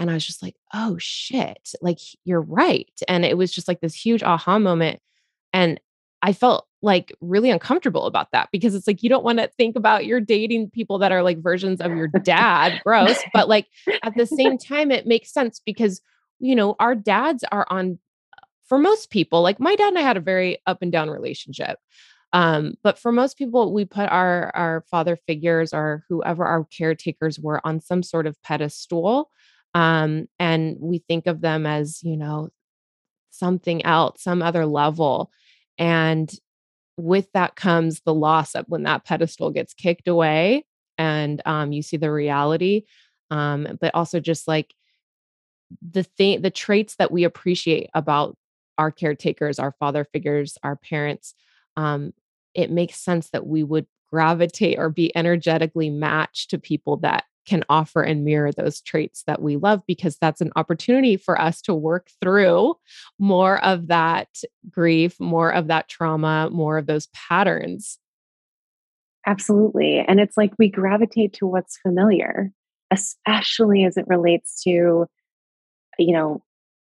and 0.00 0.10
I 0.10 0.14
was 0.14 0.26
just 0.26 0.42
like, 0.42 0.56
"Oh, 0.74 0.96
shit," 0.98 1.72
like, 1.80 1.98
"You're 2.24 2.40
right," 2.42 2.90
and 3.08 3.24
it 3.24 3.38
was 3.38 3.52
just, 3.52 3.68
like, 3.68 3.80
this 3.80 3.94
huge 3.94 4.22
aha 4.24 4.58
moment, 4.58 5.00
and 5.52 5.80
I 6.22 6.32
felt 6.32 6.66
like 6.82 7.14
really 7.20 7.50
uncomfortable 7.50 8.06
about 8.06 8.28
that 8.32 8.48
because 8.52 8.74
it's 8.74 8.86
like 8.86 9.02
you 9.02 9.08
don't 9.08 9.24
want 9.24 9.38
to 9.38 9.48
think 9.56 9.76
about 9.76 10.06
you're 10.06 10.20
dating 10.20 10.70
people 10.70 10.98
that 10.98 11.12
are 11.12 11.22
like 11.22 11.42
versions 11.42 11.80
of 11.80 11.94
your 11.94 12.08
dad, 12.24 12.80
gross. 12.84 13.18
But 13.34 13.48
like 13.48 13.66
at 14.02 14.14
the 14.16 14.26
same 14.26 14.56
time, 14.58 14.90
it 14.90 15.06
makes 15.06 15.32
sense 15.32 15.60
because, 15.64 16.00
you 16.38 16.54
know, 16.54 16.76
our 16.78 16.94
dads 16.94 17.44
are 17.52 17.66
on, 17.70 17.98
for 18.64 18.78
most 18.78 19.10
people, 19.10 19.42
like 19.42 19.60
my 19.60 19.74
dad 19.76 19.88
and 19.88 19.98
I 19.98 20.02
had 20.02 20.16
a 20.16 20.20
very 20.20 20.58
up 20.66 20.78
and 20.80 20.92
down 20.92 21.10
relationship. 21.10 21.78
Um, 22.32 22.74
but 22.82 22.98
for 22.98 23.10
most 23.10 23.36
people, 23.36 23.72
we 23.72 23.84
put 23.84 24.08
our 24.08 24.52
our 24.54 24.84
father 24.90 25.16
figures 25.26 25.74
or 25.74 26.04
whoever 26.08 26.44
our 26.44 26.64
caretakers 26.64 27.40
were 27.40 27.60
on 27.66 27.80
some 27.80 28.02
sort 28.04 28.26
of 28.26 28.40
pedestal. 28.42 29.30
Um, 29.74 30.28
and 30.38 30.76
we 30.80 30.98
think 30.98 31.26
of 31.26 31.40
them 31.40 31.66
as, 31.66 32.02
you 32.02 32.16
know, 32.16 32.50
something 33.30 33.84
else, 33.84 34.22
some 34.22 34.42
other 34.42 34.66
level. 34.66 35.30
And 35.78 36.30
with 36.96 37.30
that 37.32 37.56
comes 37.56 38.00
the 38.00 38.14
loss 38.14 38.54
of 38.54 38.66
when 38.68 38.82
that 38.82 39.04
pedestal 39.04 39.50
gets 39.50 39.72
kicked 39.72 40.08
away 40.08 40.66
and 40.98 41.40
um, 41.46 41.72
you 41.72 41.82
see 41.82 41.96
the 41.96 42.12
reality. 42.12 42.82
Um, 43.30 43.78
but 43.80 43.94
also 43.94 44.20
just 44.20 44.48
like 44.48 44.74
the 45.80 46.02
thing, 46.02 46.42
the 46.42 46.50
traits 46.50 46.96
that 46.96 47.12
we 47.12 47.24
appreciate 47.24 47.88
about 47.94 48.36
our 48.76 48.90
caretakers, 48.90 49.58
our 49.58 49.72
father 49.78 50.04
figures, 50.04 50.58
our 50.62 50.76
parents, 50.76 51.34
um, 51.76 52.12
it 52.54 52.70
makes 52.70 52.96
sense 52.96 53.30
that 53.30 53.46
we 53.46 53.62
would 53.62 53.86
gravitate 54.10 54.78
or 54.78 54.90
be 54.90 55.16
energetically 55.16 55.88
matched 55.88 56.50
to 56.50 56.58
people 56.58 56.96
that 56.98 57.24
can 57.46 57.64
offer 57.68 58.02
and 58.02 58.24
mirror 58.24 58.52
those 58.52 58.80
traits 58.80 59.22
that 59.26 59.42
we 59.42 59.56
love 59.56 59.82
because 59.86 60.16
that's 60.20 60.40
an 60.40 60.52
opportunity 60.56 61.16
for 61.16 61.40
us 61.40 61.60
to 61.62 61.74
work 61.74 62.08
through 62.20 62.74
more 63.18 63.62
of 63.64 63.88
that 63.88 64.28
grief, 64.70 65.18
more 65.18 65.52
of 65.52 65.66
that 65.68 65.88
trauma, 65.88 66.48
more 66.50 66.78
of 66.78 66.86
those 66.86 67.08
patterns. 67.08 67.98
Absolutely. 69.26 70.04
And 70.06 70.20
it's 70.20 70.36
like 70.36 70.52
we 70.58 70.68
gravitate 70.68 71.32
to 71.34 71.46
what's 71.46 71.78
familiar, 71.78 72.52
especially 72.90 73.84
as 73.84 73.96
it 73.96 74.06
relates 74.08 74.62
to, 74.62 75.06
you 75.98 76.12
know, 76.12 76.42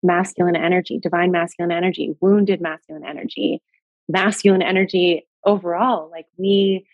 masculine 0.04 0.56
energy, 0.56 0.99
divine 0.99 1.32
masculine 1.32 1.72
energy, 1.72 2.16
wounded 2.22 2.62
masculine 2.62 3.06
energy, 3.06 3.62
masculine 4.08 4.62
energy 4.62 5.28
overall. 5.45 6.10
Like 6.10 6.26
we, 6.38 6.86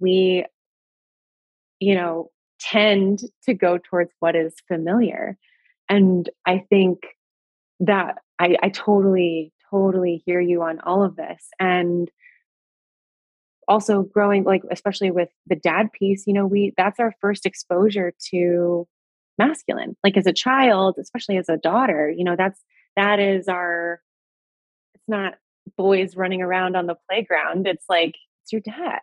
we, 0.00 0.46
you 1.80 1.94
know, 1.94 2.30
tend 2.70 3.20
to 3.44 3.54
go 3.54 3.78
towards 3.78 4.10
what 4.20 4.34
is 4.34 4.54
familiar. 4.68 5.36
And 5.88 6.28
I 6.46 6.64
think 6.70 7.00
that 7.80 8.18
I, 8.38 8.56
I 8.62 8.68
totally, 8.70 9.52
totally 9.70 10.22
hear 10.24 10.40
you 10.40 10.62
on 10.62 10.80
all 10.80 11.04
of 11.04 11.16
this. 11.16 11.48
And 11.60 12.10
also 13.68 14.02
growing 14.02 14.44
like 14.44 14.62
especially 14.70 15.10
with 15.10 15.30
the 15.46 15.56
dad 15.56 15.90
piece 15.92 16.26
you 16.26 16.34
know 16.34 16.46
we 16.46 16.74
that's 16.76 17.00
our 17.00 17.14
first 17.20 17.46
exposure 17.46 18.12
to 18.30 18.86
masculine 19.38 19.96
like 20.04 20.18
as 20.18 20.26
a 20.26 20.34
child 20.34 20.96
especially 21.00 21.38
as 21.38 21.48
a 21.48 21.56
daughter 21.56 22.12
you 22.14 22.24
know 22.24 22.36
that's 22.36 22.60
that 22.96 23.18
is 23.18 23.48
our 23.48 24.00
it's 24.94 25.08
not 25.08 25.34
boys 25.78 26.14
running 26.14 26.42
around 26.42 26.76
on 26.76 26.86
the 26.86 26.96
playground 27.08 27.66
it's 27.66 27.86
like 27.88 28.16
it's 28.42 28.52
your 28.52 28.60
dad 28.60 29.00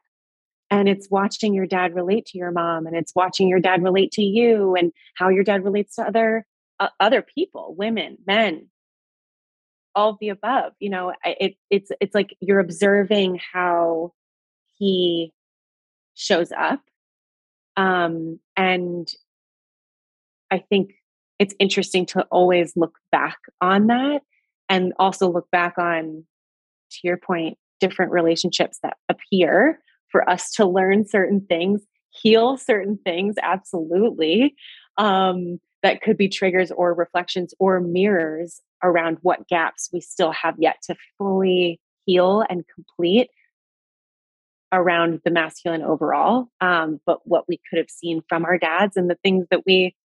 and 0.72 0.88
it's 0.88 1.10
watching 1.12 1.54
your 1.54 1.68
dad 1.68 1.94
relate 1.94 2.26
to 2.28 2.38
your 2.38 2.52
mom 2.52 2.88
and 2.88 2.96
it's 2.96 3.14
watching 3.14 3.50
your 3.50 3.60
dad 3.60 3.84
relate 3.84 4.12
to 4.14 4.24
you 4.24 4.74
and 4.76 4.94
how 5.16 5.28
your 5.28 5.44
dad 5.44 5.64
relates 5.66 5.96
to 5.96 6.04
other 6.04 6.46
uh, 6.80 6.88
other 7.00 7.22
people 7.22 7.76
women 7.78 8.18
men. 8.26 8.68
All 9.94 10.18
the 10.20 10.30
above 10.30 10.72
you 10.80 10.90
know 10.90 11.14
it, 11.26 11.58
it's 11.70 11.92
it's 12.00 12.16
like 12.16 12.34
you're 12.40 12.62
observing 12.62 13.42
how 13.52 14.14
he 14.78 15.34
shows 16.14 16.54
up 16.54 16.80
um 17.76 18.40
and 18.56 19.12
i 20.50 20.60
think 20.60 20.94
it's 21.40 21.54
interesting 21.60 22.06
to 22.06 22.22
always 22.32 22.72
look 22.78 22.98
back 23.12 23.38
on 23.60 23.88
that 23.88 24.22
and 24.70 24.94
also 24.98 25.30
look 25.30 25.52
back 25.52 25.78
on 25.78 26.24
to 26.92 27.00
your 27.04 27.18
point 27.18 27.58
different 27.82 28.14
relationships 28.14 28.80
that 28.82 28.96
appear 29.10 29.82
for 30.12 30.30
us 30.30 30.52
to 30.52 30.66
learn 30.66 31.06
certain 31.06 31.46
things, 31.48 31.82
heal 32.10 32.58
certain 32.58 32.98
things, 33.04 33.36
absolutely. 33.42 34.56
Um, 34.98 35.60
that 35.84 36.02
could 36.02 36.18
be 36.18 36.30
triggers 36.30 36.72
or 36.72 36.94
reflections 36.94 37.54
or 37.60 37.80
mirrors 37.80 38.62
around 38.84 39.18
what 39.22 39.48
gaps 39.48 39.90
we 39.92 40.00
still 40.00 40.32
have 40.32 40.56
yet 40.60 40.78
to 40.84 40.96
fully 41.18 41.80
heal 42.06 42.44
and 42.50 42.64
complete 42.74 43.30
around 44.72 45.22
the 45.26 45.32
masculine 45.32 45.82
overall. 45.82 46.48
Um, 46.62 47.00
but 47.06 47.20
what 47.26 47.46
we 47.48 47.60
could 47.70 47.78
have 47.78 47.90
seen 47.90 48.22
from 48.30 48.46
our 48.46 48.58
dads 48.58 48.96
and 48.96 49.10
the 49.10 49.18
things 49.24 49.48
that 49.50 49.66
we 49.66 49.96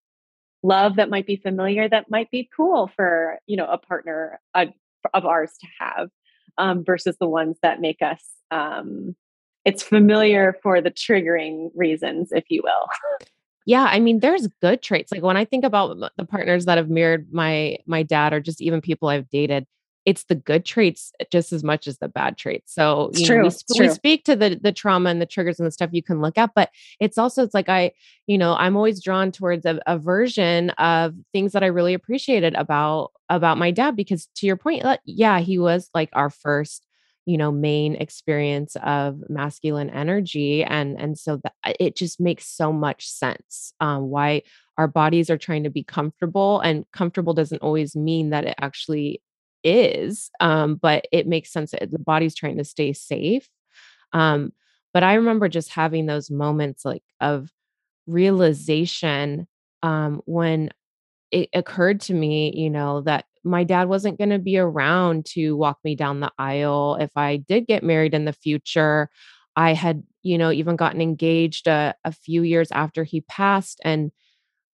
love 0.63 0.97
that 0.97 1.11
might 1.11 1.27
be 1.27 1.37
familiar 1.37 1.89
that 1.89 2.11
might 2.11 2.31
be 2.31 2.49
cool 2.57 2.91
for 2.97 3.39
you 3.47 3.57
know 3.57 3.67
a 3.67 3.79
partner 3.79 4.41
uh, 4.55 4.67
of 5.15 5.25
ours 5.25 5.53
to 5.61 5.67
have 5.79 6.09
um, 6.59 6.85
versus 6.85 7.17
the 7.21 7.29
ones 7.29 7.57
that 7.63 7.81
make 7.81 8.03
us 8.03 8.25
um, 8.51 9.15
it's 9.67 9.83
familiar 9.83 10.57
for 10.63 10.81
the 10.81 10.93
triggering 10.93 11.71
reasons, 11.75 12.31
if 12.31 12.45
you 12.49 12.63
will. 12.65 12.87
Yeah, 13.67 13.87
I 13.91 13.99
mean, 13.99 14.21
there's 14.21 14.47
good 14.63 14.81
traits. 14.81 15.11
Like 15.11 15.23
when 15.23 15.37
I 15.37 15.45
think 15.45 15.65
about 15.65 15.99
the 16.17 16.25
partners 16.25 16.67
that 16.67 16.79
have 16.79 16.89
mirrored 16.89 17.27
my 17.33 17.79
my 17.85 18.05
dad, 18.05 18.33
or 18.33 18.41
just 18.41 18.63
even 18.63 18.81
people 18.81 19.09
I've 19.09 19.29
dated, 19.29 19.67
it's 20.05 20.23
the 20.27 20.37
good 20.37 20.65
traits 20.65 21.11
eh, 21.19 21.25
just 21.33 21.53
as 21.53 21.65
much 21.65 21.89
as 21.89 21.99
the 21.99 22.09
bad 22.09 22.39
traits. 22.39 22.73
So 22.73 23.11
you 23.15 23.29
know, 23.29 23.51
we, 23.75 23.81
we 23.81 23.89
speak 23.89 24.25
to 24.27 24.37
the 24.37 24.57
the 24.63 24.71
trauma 24.71 25.11
and 25.11 25.21
the 25.21 25.27
triggers 25.27 25.59
and 25.59 25.67
the 25.67 25.73
stuff 25.73 25.91
you 25.93 26.03
can 26.03 26.21
look 26.21 26.39
at, 26.39 26.53
but 26.55 26.71
it's 27.01 27.19
also 27.19 27.43
it's 27.43 27.55
like 27.55 27.69
I, 27.69 27.91
you 28.29 28.39
know, 28.39 28.55
I'm 28.55 28.77
always 28.77 29.03
drawn 29.03 29.33
towards 29.33 29.67
a, 29.67 29.81
a 29.89 29.99
version 29.99 30.71
of 30.71 31.15
things 31.33 31.53
that 31.53 31.65
I 31.65 31.67
really 31.67 31.93
appreciated 31.93 32.55
about 32.55 33.11
about 33.29 33.59
my 33.59 33.73
dad 33.73 33.97
because 33.97 34.29
to 34.37 34.47
your 34.47 34.57
point, 34.57 34.85
yeah, 35.05 35.41
he 35.41 35.59
was 35.59 35.91
like 35.93 36.11
our 36.13 36.31
first 36.31 36.86
you 37.27 37.37
know 37.37 37.51
main 37.53 37.97
experience 37.97 38.77
of 38.83 39.19
masculine 39.29 39.91
energy 39.91 40.65
and 40.65 40.99
and 40.99 41.19
so 41.19 41.39
that 41.43 41.53
it 41.81 41.97
just 41.97 42.21
makes 42.21 42.47
so 42.47 42.73
much 42.73 43.09
sense 43.09 43.75
um, 43.81 44.09
why 44.09 44.41
our 44.79 44.89
bodies 44.89 45.29
are 45.29 45.37
trying 45.39 45.65
to 45.65 45.71
be 45.71 45.83
comfortable 45.83 46.61
and 46.61 46.85
comfortable 46.93 47.35
doesn't 47.35 47.63
always 47.63 47.97
mean 47.97 48.31
that 48.31 48.45
it 48.45 48.55
actually 48.61 49.21
is 49.65 50.31
um, 50.41 50.77
but 50.77 51.07
it 51.13 51.27
makes 51.27 51.53
sense 51.53 51.73
that 51.73 51.91
the 51.91 51.99
body's 51.99 52.35
trying 52.35 52.57
to 52.57 52.65
stay 52.65 52.93
safe 52.93 53.49
um, 54.13 54.53
but 54.95 55.03
i 55.03 55.15
remember 55.15 55.49
just 55.49 55.71
having 55.71 56.07
those 56.07 56.31
moments 56.31 56.85
like 56.85 57.03
of 57.21 57.51
realization 58.07 59.49
um, 59.83 60.23
when 60.27 60.71
it 61.33 61.49
occurred 61.55 62.01
to 62.01 62.15
me 62.15 62.53
you 62.55 62.71
know 62.71 63.01
that 63.01 63.25
my 63.47 63.65
dad 63.65 63.89
wasn't 63.89 64.19
going 64.19 64.31
to 64.31 64.39
be 64.39 64.59
around 64.59 65.25
to 65.25 65.57
walk 65.57 65.79
me 65.85 65.95
down 65.95 66.21
the 66.21 66.33
aisle 66.39 66.97
if 67.01 67.11
I 67.17 67.37
did 67.37 67.67
get 67.67 67.85
married 67.85 68.13
in 68.13 68.25
the 68.25 68.33
future. 68.33 69.09
I 69.55 69.73
had, 69.73 70.03
you 70.23 70.37
know, 70.37 70.51
even 70.51 70.77
gotten 70.77 71.01
engaged 71.01 71.69
a, 71.69 71.95
a 72.05 72.13
few 72.13 72.43
years 72.43 72.71
after 72.73 73.05
he 73.05 73.21
passed. 73.23 73.81
And 73.85 74.11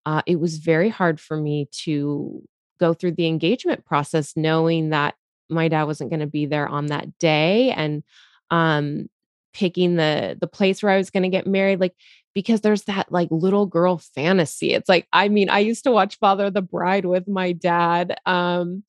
uh, 0.06 0.22
it 0.26 0.40
was 0.40 0.56
very 0.56 0.88
hard 0.88 1.20
for 1.20 1.36
me 1.36 1.68
to 1.84 2.42
go 2.80 2.94
through 2.94 3.12
the 3.12 3.28
engagement 3.28 3.84
process 3.84 4.32
knowing 4.36 4.90
that 4.90 5.14
my 5.48 5.68
dad 5.68 5.84
wasn't 5.84 6.10
going 6.10 6.20
to 6.20 6.26
be 6.26 6.46
there 6.46 6.66
on 6.66 6.86
that 6.86 7.18
day 7.18 7.70
and 7.70 8.02
um, 8.50 9.08
picking 9.52 9.96
the 9.96 10.36
the 10.40 10.46
place 10.46 10.82
where 10.82 10.92
I 10.92 10.96
was 10.98 11.10
going 11.10 11.24
to 11.24 11.28
get 11.28 11.46
married. 11.46 11.80
Like 11.80 11.94
because 12.34 12.62
there's 12.62 12.84
that 12.84 13.10
like 13.12 13.28
little 13.30 13.66
girl 13.66 13.98
fantasy. 13.98 14.72
It's 14.72 14.88
like, 14.88 15.06
I 15.12 15.28
mean, 15.28 15.50
I 15.50 15.58
used 15.58 15.84
to 15.84 15.90
watch 15.90 16.18
Father 16.18 16.50
the 16.50 16.62
Bride 16.62 17.04
with 17.04 17.28
my 17.28 17.52
dad. 17.52 18.16
Um, 18.26 18.84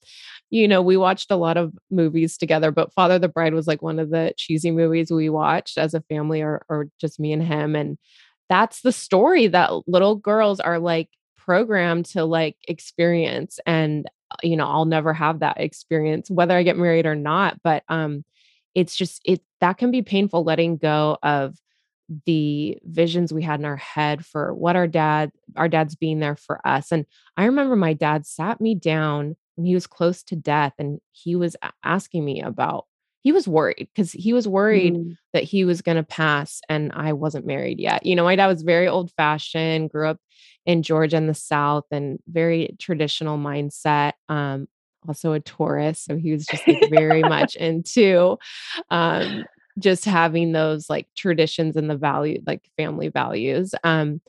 you 0.49 0.68
know, 0.68 0.82
we 0.82 0.97
watched 0.97 1.32
a 1.32 1.36
lot 1.36 1.57
of 1.57 1.74
movies 1.91 2.38
together, 2.38 2.72
but 2.72 2.93
Father 2.93 3.20
the 3.20 3.28
Bride 3.28 3.53
was 3.53 3.68
like 3.68 3.82
one 3.82 3.99
of 3.99 4.11
the 4.11 4.34
cheesy 4.38 4.72
movies 4.72 5.11
we 5.11 5.30
watched 5.30 5.78
as 5.78 5.93
a 5.93 6.01
family 6.01 6.41
or 6.41 6.66
or 6.70 6.88
just 7.01 7.20
me 7.20 7.34
and 7.34 7.43
him. 7.43 7.76
And 7.76 7.97
that's 8.49 8.82
the 8.82 8.91
story 8.91 9.47
that 9.47 9.72
little 9.88 10.16
girls 10.16 10.59
are 10.59 10.80
like 10.80 11.09
programmed 11.38 12.05
to 12.05 12.24
like 12.24 12.55
experience. 12.68 13.59
And, 13.66 14.05
uh, 14.32 14.36
you 14.43 14.55
know, 14.55 14.68
I'll 14.68 14.86
never 14.86 15.14
have 15.14 15.39
that 15.39 15.59
experience, 15.59 16.30
whether 16.30 16.55
I 16.55 16.64
get 16.64 16.78
married 16.78 17.05
or 17.05 17.16
not. 17.16 17.59
But 17.64 17.84
um, 17.89 18.24
it's 18.76 18.95
just 18.95 19.21
it 19.26 19.41
that 19.61 19.78
can 19.78 19.91
be 19.91 20.01
painful 20.01 20.43
letting 20.43 20.78
go 20.78 21.17
of 21.24 21.55
the 22.26 22.78
visions 22.84 23.34
we 23.34 23.41
had 23.41 23.59
in 23.59 23.65
our 23.65 23.78
head 23.78 24.26
for 24.26 24.53
what 24.53 24.76
our 24.76 24.88
dad 24.88 25.32
our 25.55 25.69
dad's 25.69 25.95
being 25.95 26.19
there 26.19 26.36
for 26.36 26.65
us 26.67 26.91
and 26.91 27.05
i 27.38 27.45
remember 27.45 27.76
my 27.76 27.93
dad 27.93 28.26
sat 28.26 28.59
me 28.59 28.76
down 28.76 29.36
when 29.55 29.65
he 29.65 29.74
was 29.74 29.88
close 29.88 30.24
to 30.24 30.36
death 30.36 30.74
and 30.78 30.99
he 31.11 31.36
was 31.36 31.55
asking 31.84 32.26
me 32.26 32.41
about 32.41 32.86
he 33.21 33.32
was 33.32 33.47
worried 33.47 33.88
because 33.95 34.11
he 34.11 34.34
was 34.34 34.47
worried 34.47 34.95
mm. 34.95 35.15
that 35.32 35.43
he 35.43 35.63
was 35.63 35.82
going 35.82 35.95
to 35.95 36.03
pass 36.03 36.59
and 36.67 36.91
i 36.93 37.13
wasn't 37.13 37.45
married 37.45 37.80
yet 37.80 38.05
you 38.05 38.15
know 38.15 38.26
my 38.26 38.36
dad 38.36 38.47
was 38.47 38.63
very 38.63 38.88
old 38.88 39.11
fashioned 39.11 39.89
grew 39.89 40.09
up 40.09 40.19
in 40.65 40.84
georgia 40.84 41.17
in 41.17 41.28
the 41.28 41.34
south 41.34 41.86
and 41.89 42.19
very 42.28 42.76
traditional 42.80 43.38
mindset 43.38 44.13
um 44.28 44.67
also 45.08 45.34
a 45.34 45.39
Taurus, 45.39 46.01
so 46.01 46.18
he 46.18 46.32
was 46.32 46.45
just 46.45 46.68
like 46.68 46.89
very 46.89 47.22
much 47.24 47.56
into 47.56 48.38
um 48.89 49.45
just 49.80 50.06
having 50.06 50.51
those 50.51 50.89
like 50.89 51.08
traditions 51.16 51.76
and 51.76 51.89
the 51.89 51.97
value 51.97 52.41
like 52.45 52.70
family 52.78 53.10
values. 53.10 53.74
Um 53.84 54.22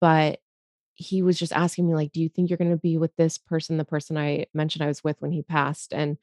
but 0.00 0.40
he 0.94 1.22
was 1.22 1.38
just 1.38 1.52
asking 1.52 1.86
me 1.88 1.94
like, 1.94 2.12
"Do 2.12 2.20
you 2.22 2.28
think 2.28 2.50
you're 2.50 2.56
going 2.58 2.70
to 2.70 2.76
be 2.76 2.98
with 2.98 3.14
this 3.16 3.38
person, 3.38 3.76
the 3.76 3.84
person 3.84 4.16
I 4.18 4.46
mentioned 4.54 4.82
I 4.82 4.88
was 4.88 5.04
with 5.04 5.16
when 5.20 5.30
he 5.32 5.42
passed?" 5.42 5.92
And 5.92 6.16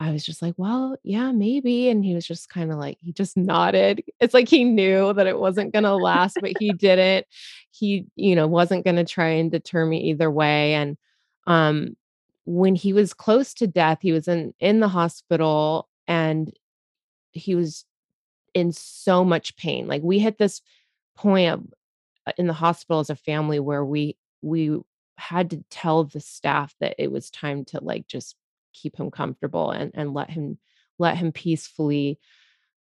I 0.00 0.12
was 0.12 0.24
just 0.24 0.42
like, 0.42 0.54
"Well, 0.58 0.96
yeah, 1.04 1.32
maybe." 1.32 1.88
And 1.88 2.04
he 2.04 2.14
was 2.14 2.26
just 2.26 2.48
kind 2.50 2.72
of 2.72 2.78
like 2.78 2.98
he 3.02 3.12
just 3.12 3.36
nodded. 3.36 4.02
It's 4.20 4.34
like 4.34 4.48
he 4.48 4.64
knew 4.64 5.12
that 5.14 5.26
it 5.26 5.38
wasn't 5.38 5.72
going 5.72 5.84
to 5.84 5.94
last, 5.96 6.38
but 6.40 6.52
he 6.58 6.72
didn't. 6.72 7.26
He, 7.70 8.06
you 8.16 8.34
know, 8.36 8.46
wasn't 8.48 8.84
going 8.84 8.96
to 8.96 9.04
try 9.04 9.28
and 9.28 9.50
deter 9.50 9.86
me 9.86 10.10
either 10.10 10.30
way. 10.30 10.74
And 10.74 10.96
um 11.46 11.96
when 12.44 12.74
he 12.74 12.92
was 12.92 13.14
close 13.14 13.54
to 13.54 13.66
death, 13.66 13.98
he 14.02 14.12
was 14.12 14.28
in 14.28 14.54
in 14.60 14.80
the 14.80 14.88
hospital 14.88 15.88
and 16.08 16.52
he 17.32 17.54
was 17.54 17.84
in 18.54 18.72
so 18.72 19.24
much 19.24 19.56
pain. 19.56 19.86
Like 19.86 20.02
we 20.02 20.18
hit 20.18 20.38
this 20.38 20.60
point 21.16 21.50
of, 21.50 21.64
uh, 22.26 22.32
in 22.38 22.46
the 22.46 22.52
hospital 22.52 23.00
as 23.00 23.10
a 23.10 23.16
family 23.16 23.60
where 23.60 23.84
we 23.84 24.16
we 24.42 24.78
had 25.16 25.50
to 25.50 25.64
tell 25.70 26.04
the 26.04 26.20
staff 26.20 26.74
that 26.80 26.94
it 26.98 27.10
was 27.12 27.30
time 27.30 27.64
to 27.66 27.82
like 27.82 28.06
just 28.06 28.36
keep 28.72 28.96
him 28.96 29.10
comfortable 29.10 29.70
and 29.70 29.92
and 29.94 30.14
let 30.14 30.30
him 30.30 30.58
let 30.98 31.16
him 31.16 31.32
peacefully 31.32 32.18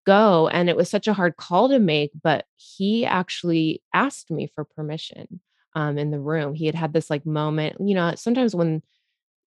go 0.06 0.48
and 0.48 0.68
it 0.68 0.76
was 0.76 0.88
such 0.88 1.08
a 1.08 1.12
hard 1.12 1.36
call 1.36 1.68
to 1.68 1.78
make 1.78 2.10
but 2.22 2.44
he 2.56 3.04
actually 3.04 3.82
asked 3.92 4.30
me 4.30 4.50
for 4.54 4.64
permission 4.64 5.40
um 5.74 5.98
in 5.98 6.10
the 6.10 6.20
room 6.20 6.54
he 6.54 6.66
had 6.66 6.74
had 6.74 6.92
this 6.92 7.10
like 7.10 7.26
moment 7.26 7.76
you 7.80 7.94
know 7.94 8.12
sometimes 8.16 8.54
when 8.54 8.82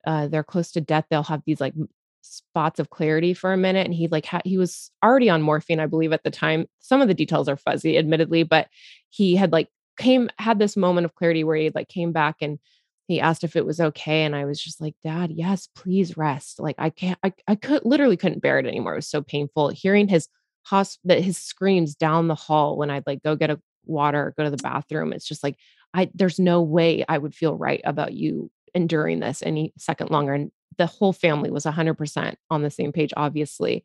uh 0.06 0.28
they're 0.28 0.44
close 0.44 0.72
to 0.72 0.82
death 0.82 1.06
they'll 1.10 1.24
have 1.24 1.44
these 1.46 1.62
like 1.62 1.74
spots 2.22 2.80
of 2.80 2.90
clarity 2.90 3.34
for 3.34 3.52
a 3.52 3.58
minute 3.58 3.86
and 3.86 3.96
he 3.96 4.08
like 4.08 4.26
ha- 4.26 4.42
he 4.46 4.58
was 4.58 4.92
already 5.04 5.30
on 5.30 5.42
morphine 5.42 5.80
i 5.80 5.86
believe 5.86 6.14
at 6.14 6.24
the 6.24 6.32
time. 6.32 6.68
Some 6.80 7.02
of 7.02 7.08
the 7.08 7.14
details 7.14 7.48
are 7.50 7.58
fuzzy 7.58 7.98
admittedly 7.98 8.44
but 8.44 8.68
he 9.10 9.36
had 9.36 9.52
like 9.52 9.70
came 9.98 10.30
had 10.38 10.60
this 10.60 10.78
moment 10.78 11.06
of 11.06 11.16
clarity 11.16 11.44
where 11.44 11.56
he 11.56 11.72
like 11.74 11.90
came 11.90 12.12
back 12.12 12.38
and 12.42 12.60
he 13.08 13.20
asked 13.20 13.44
if 13.44 13.56
it 13.56 13.66
was 13.66 13.80
okay 13.80 14.24
and 14.24 14.36
i 14.36 14.46
was 14.46 14.62
just 14.62 14.80
like 14.80 14.96
dad 15.04 15.32
yes 15.32 15.68
please 15.76 16.16
rest. 16.16 16.60
Like 16.60 16.76
i 16.78 16.90
can't 16.90 17.20
i, 17.24 17.34
I 17.48 17.56
could 17.56 17.84
literally 17.86 18.18
couldn't 18.18 18.42
bear 18.42 18.60
it 18.60 18.66
anymore 18.66 18.94
it 18.94 18.98
was 18.98 19.10
so 19.10 19.22
painful. 19.22 19.70
Hearing 19.70 20.08
his 20.08 20.28
hosp 20.70 20.98
that 21.06 21.22
his 21.22 21.38
screams 21.38 21.96
down 21.96 22.28
the 22.28 22.36
hall 22.36 22.78
when 22.78 22.92
i'd 22.92 23.08
like 23.08 23.24
go 23.24 23.36
get 23.36 23.50
a 23.50 23.60
water 23.86 24.34
go 24.38 24.44
to 24.44 24.52
the 24.52 24.58
bathroom 24.58 25.12
it's 25.12 25.28
just 25.28 25.44
like 25.44 25.56
i 25.96 26.08
there's 26.14 26.38
no 26.40 26.62
way 26.62 27.04
i 27.10 27.18
would 27.18 27.34
feel 27.34 27.58
right 27.58 27.82
about 27.84 28.14
you 28.14 28.52
enduring 28.74 29.20
this 29.20 29.42
any 29.44 29.74
second 29.78 30.10
longer 30.10 30.34
and 30.34 30.52
the 30.78 30.86
whole 30.86 31.14
family 31.14 31.52
was 31.52 31.66
100% 31.66 32.36
on 32.50 32.62
the 32.62 32.72
same 32.72 32.92
page 32.92 33.14
obviously 33.18 33.84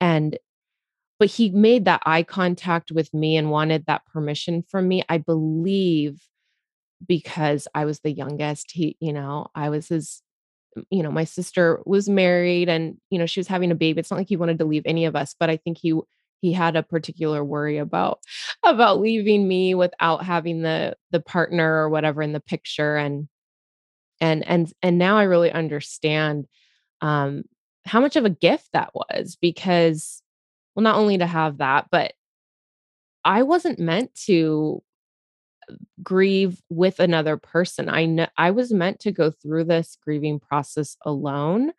and 0.00 0.38
but 1.20 1.30
he 1.30 1.50
made 1.50 1.84
that 1.84 2.02
eye 2.04 2.22
contact 2.22 2.90
with 2.90 3.12
me 3.14 3.36
and 3.36 3.50
wanted 3.50 3.86
that 3.86 4.06
permission 4.06 4.62
from 4.68 4.88
me 4.88 5.02
i 5.08 5.18
believe 5.18 6.20
because 7.06 7.68
I 7.74 7.84
was 7.84 8.00
the 8.00 8.10
youngest. 8.10 8.70
He, 8.72 8.96
you 9.00 9.12
know, 9.12 9.48
I 9.54 9.70
was 9.70 9.88
his, 9.88 10.22
you 10.90 11.02
know, 11.02 11.10
my 11.10 11.24
sister 11.24 11.80
was 11.86 12.08
married 12.08 12.68
and, 12.68 12.96
you 13.10 13.18
know, 13.18 13.26
she 13.26 13.40
was 13.40 13.48
having 13.48 13.70
a 13.70 13.76
baby. 13.76 14.00
It's 14.00 14.10
not 14.10 14.18
like 14.18 14.28
he 14.28 14.36
wanted 14.36 14.58
to 14.58 14.64
leave 14.64 14.82
any 14.86 15.04
of 15.04 15.16
us, 15.16 15.34
but 15.38 15.50
I 15.50 15.56
think 15.56 15.78
he 15.78 15.98
he 16.40 16.52
had 16.52 16.76
a 16.76 16.82
particular 16.82 17.42
worry 17.42 17.78
about 17.78 18.18
about 18.64 19.00
leaving 19.00 19.48
me 19.48 19.74
without 19.74 20.24
having 20.24 20.62
the 20.62 20.96
the 21.10 21.20
partner 21.20 21.76
or 21.76 21.88
whatever 21.88 22.22
in 22.22 22.32
the 22.32 22.40
picture 22.40 22.96
and 22.96 23.28
and 24.20 24.46
and 24.46 24.72
and 24.82 24.98
now 24.98 25.16
I 25.18 25.24
really 25.24 25.50
understand 25.52 26.46
um 27.00 27.44
how 27.84 28.00
much 28.00 28.16
of 28.16 28.24
a 28.24 28.30
gift 28.30 28.68
that 28.72 28.90
was 28.94 29.36
because 29.40 30.22
well 30.74 30.82
not 30.84 30.96
only 30.96 31.18
to 31.18 31.26
have 31.26 31.58
that 31.58 31.86
but 31.90 32.14
I 33.24 33.42
wasn't 33.42 33.78
meant 33.78 34.14
to 34.26 34.82
grieve 36.02 36.60
with 36.68 37.00
another 37.00 37.36
person. 37.36 37.88
I 37.88 38.06
know 38.06 38.26
I 38.36 38.50
was 38.50 38.72
meant 38.72 39.00
to 39.00 39.12
go 39.12 39.30
through 39.30 39.64
this 39.64 39.96
grieving 40.04 40.40
process 40.40 40.96
alone. 41.04 41.72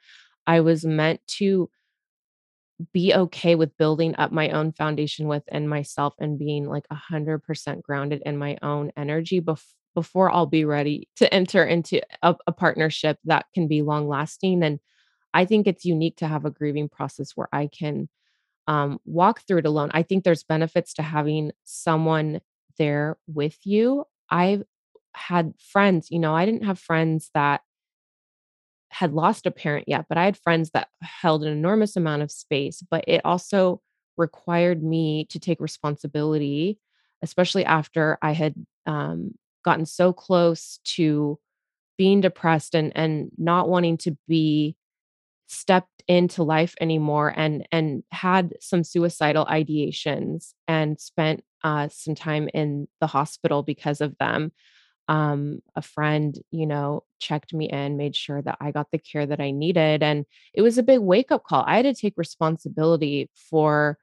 I 0.48 0.62
was 0.62 0.86
meant 0.86 1.22
to 1.38 1.70
be 2.92 3.14
okay 3.14 3.56
with 3.56 3.78
building 3.78 4.16
up 4.18 4.32
my 4.32 4.50
own 4.50 4.72
foundation 4.74 5.28
within 5.28 5.68
myself 5.68 6.14
and 6.20 6.38
being 6.38 6.68
like 6.68 6.86
100% 6.90 7.82
grounded 7.84 8.22
in 8.26 8.38
my 8.38 8.58
own 8.62 8.92
energy 8.98 9.40
bef- 9.40 9.74
before 9.96 10.32
I'll 10.32 10.46
be 10.46 10.66
ready 10.66 11.10
to 11.16 11.34
enter 11.34 11.64
into 11.64 12.02
a, 12.22 12.36
a 12.46 12.52
partnership 12.52 13.18
that 13.26 13.48
can 13.56 13.68
be 13.68 13.82
long 13.82 14.08
lasting. 14.08 14.62
And 14.62 14.80
I 15.34 15.46
think 15.46 15.66
it's 15.66 15.86
unique 15.86 16.18
to 16.18 16.28
have 16.28 16.46
a 16.46 16.52
grieving 16.52 16.88
process 16.88 17.32
where 17.36 17.50
I 17.52 17.68
can 17.68 18.08
um, 18.68 19.00
walk 19.06 19.42
through 19.42 19.60
it 19.60 19.66
alone. 19.66 19.90
I 19.94 20.04
think 20.04 20.24
there's 20.24 20.44
benefits 20.44 20.94
to 20.96 21.02
having 21.02 21.52
someone 21.64 22.42
there 22.78 23.18
with 23.28 23.58
you. 23.64 24.06
I've 24.30 24.64
had 25.14 25.54
friends, 25.60 26.12
you 26.12 26.20
know, 26.20 26.36
I 26.36 26.46
didn't 26.46 26.66
have 26.66 26.78
friends 26.78 27.32
that 27.34 27.62
had 28.90 29.14
lost 29.14 29.46
a 29.46 29.52
parent 29.52 29.86
yet, 29.88 30.06
but 30.08 30.18
I 30.18 30.26
had 30.26 30.38
friends 30.38 30.72
that 30.72 30.88
held 31.02 31.44
an 31.44 31.52
enormous 31.52 31.96
amount 31.96 32.22
of 32.22 32.32
space, 32.32 32.82
but 32.90 33.04
it 33.08 33.22
also 33.26 33.82
required 34.18 34.82
me 34.84 35.26
to 35.26 35.40
take 35.40 35.60
responsibility, 35.60 36.80
especially 37.22 37.66
after 37.66 38.18
I 38.22 38.32
had 38.32 38.56
um, 38.86 39.36
gotten 39.66 39.86
so 39.86 40.14
close 40.14 40.80
to 40.86 41.38
being 41.98 42.22
depressed 42.22 42.76
and 42.76 42.92
and 42.96 43.32
not 43.38 43.68
wanting 43.68 43.98
to 43.98 44.16
be 44.28 44.78
stepped 45.48 46.04
into 46.08 46.44
life 46.44 46.76
anymore 46.80 47.34
and 47.36 47.68
and 47.72 48.04
had 48.12 48.54
some 48.62 48.84
suicidal 48.84 49.46
ideations 49.46 50.54
and 50.68 51.00
spent 51.00 51.44
uh, 51.64 51.88
some 51.92 52.14
time 52.14 52.48
in 52.54 52.88
the 53.02 53.08
hospital 53.08 53.64
because 53.64 54.02
of 54.02 54.16
them 54.20 54.52
um, 55.08 55.60
a 55.76 55.82
friend 55.82 56.40
you 56.52 56.66
know 56.66 57.04
checked 57.20 57.54
me 57.54 57.70
in 57.70 57.98
made 57.98 58.16
sure 58.16 58.42
that 58.42 58.58
i 58.60 58.72
got 58.72 58.88
the 58.92 59.00
care 59.00 59.26
that 59.26 59.40
i 59.40 59.52
needed 59.52 60.04
and 60.04 60.26
it 60.54 60.62
was 60.62 60.78
a 60.78 60.84
big 60.84 61.00
wake 61.00 61.32
up 61.32 61.44
call. 61.44 61.64
I 61.68 61.78
had 61.78 61.84
to 61.84 61.94
take 61.94 62.14
responsibility 62.18 63.30
for 63.50 63.98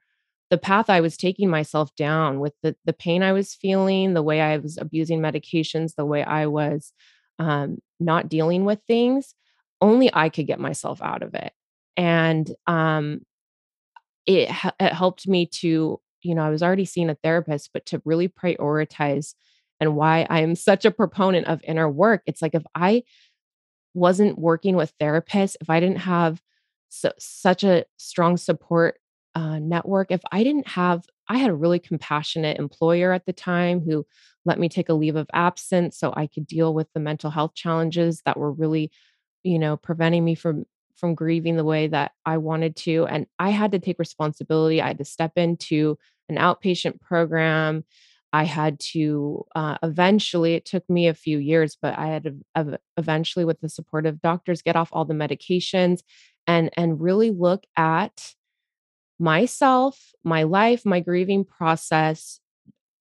the 0.53 0.57
path 0.57 0.89
i 0.89 1.01
was 1.01 1.17
taking 1.17 1.49
myself 1.49 1.93
down 1.95 2.39
with 2.39 2.53
the 2.61 2.75
the 2.85 2.93
pain 2.93 3.23
i 3.23 3.33
was 3.33 3.55
feeling 3.55 4.13
the 4.13 4.23
way 4.23 4.39
i 4.39 4.57
was 4.57 4.77
abusing 4.77 5.19
medications 5.19 5.95
the 5.95 6.05
way 6.05 6.23
i 6.23 6.45
was 6.45 6.93
um, 7.39 7.79
not 7.99 8.29
dealing 8.29 8.63
with 8.63 8.79
things 8.85 9.33
only 9.83 10.09
I 10.13 10.29
could 10.29 10.47
get 10.47 10.61
myself 10.61 11.01
out 11.01 11.21
of 11.23 11.35
it. 11.35 11.51
And 11.97 12.49
um, 12.65 13.19
it, 14.25 14.49
it 14.79 14.93
helped 14.93 15.27
me 15.27 15.45
to, 15.59 15.99
you 16.21 16.35
know, 16.35 16.41
I 16.41 16.49
was 16.49 16.63
already 16.63 16.85
seeing 16.85 17.09
a 17.09 17.17
therapist, 17.21 17.71
but 17.73 17.85
to 17.87 18.01
really 18.05 18.29
prioritize 18.29 19.33
and 19.81 19.95
why 19.95 20.25
I 20.29 20.39
am 20.39 20.55
such 20.55 20.85
a 20.85 20.91
proponent 20.91 21.47
of 21.47 21.61
inner 21.65 21.89
work. 21.89 22.23
It's 22.25 22.41
like 22.41 22.55
if 22.55 22.63
I 22.73 23.03
wasn't 23.93 24.39
working 24.39 24.77
with 24.77 24.97
therapists, 24.97 25.57
if 25.59 25.69
I 25.69 25.81
didn't 25.81 25.97
have 25.97 26.41
so, 26.87 27.11
such 27.19 27.65
a 27.65 27.83
strong 27.97 28.37
support 28.37 28.95
uh, 29.35 29.59
network, 29.59 30.11
if 30.11 30.21
I 30.31 30.43
didn't 30.43 30.67
have, 30.67 31.05
I 31.27 31.37
had 31.37 31.49
a 31.49 31.55
really 31.55 31.79
compassionate 31.79 32.59
employer 32.59 33.11
at 33.13 33.25
the 33.25 33.33
time 33.33 33.81
who 33.81 34.05
let 34.45 34.59
me 34.59 34.69
take 34.69 34.89
a 34.89 34.93
leave 34.93 35.15
of 35.15 35.29
absence 35.33 35.97
so 35.97 36.13
I 36.15 36.27
could 36.27 36.45
deal 36.45 36.73
with 36.73 36.87
the 36.93 36.99
mental 36.99 37.31
health 37.31 37.55
challenges 37.55 38.21
that 38.25 38.37
were 38.37 38.51
really 38.51 38.91
you 39.43 39.59
know, 39.59 39.77
preventing 39.77 40.23
me 40.23 40.35
from 40.35 40.65
from 40.95 41.15
grieving 41.15 41.57
the 41.57 41.65
way 41.65 41.87
that 41.87 42.11
I 42.25 42.37
wanted 42.37 42.75
to 42.77 43.05
and 43.07 43.25
I 43.39 43.49
had 43.49 43.71
to 43.73 43.79
take 43.79 43.99
responsibility. 43.99 44.81
I 44.81 44.87
had 44.87 44.99
to 44.99 45.05
step 45.05 45.33
into 45.35 45.97
an 46.29 46.37
outpatient 46.37 47.01
program. 47.01 47.83
I 48.31 48.45
had 48.45 48.79
to 48.91 49.43
uh, 49.55 49.77
eventually, 49.83 50.55
it 50.55 50.65
took 50.65 50.89
me 50.89 51.07
a 51.07 51.13
few 51.13 51.39
years, 51.39 51.77
but 51.79 51.97
I 51.97 52.07
had 52.07 52.23
to 52.55 52.79
eventually, 52.97 53.45
with 53.45 53.59
the 53.59 53.69
support 53.69 54.05
of 54.05 54.21
doctors, 54.21 54.61
get 54.61 54.75
off 54.75 54.89
all 54.91 55.05
the 55.05 55.13
medications 55.13 55.99
and 56.47 56.69
and 56.77 57.01
really 57.01 57.31
look 57.31 57.65
at 57.75 58.33
myself, 59.19 60.11
my 60.23 60.43
life, 60.43 60.85
my 60.85 60.99
grieving 60.99 61.45
process 61.45 62.39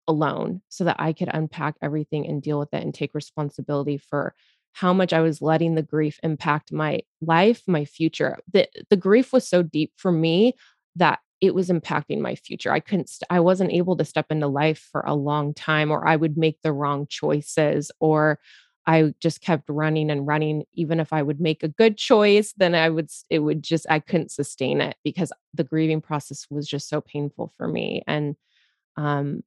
alone 0.08 0.62
so 0.70 0.84
that 0.84 0.98
I 1.00 1.14
could 1.14 1.30
unpack 1.34 1.76
everything 1.82 2.28
and 2.28 2.42
deal 2.42 2.60
with 2.60 2.74
it 2.74 2.84
and 2.84 2.94
take 2.94 3.14
responsibility 3.14 3.98
for 3.98 4.34
how 4.74 4.94
much 4.94 5.14
I 5.14 5.22
was 5.22 5.42
letting 5.42 5.76
the 5.76 5.82
grief 5.82 6.20
impact 6.24 6.72
my 6.72 7.02
life, 7.22 7.62
my 7.68 7.86
future. 7.86 8.38
The 8.54 8.68
the 8.90 8.96
grief 8.96 9.34
was 9.34 9.48
so 9.48 9.64
deep 9.64 9.92
for 9.98 10.12
me 10.12 10.54
that 10.96 11.20
it 11.42 11.56
was 11.56 11.70
impacting 11.70 12.20
my 12.20 12.36
future. 12.36 12.72
I 12.72 12.80
couldn't 12.80 13.10
st- 13.10 13.28
I 13.30 13.40
wasn't 13.40 13.72
able 13.72 13.98
to 13.98 14.06
step 14.06 14.28
into 14.30 14.48
life 14.48 14.88
for 14.92 15.02
a 15.02 15.16
long 15.16 15.54
time 15.54 15.92
or 15.92 16.08
I 16.08 16.16
would 16.16 16.38
make 16.38 16.62
the 16.62 16.72
wrong 16.72 17.08
choices 17.10 17.92
or 18.00 18.40
I 18.88 19.14
just 19.20 19.42
kept 19.42 19.70
running 19.70 20.10
and 20.10 20.26
running 20.26 20.64
even 20.74 21.00
if 21.00 21.14
I 21.14 21.22
would 21.22 21.40
make 21.40 21.64
a 21.64 21.68
good 21.68 21.98
choice 21.98 22.54
then 22.58 22.76
I 22.76 22.90
would 22.90 23.10
it 23.30 23.40
would 23.40 23.64
just 23.64 23.86
I 23.90 24.00
couldn't 24.00 24.32
sustain 24.32 24.82
it 24.82 24.98
because 25.04 25.32
the 25.54 25.64
grieving 25.64 26.02
process 26.02 26.48
was 26.50 26.68
just 26.68 26.90
so 26.90 27.02
painful 27.02 27.54
for 27.58 27.68
me 27.68 28.04
and 28.08 28.36
um 28.98 29.44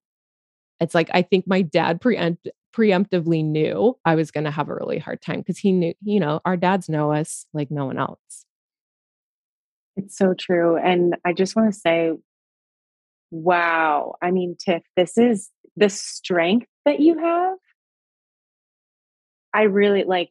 it's 0.81 0.95
like 0.95 1.11
I 1.13 1.23
think 1.23 1.47
my 1.47 1.63
dad 1.63 2.01
preempt 2.01 2.49
preemptively 2.75 3.45
knew 3.45 3.97
I 4.05 4.15
was 4.17 4.31
going 4.31 4.45
to 4.45 4.51
have 4.51 4.69
a 4.69 4.75
really 4.75 4.99
hard 4.99 5.23
time 5.23 5.39
because 5.39 5.59
he 5.59 5.71
knew, 5.71 5.95
you 6.03 6.19
know, 6.19 6.41
our 6.45 6.57
dads 6.57 6.89
know 6.89 7.13
us 7.13 7.47
like 7.55 7.71
no 7.71 7.87
one 7.87 7.99
else. 7.99 8.47
It's 9.97 10.19
so 10.19 10.35
true. 10.35 10.77
And 10.77 11.17
I 11.25 11.33
just 11.33 11.55
want 11.55 11.73
to 11.73 11.79
say, 11.79 12.11
wow. 13.31 14.17
I 14.21 14.33
mean, 14.33 14.57
Tiff, 14.59 14.83
this 14.97 15.17
is 15.17 15.51
the 15.77 15.89
strength 15.89 16.67
that 16.85 16.99
you 16.99 17.17
have. 17.19 17.57
I 19.55 19.63
really 19.63 20.03
like 20.05 20.31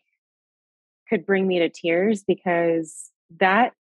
could 1.09 1.25
bring 1.25 1.47
me 1.47 1.59
to 1.59 1.69
tears 1.69 2.23
because 2.27 3.09
that 3.39 3.73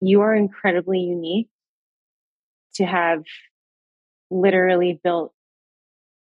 you 0.00 0.22
are 0.22 0.34
incredibly 0.34 0.98
unique 0.98 1.48
to 2.74 2.84
have 2.84 3.22
literally 4.30 5.00
built, 5.02 5.32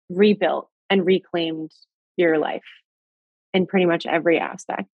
rebuilt, 0.09 0.69
and 0.89 1.05
reclaimed 1.05 1.71
your 2.15 2.37
life 2.37 2.61
in 3.53 3.65
pretty 3.65 3.87
much 3.87 4.05
every 4.05 4.37
aspect. 4.37 4.89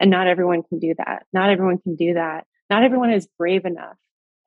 And 0.00 0.10
not 0.10 0.26
everyone 0.26 0.62
can 0.62 0.78
do 0.80 0.94
that. 0.98 1.24
Not 1.32 1.50
everyone 1.50 1.78
can 1.78 1.94
do 1.94 2.14
that. 2.14 2.46
Not 2.68 2.82
everyone 2.82 3.12
is 3.12 3.28
brave 3.38 3.64
enough 3.64 3.96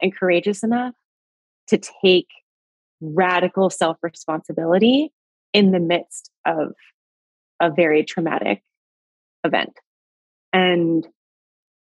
and 0.01 0.15
courageous 0.15 0.63
enough 0.63 0.93
to 1.67 1.77
take 1.77 2.27
radical 3.01 3.69
self 3.69 3.97
responsibility 4.03 5.13
in 5.53 5.71
the 5.71 5.79
midst 5.79 6.31
of 6.45 6.73
a 7.59 7.69
very 7.71 8.03
traumatic 8.03 8.63
event. 9.43 9.73
And 10.53 11.07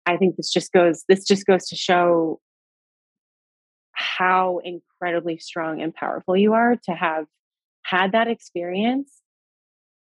I 0.06 0.16
think 0.16 0.36
this 0.36 0.52
just 0.52 0.72
goes 0.72 1.04
this 1.08 1.24
just 1.24 1.46
goes 1.46 1.66
to 1.66 1.76
show 1.76 2.40
how 3.92 4.60
incredibly 4.64 5.38
strong 5.38 5.80
and 5.82 5.94
powerful 5.94 6.36
you 6.36 6.52
are 6.52 6.76
to 6.84 6.92
have 6.92 7.26
had 7.82 8.12
that 8.12 8.28
experience 8.28 9.10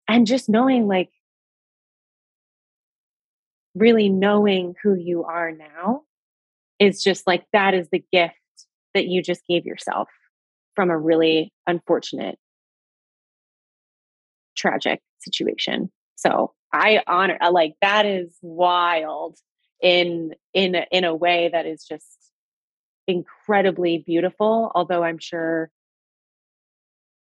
and 0.07 0.27
just 0.27 0.49
knowing 0.49 0.87
like 0.87 1.11
really 3.75 4.09
knowing 4.09 4.75
who 4.83 4.95
you 4.95 5.25
are 5.25 5.53
now 5.53 6.03
is 6.79 7.03
just 7.03 7.27
like 7.27 7.45
that 7.53 7.75
is 7.75 7.89
the 7.91 8.05
gift 8.13 8.35
that 8.95 9.07
you 9.07 9.23
just 9.23 9.43
gave 9.49 9.65
yourself 9.65 10.09
from 10.75 10.91
a 10.91 10.99
really 10.99 11.53
unfortunate 11.67 12.39
tragic 14.57 15.01
situation. 15.23 15.91
So 16.17 16.53
i 16.73 17.03
honor 17.07 17.37
like 17.53 17.75
that 17.81 18.07
is 18.07 18.37
wild 18.43 19.37
in 19.83 20.35
in 20.55 20.77
in 20.91 21.05
a 21.05 21.15
way 21.15 21.51
that 21.53 21.67
is 21.67 21.85
just 21.85 22.07
incredibly 23.07 23.99
beautiful 23.99 24.71
although 24.75 25.03
i'm 25.03 25.19
sure 25.19 25.71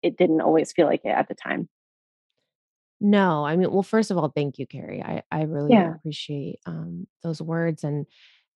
it 0.02 0.16
didn't 0.16 0.40
always 0.40 0.72
feel 0.72 0.86
like 0.86 1.04
it 1.04 1.08
at 1.08 1.28
the 1.28 1.34
time. 1.34 1.68
No 3.02 3.44
i 3.44 3.56
mean 3.56 3.70
well 3.70 3.82
first 3.82 4.10
of 4.10 4.18
all 4.18 4.28
thank 4.28 4.58
you 4.58 4.66
Kerry. 4.66 5.02
I 5.02 5.22
i 5.30 5.42
really 5.42 5.72
yeah. 5.72 5.94
appreciate 5.94 6.60
um 6.66 7.06
those 7.22 7.40
words 7.40 7.82
and 7.82 8.06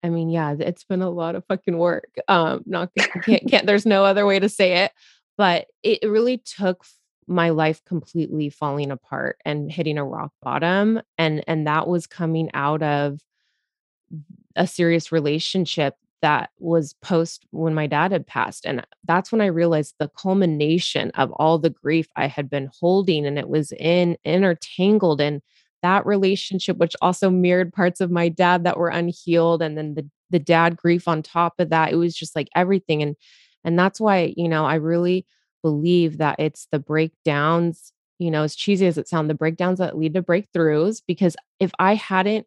i 0.02 0.10
mean 0.10 0.28
yeah 0.28 0.54
it's 0.58 0.84
been 0.84 1.02
a 1.02 1.10
lot 1.10 1.34
of 1.34 1.46
fucking 1.46 1.78
work 1.78 2.14
um 2.28 2.62
not 2.66 2.90
can't 3.22 3.48
can't 3.48 3.66
there's 3.66 3.86
no 3.86 4.04
other 4.04 4.26
way 4.26 4.38
to 4.38 4.48
say 4.48 4.84
it 4.84 4.92
but 5.38 5.66
it 5.82 6.08
really 6.08 6.38
took 6.38 6.84
my 7.26 7.50
life 7.50 7.84
completely 7.84 8.48
falling 8.48 8.90
apart 8.90 9.38
and 9.44 9.70
hitting 9.70 9.98
a 9.98 10.04
rock 10.04 10.32
bottom 10.42 11.00
and 11.18 11.44
and 11.46 11.66
that 11.66 11.86
was 11.88 12.06
coming 12.06 12.50
out 12.54 12.82
of 12.82 13.20
a 14.56 14.66
serious 14.66 15.10
relationship 15.12 15.96
that 16.22 16.50
was 16.58 16.94
post 17.02 17.44
when 17.50 17.74
my 17.74 17.86
dad 17.86 18.10
had 18.10 18.26
passed. 18.26 18.64
And 18.64 18.82
that's 19.06 19.30
when 19.30 19.42
I 19.42 19.46
realized 19.46 19.96
the 19.98 20.08
culmination 20.08 21.10
of 21.16 21.30
all 21.32 21.58
the 21.58 21.68
grief 21.68 22.06
I 22.16 22.28
had 22.28 22.48
been 22.48 22.70
holding 22.80 23.26
and 23.26 23.38
it 23.38 23.48
was 23.48 23.72
in 23.72 24.16
intertangled 24.24 25.20
in 25.20 25.42
that 25.82 26.06
relationship, 26.06 26.78
which 26.78 26.96
also 27.02 27.28
mirrored 27.28 27.74
parts 27.74 28.00
of 28.00 28.10
my 28.10 28.30
dad 28.30 28.64
that 28.64 28.78
were 28.78 28.88
unhealed. 28.88 29.60
And 29.60 29.76
then 29.76 29.94
the 29.94 30.08
the 30.30 30.38
dad 30.38 30.76
grief 30.76 31.06
on 31.06 31.22
top 31.22 31.54
of 31.58 31.68
that. 31.70 31.92
It 31.92 31.96
was 31.96 32.14
just 32.16 32.34
like 32.34 32.48
everything. 32.54 33.02
And 33.02 33.16
and 33.62 33.78
that's 33.78 34.00
why, 34.00 34.32
you 34.36 34.48
know, 34.48 34.64
I 34.64 34.76
really 34.76 35.26
believe 35.64 36.18
that 36.18 36.38
it's 36.38 36.68
the 36.70 36.78
breakdowns, 36.78 37.92
you 38.18 38.30
know, 38.30 38.42
as 38.42 38.54
cheesy 38.54 38.86
as 38.86 38.98
it 38.98 39.08
sounds, 39.08 39.28
the 39.28 39.34
breakdowns 39.34 39.78
that 39.78 39.96
lead 39.96 40.12
to 40.12 40.22
breakthroughs. 40.22 41.00
Because 41.08 41.34
if 41.58 41.72
I 41.78 41.94
hadn't 41.94 42.46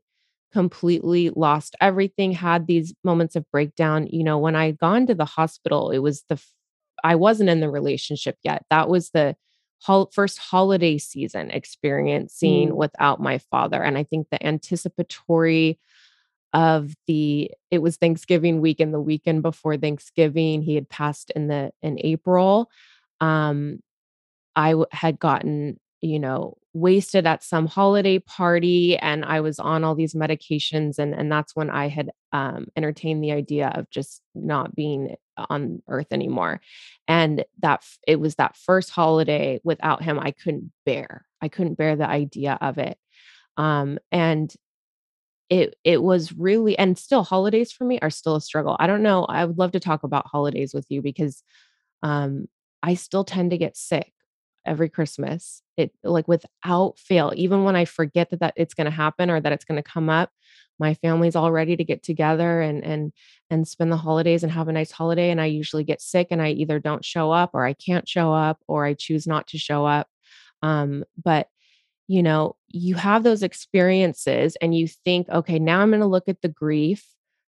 completely 0.54 1.32
lost 1.32 1.76
everything, 1.82 2.32
had 2.32 2.68
these 2.68 2.94
moments 3.04 3.36
of 3.36 3.50
breakdown. 3.52 4.08
You 4.08 4.24
know, 4.24 4.38
when 4.38 4.56
I 4.56 4.72
gone 4.72 5.08
to 5.08 5.16
the 5.16 5.26
hospital, 5.26 5.90
it 5.90 5.98
was 5.98 6.24
the 6.30 6.40
I 7.04 7.16
wasn't 7.16 7.50
in 7.50 7.60
the 7.60 7.70
relationship 7.70 8.38
yet. 8.44 8.64
That 8.70 8.88
was 8.88 9.10
the 9.10 9.36
hol- 9.82 10.12
first 10.14 10.38
holiday 10.38 11.00
season 11.00 11.50
experiencing 11.50 12.70
mm. 12.70 12.76
without 12.76 13.20
my 13.20 13.40
father. 13.40 13.82
And 13.82 13.98
I 13.98 14.04
think 14.04 14.28
the 14.30 14.46
anticipatory 14.46 15.80
of 16.54 16.94
the 17.08 17.52
it 17.72 17.80
was 17.80 17.98
Thanksgiving 17.98 18.62
week 18.62 18.80
and 18.80 18.94
the 18.94 19.02
weekend 19.02 19.42
before 19.42 19.78
Thanksgiving, 19.78 20.62
he 20.62 20.76
had 20.76 20.90
passed 20.90 21.32
in 21.32 21.48
the 21.48 21.72
in 21.82 22.00
April. 22.04 22.70
Um 23.22 23.80
I 24.56 24.72
w- 24.72 24.88
had 24.92 25.20
gotten 25.20 25.80
you 26.02 26.20
know, 26.20 26.56
wasted 26.74 27.26
at 27.26 27.44
some 27.44 27.66
holiday 27.66 28.20
party 28.20 28.98
and 28.98 29.26
I 29.26 29.42
was 29.42 29.60
on 29.60 29.84
all 29.84 29.96
these 29.96 30.14
medications 30.14 31.00
and 31.00 31.14
and 31.16 31.32
that's 31.32 31.56
when 31.56 31.70
I 31.72 31.88
had 31.90 32.12
um 32.34 32.68
entertained 32.76 33.24
the 33.24 33.32
idea 33.32 33.70
of 33.76 33.90
just 33.90 34.22
not 34.36 34.76
being 34.76 35.16
on 35.50 35.82
earth 35.88 36.08
anymore. 36.12 36.62
And 37.08 37.46
that 37.62 37.84
it 38.08 38.20
was 38.20 38.36
that 38.36 38.58
first 38.58 38.92
holiday 38.92 39.60
without 39.64 40.04
him 40.04 40.20
I 40.20 40.32
couldn't 40.32 40.72
bear. 40.86 41.26
I 41.42 41.48
couldn't 41.50 41.76
bear 41.80 41.96
the 41.96 42.08
idea 42.10 42.58
of 42.62 42.78
it. 42.78 42.98
Um 43.58 44.00
and 44.12 44.54
it 45.50 45.76
it 45.84 46.04
was 46.04 46.34
really 46.34 46.78
and 46.78 46.98
still 46.98 47.24
holidays 47.24 47.72
for 47.72 47.86
me 47.86 48.00
are 48.02 48.10
still 48.10 48.36
a 48.36 48.42
struggle. 48.42 48.76
I 48.80 48.88
don't 48.88 49.04
know. 49.04 49.26
I 49.26 49.46
would 49.46 49.58
love 49.58 49.72
to 49.74 49.80
talk 49.80 50.04
about 50.04 50.28
holidays 50.28 50.74
with 50.74 50.86
you 50.90 51.02
because 51.02 51.42
um 52.04 52.48
I 52.88 52.94
still 52.94 53.26
tend 53.26 53.52
to 53.52 53.58
get 53.58 53.76
sick 53.76 54.14
every 54.66 54.88
Christmas. 54.88 55.62
It 55.76 55.92
like 56.06 56.30
without 56.30 56.98
fail, 56.98 57.34
even 57.36 57.66
when 57.66 57.76
I 57.76 57.84
forget 57.84 58.30
that, 58.30 58.40
that 58.40 58.54
it's 58.56 58.74
going 58.74 58.86
to 58.86 58.92
happen 58.92 59.30
or 59.30 59.42
that 59.42 59.52
it's 59.52 59.66
going 59.66 59.76
to 59.76 59.92
come 59.92 60.10
up, 60.10 60.30
my 60.80 60.94
family's 60.94 61.36
all 61.36 61.52
ready 61.52 61.76
to 61.76 61.84
get 61.84 62.02
together 62.02 62.62
and 62.62 62.86
and 62.86 63.12
and 63.50 63.68
spend 63.68 63.92
the 63.92 63.98
holidays 63.98 64.42
and 64.42 64.54
have 64.54 64.70
a 64.70 64.72
nice 64.72 64.92
holiday 64.92 65.32
and 65.32 65.42
I 65.42 65.48
usually 65.48 65.84
get 65.84 66.02
sick 66.02 66.28
and 66.32 66.42
I 66.42 66.52
either 66.52 66.80
don't 66.80 67.04
show 67.04 67.30
up 67.30 67.50
or 67.54 67.66
I 67.66 67.74
can't 67.74 68.08
show 68.08 68.32
up 68.34 68.60
or 68.70 68.86
I 68.86 68.94
choose 68.94 69.28
not 69.28 69.48
to 69.48 69.58
show 69.58 69.86
up. 69.86 70.08
Um 70.62 71.04
but 71.22 71.50
you 72.08 72.24
know, 72.24 72.56
you 72.70 72.96
have 72.96 73.24
those 73.24 73.44
experiences 73.44 74.56
and 74.62 74.74
you 74.74 74.88
think, 74.88 75.28
okay, 75.28 75.60
now 75.60 75.82
I'm 75.82 75.90
going 75.90 76.00
to 76.00 76.08
look 76.08 76.30
at 76.30 76.42
the 76.42 76.48
grief 76.48 77.06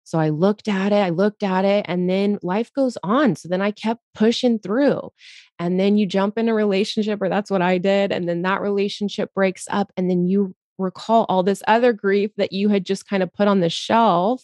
so 0.10 0.18
I 0.18 0.30
looked 0.30 0.68
at 0.68 0.92
it, 0.92 0.96
I 0.96 1.10
looked 1.10 1.44
at 1.44 1.66
it, 1.66 1.86
and 1.88 2.10
then 2.10 2.40
life 2.42 2.74
goes 2.74 2.98
on. 3.04 3.36
So 3.36 3.48
then 3.48 3.62
I 3.62 3.70
kept 3.70 4.02
pushing 4.16 4.58
through. 4.58 5.12
And 5.60 5.80
then 5.80 5.98
you 6.00 6.08
jump 6.08 6.40
in 6.40 6.50
a 6.50 6.54
relationship, 6.56 7.22
or 7.22 7.30
that's 7.30 7.52
what 7.52 7.62
I 7.62 7.78
did. 7.78 8.12
And 8.12 8.28
then 8.28 8.42
that 8.42 8.60
relationship 8.60 9.32
breaks 9.36 9.68
up. 9.70 9.92
And 9.96 10.10
then 10.10 10.26
you 10.26 10.56
recall 10.80 11.28
all 11.30 11.44
this 11.44 11.62
other 11.68 11.94
grief 11.94 12.32
that 12.38 12.52
you 12.52 12.70
had 12.70 12.88
just 12.88 13.08
kind 13.08 13.22
of 13.22 13.32
put 13.32 13.48
on 13.48 13.60
the 13.60 13.70
shelf 13.70 14.44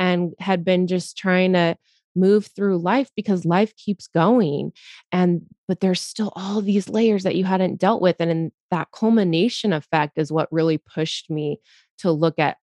and 0.00 0.34
had 0.40 0.64
been 0.64 0.88
just 0.88 1.16
trying 1.16 1.52
to 1.52 1.76
move 2.16 2.46
through 2.46 2.78
life 2.78 3.08
because 3.14 3.44
life 3.44 3.76
keeps 3.76 4.08
going 4.08 4.72
and 5.12 5.42
but 5.68 5.78
there's 5.78 6.00
still 6.00 6.32
all 6.34 6.60
these 6.60 6.88
layers 6.88 7.22
that 7.22 7.36
you 7.36 7.44
hadn't 7.44 7.78
dealt 7.78 8.02
with 8.02 8.16
and 8.18 8.30
in 8.30 8.50
that 8.72 8.88
culmination 8.92 9.72
effect 9.72 10.18
is 10.18 10.32
what 10.32 10.50
really 10.50 10.78
pushed 10.78 11.30
me 11.30 11.60
to 11.98 12.10
look 12.10 12.36
at 12.40 12.56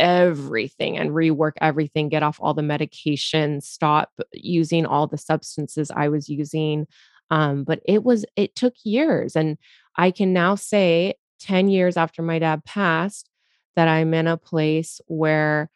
everything 0.00 0.96
and 0.96 1.10
rework 1.10 1.52
everything, 1.60 2.08
get 2.08 2.22
off 2.22 2.38
all 2.40 2.54
the 2.54 2.62
medication, 2.62 3.60
stop 3.60 4.10
using 4.32 4.86
all 4.86 5.06
the 5.06 5.18
substances 5.18 5.90
I 5.90 6.08
was 6.08 6.28
using. 6.28 6.86
Um, 7.30 7.62
but 7.62 7.80
it 7.84 8.02
was, 8.02 8.24
it 8.34 8.56
took 8.56 8.74
years. 8.84 9.36
And 9.36 9.58
I 9.96 10.10
can 10.10 10.32
now 10.32 10.56
say 10.56 11.14
10 11.40 11.68
years 11.68 11.96
after 11.96 12.22
my 12.22 12.38
dad 12.38 12.64
passed 12.64 13.28
that 13.76 13.86
I'm 13.86 14.14
in 14.14 14.26
a 14.26 14.36
place 14.36 15.00
where 15.06 15.70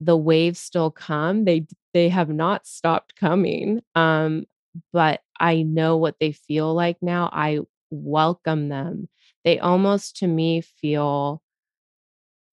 the 0.00 0.16
waves 0.16 0.58
still 0.58 0.90
come. 0.90 1.44
They, 1.44 1.66
they 1.94 2.08
have 2.08 2.28
not 2.28 2.66
stopped 2.66 3.16
coming. 3.16 3.80
Um, 3.94 4.44
but 4.92 5.20
I 5.38 5.62
know 5.62 5.96
what 5.96 6.16
they 6.20 6.32
feel 6.32 6.74
like 6.74 6.98
now. 7.00 7.30
I 7.32 7.60
welcome 7.90 8.68
them. 8.68 9.08
They 9.44 9.58
almost 9.58 10.16
to 10.18 10.26
me 10.26 10.60
feel 10.60 11.42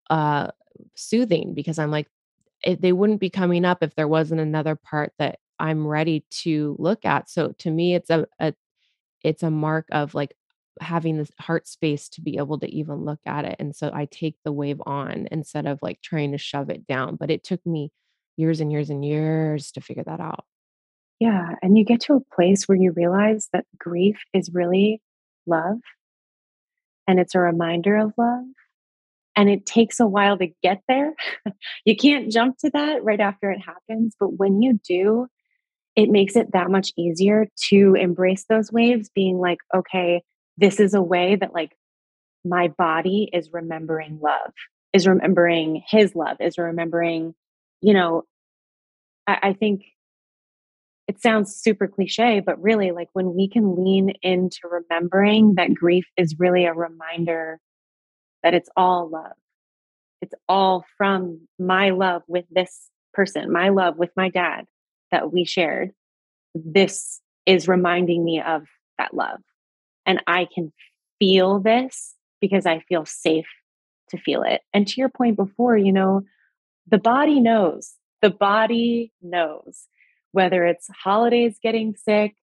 uh 0.10 0.48
soothing 0.96 1.54
because 1.54 1.80
I'm 1.80 1.92
like, 1.92 2.08
it, 2.64 2.82
they 2.82 2.92
wouldn't 2.92 3.20
be 3.20 3.30
coming 3.30 3.66
up 3.66 3.82
if 3.82 3.96
there 3.96 4.08
wasn't 4.08 4.42
another 4.42 4.76
part 4.76 5.14
that 5.20 5.40
I'm 5.60 5.88
ready 5.88 6.26
to 6.44 6.76
look 6.80 7.06
at. 7.06 7.30
So 7.30 7.54
to 7.60 7.72
me, 7.72 7.96
it's 7.96 8.10
a, 8.10 8.26
a 8.40 8.54
it's 9.24 9.44
a 9.44 9.52
mark 9.52 9.88
of 9.92 10.14
like 10.14 10.34
having 10.82 11.18
this 11.18 11.32
heart 11.40 11.68
space 11.68 12.08
to 12.10 12.22
be 12.22 12.38
able 12.38 12.60
to 12.60 12.74
even 12.74 13.04
look 13.04 13.20
at 13.26 13.46
it. 13.46 13.56
And 13.60 13.76
so 13.76 13.92
I 13.94 14.06
take 14.06 14.36
the 14.44 14.52
wave 14.52 14.82
on 14.86 15.28
instead 15.32 15.66
of 15.66 15.80
like 15.82 16.02
trying 16.02 16.32
to 16.32 16.38
shove 16.38 16.70
it 16.70 16.88
down. 16.88 17.18
But 17.18 17.30
it 17.30 17.44
took 17.44 17.66
me 17.66 17.92
years 18.38 18.62
and 18.62 18.72
years 18.72 18.90
and 18.90 19.04
years 19.04 19.72
to 19.74 19.82
figure 19.82 20.04
that 20.06 20.22
out. 20.22 20.46
Yeah. 21.20 21.56
And 21.62 21.78
you 21.78 21.84
get 21.84 22.00
to 22.02 22.14
a 22.14 22.36
place 22.36 22.68
where 22.68 22.78
you 22.78 22.94
realize 22.94 23.50
that 23.52 23.66
grief 23.78 24.18
is 24.34 24.52
really 24.54 25.02
love 25.46 25.80
and 27.08 27.20
it's 27.20 27.36
a 27.36 27.40
reminder 27.40 27.98
of 27.98 28.14
love. 28.18 28.46
And 29.40 29.50
it 29.50 29.66
takes 29.66 30.02
a 30.02 30.06
while 30.06 30.38
to 30.38 30.48
get 30.62 30.82
there. 30.90 31.14
you 31.86 31.96
can't 31.96 32.30
jump 32.30 32.58
to 32.58 32.70
that 32.72 33.06
right 33.06 33.22
after 33.22 33.50
it 33.50 33.62
happens. 33.62 34.14
But 34.20 34.34
when 34.34 34.62
you 34.62 34.82
do, 34.86 35.28
it 35.96 36.10
makes 36.10 36.36
it 36.36 36.52
that 36.52 36.70
much 36.70 36.92
easier 36.98 37.48
to 37.70 37.96
embrace 37.96 38.44
those 38.50 38.70
waves, 38.70 39.10
being 39.16 39.38
like, 39.38 39.60
okay, 39.74 40.24
this 40.58 40.82
is 40.82 40.94
a 40.94 41.02
way 41.02 41.38
that 41.38 41.54
like 41.54 41.72
my 42.44 42.68
body 42.68 43.30
is 43.32 43.50
remembering 43.54 44.20
love, 44.22 44.52
is 44.92 45.08
remembering 45.08 45.84
his 45.88 46.14
love, 46.16 46.36
is 46.42 46.58
remembering, 46.58 47.34
you 47.80 47.94
know, 47.94 48.24
I, 49.26 49.40
I 49.42 49.54
think 49.54 49.84
it 51.08 51.22
sounds 51.22 51.56
super 51.56 51.88
cliche, 51.88 52.42
but 52.46 52.62
really, 52.62 52.92
like 52.92 53.08
when 53.14 53.34
we 53.36 53.48
can 53.48 53.82
lean 53.82 54.12
into 54.22 54.60
remembering 54.70 55.56
that 55.56 55.74
grief 55.74 56.08
is 56.18 56.36
really 56.38 56.66
a 56.66 56.74
reminder 56.74 57.62
that 58.44 58.54
it's 58.54 58.70
all 58.76 59.10
love. 59.10 59.34
It's 60.22 60.34
all 60.48 60.86
from 60.98 61.48
my 61.58 61.92
love 61.92 62.24
with 62.28 62.46
this 62.52 62.90
person, 63.14 63.52
my 63.52 63.70
love 63.70 63.98
with 63.98 64.12
my 64.16 64.30
dad 64.30 64.66
that 65.12 65.32
we 65.32 65.46
shared. 65.46 65.92
This 66.54 67.22
is 67.46 67.68
reminding 67.68 68.24
me 68.24 68.42
of 68.42 68.64
that 68.98 69.14
love. 69.14 69.40
And 70.06 70.22
I 70.28 70.48
can 70.54 70.72
feel 71.20 71.60
this 71.60 72.16
because 72.42 72.66
I 72.66 72.80
feel 72.80 73.06
safe 73.06 73.48
to 74.10 74.18
feel 74.18 74.44
it. 74.44 74.62
And 74.74 74.88
to 74.88 75.00
your 75.00 75.10
point 75.10 75.36
before, 75.36 75.78
you 75.78 75.94
know, 75.94 76.24
the 76.88 76.98
body 76.98 77.40
knows, 77.40 77.94
the 78.22 78.30
body 78.30 79.12
knows 79.22 79.88
whether 80.32 80.66
it's 80.66 80.88
holidays 81.04 81.58
getting 81.62 81.96
sick. 81.96 82.36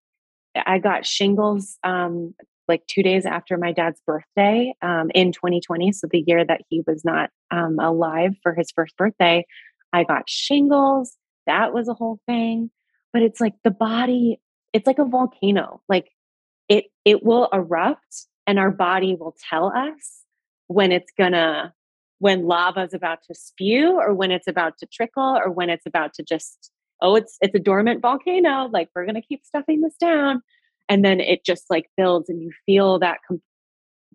I 0.55 0.79
got 0.79 1.07
shingles 1.07 1.79
um, 1.85 2.35
like 2.69 2.87
two 2.87 3.03
days 3.03 3.27
after 3.27 3.57
my 3.57 3.73
dad's 3.73 4.01
birthday 4.07 4.75
um, 4.83 5.11
in 5.15 5.33
2020. 5.33 5.93
So 5.93 6.09
the 6.11 6.25
year 6.27 6.45
that 6.45 6.63
he 6.69 6.83
was 6.87 7.05
not 7.05 7.31
um, 7.51 7.79
alive 7.79 8.33
for 8.43 8.55
his 8.55 8.71
first 8.75 8.97
birthday, 8.97 9.45
I 9.93 10.05
got 10.05 10.29
shingles. 10.29 11.17
That 11.47 11.73
was 11.73 11.89
a 11.89 11.95
whole 11.95 12.19
thing. 12.27 12.71
But 13.13 13.23
it's 13.23 13.41
like 13.41 13.55
the 13.65 13.71
body, 13.71 14.41
it's 14.73 14.87
like 14.87 14.99
a 14.99 15.05
volcano. 15.05 15.81
Like 15.89 16.11
it, 16.69 16.87
it 17.05 17.23
will 17.23 17.49
erupt 17.53 18.27
and 18.47 18.59
our 18.59 18.71
body 18.71 19.17
will 19.19 19.35
tell 19.51 19.73
us 19.75 20.23
when 20.69 20.93
it's 20.93 21.13
gonna 21.17 21.73
when 22.19 22.47
lava 22.47 22.83
is 22.83 22.95
about 22.95 23.19
to 23.29 23.35
spew 23.35 23.97
or 23.99 24.15
when 24.15 24.31
it's 24.31 24.49
about 24.49 24.79
to 24.79 24.87
trickle 24.87 25.37
or 25.37 25.51
when 25.51 25.69
it's 25.69 25.87
about 25.87 26.15
to 26.15 26.23
just 26.23 26.71
oh 27.03 27.15
it's 27.15 27.37
it's 27.41 27.55
a 27.55 27.59
dormant 27.59 28.01
volcano 28.01 28.69
like 28.73 28.89
we're 28.95 29.07
to 29.07 29.21
keep 29.21 29.45
stuffing 29.45 29.81
this 29.81 29.97
down 30.01 30.41
and 30.89 31.05
then 31.05 31.21
it 31.21 31.45
just 31.45 31.65
like 31.71 31.87
builds 31.97 32.29
and 32.29 32.43
you 32.43 32.51
feel 32.65 32.99
that 32.99 33.19
com- 33.27 33.43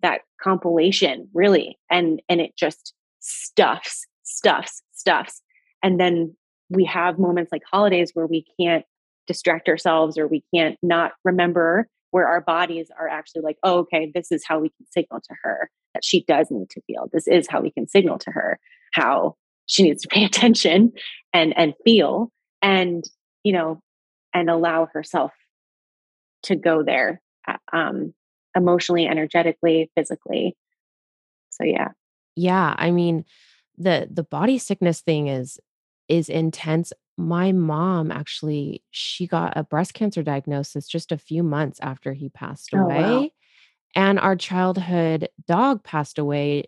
that 0.02 0.22
compilation 0.42 1.28
really 1.32 1.78
and 1.90 2.20
and 2.28 2.40
it 2.40 2.52
just 2.56 2.94
stuffs 3.20 4.06
stuffs 4.24 4.82
stuffs 4.92 5.42
and 5.82 6.00
then 6.00 6.34
we 6.70 6.84
have 6.84 7.18
moments 7.18 7.52
like 7.52 7.62
holidays 7.70 8.10
where 8.14 8.26
we 8.26 8.44
can't 8.58 8.84
distract 9.26 9.68
ourselves 9.68 10.18
or 10.18 10.26
we 10.26 10.42
can't 10.54 10.76
not 10.82 11.12
remember 11.24 11.88
where 12.10 12.26
our 12.26 12.40
bodies 12.40 12.88
are 12.98 13.08
actually 13.08 13.42
like, 13.42 13.56
oh, 13.62 13.78
okay, 13.78 14.12
this 14.14 14.30
is 14.30 14.44
how 14.46 14.58
we 14.58 14.68
can 14.68 14.86
signal 14.90 15.20
to 15.20 15.34
her 15.42 15.70
that 15.94 16.04
she 16.04 16.24
does 16.24 16.48
need 16.50 16.68
to 16.70 16.80
feel. 16.86 17.08
This 17.12 17.26
is 17.26 17.46
how 17.48 17.60
we 17.60 17.70
can 17.70 17.86
signal 17.86 18.18
to 18.18 18.30
her 18.30 18.58
how 18.92 19.36
she 19.66 19.82
needs 19.82 20.02
to 20.02 20.08
pay 20.08 20.24
attention 20.26 20.92
and 21.32 21.56
and 21.56 21.74
feel 21.84 22.30
and 22.60 23.04
you 23.42 23.52
know 23.52 23.80
and 24.34 24.48
allow 24.50 24.88
herself 24.92 25.32
to 26.44 26.56
go 26.56 26.82
there 26.84 27.20
uh, 27.48 27.56
um 27.72 28.14
emotionally 28.56 29.06
energetically 29.06 29.90
physically. 29.96 30.56
So 31.50 31.64
yeah. 31.64 31.88
Yeah 32.36 32.74
i 32.78 32.90
mean 32.90 33.24
the 33.78 34.08
the 34.10 34.22
body 34.24 34.58
sickness 34.58 35.00
thing 35.00 35.28
is 35.28 35.58
is 36.08 36.28
intense. 36.28 36.92
My 37.16 37.52
mom 37.52 38.10
actually 38.10 38.82
she 38.90 39.26
got 39.26 39.56
a 39.56 39.64
breast 39.64 39.94
cancer 39.94 40.22
diagnosis 40.22 40.86
just 40.88 41.12
a 41.12 41.18
few 41.18 41.42
months 41.42 41.78
after 41.82 42.12
he 42.12 42.28
passed 42.30 42.74
Oh, 42.74 42.76
away 42.76 42.92
wow. 42.92 43.32
and 43.96 44.18
our 44.20 44.36
childhood 44.36 45.28
dog 45.46 45.84
passed 45.84 46.18
away 46.18 46.64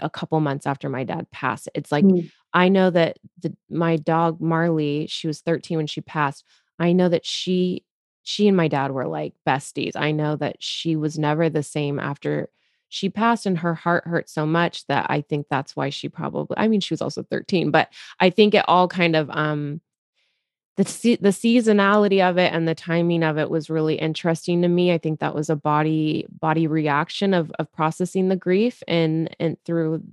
a 0.00 0.10
couple 0.10 0.40
months 0.40 0.66
after 0.66 0.88
my 0.90 1.04
dad 1.04 1.30
passed. 1.32 1.68
It's 1.74 1.92
like 1.92 2.08
Mm, 2.10 2.30
i 2.54 2.68
know 2.68 2.90
that 2.90 3.18
the 3.42 3.54
my 3.70 3.96
dog 3.96 4.40
marley 4.40 5.06
she 5.08 5.26
was 5.28 5.40
13 5.42 5.78
when 5.78 5.86
she 5.88 6.00
passed. 6.02 6.44
I 6.80 6.92
know 6.92 7.08
that 7.10 7.26
she 7.26 7.84
she 8.28 8.46
and 8.46 8.56
my 8.58 8.68
dad 8.68 8.90
were 8.90 9.06
like 9.06 9.32
besties 9.46 9.96
i 9.96 10.10
know 10.10 10.36
that 10.36 10.56
she 10.60 10.96
was 10.96 11.18
never 11.18 11.48
the 11.48 11.62
same 11.62 11.98
after 11.98 12.50
she 12.90 13.08
passed 13.08 13.46
and 13.46 13.58
her 13.58 13.74
heart 13.74 14.06
hurt 14.06 14.28
so 14.28 14.44
much 14.44 14.86
that 14.86 15.06
i 15.08 15.22
think 15.22 15.46
that's 15.48 15.74
why 15.74 15.88
she 15.88 16.10
probably 16.10 16.54
i 16.58 16.68
mean 16.68 16.80
she 16.80 16.92
was 16.92 17.00
also 17.00 17.22
13 17.22 17.70
but 17.70 17.88
i 18.20 18.28
think 18.28 18.52
it 18.52 18.64
all 18.68 18.86
kind 18.86 19.16
of 19.16 19.30
um 19.30 19.80
the 20.76 20.84
sea 20.84 21.16
the 21.16 21.30
seasonality 21.30 22.20
of 22.22 22.36
it 22.36 22.52
and 22.52 22.68
the 22.68 22.74
timing 22.74 23.22
of 23.24 23.38
it 23.38 23.50
was 23.50 23.68
really 23.68 23.96
interesting 23.96 24.62
to 24.62 24.68
me. 24.68 24.92
I 24.92 24.98
think 24.98 25.18
that 25.18 25.34
was 25.34 25.50
a 25.50 25.56
body 25.56 26.24
body 26.30 26.68
reaction 26.68 27.34
of 27.34 27.50
of 27.58 27.72
processing 27.72 28.28
the 28.28 28.36
grief 28.36 28.80
and 28.86 29.34
and 29.40 29.56
through 29.64 30.04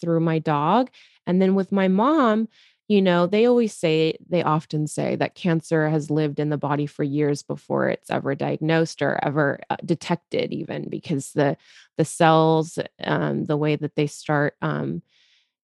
through 0.00 0.18
my 0.18 0.40
dog. 0.40 0.90
And 1.24 1.40
then 1.40 1.54
with 1.54 1.70
my 1.70 1.86
mom, 1.86 2.48
you 2.92 3.00
know, 3.00 3.26
they 3.26 3.46
always 3.46 3.74
say 3.74 4.18
they 4.28 4.42
often 4.42 4.86
say 4.86 5.16
that 5.16 5.34
cancer 5.34 5.88
has 5.88 6.10
lived 6.10 6.38
in 6.38 6.50
the 6.50 6.58
body 6.58 6.84
for 6.84 7.02
years 7.02 7.42
before 7.42 7.88
it's 7.88 8.10
ever 8.10 8.34
diagnosed 8.34 9.00
or 9.00 9.18
ever 9.22 9.60
uh, 9.70 9.76
detected 9.82 10.52
even 10.52 10.90
because 10.90 11.32
the 11.32 11.56
the 11.96 12.04
cells 12.04 12.78
um 13.02 13.46
the 13.46 13.56
way 13.56 13.76
that 13.76 13.96
they 13.96 14.06
start 14.06 14.56
um 14.60 15.00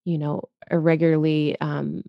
you 0.06 0.16
know 0.16 0.48
irregularly 0.70 1.60
um 1.60 2.02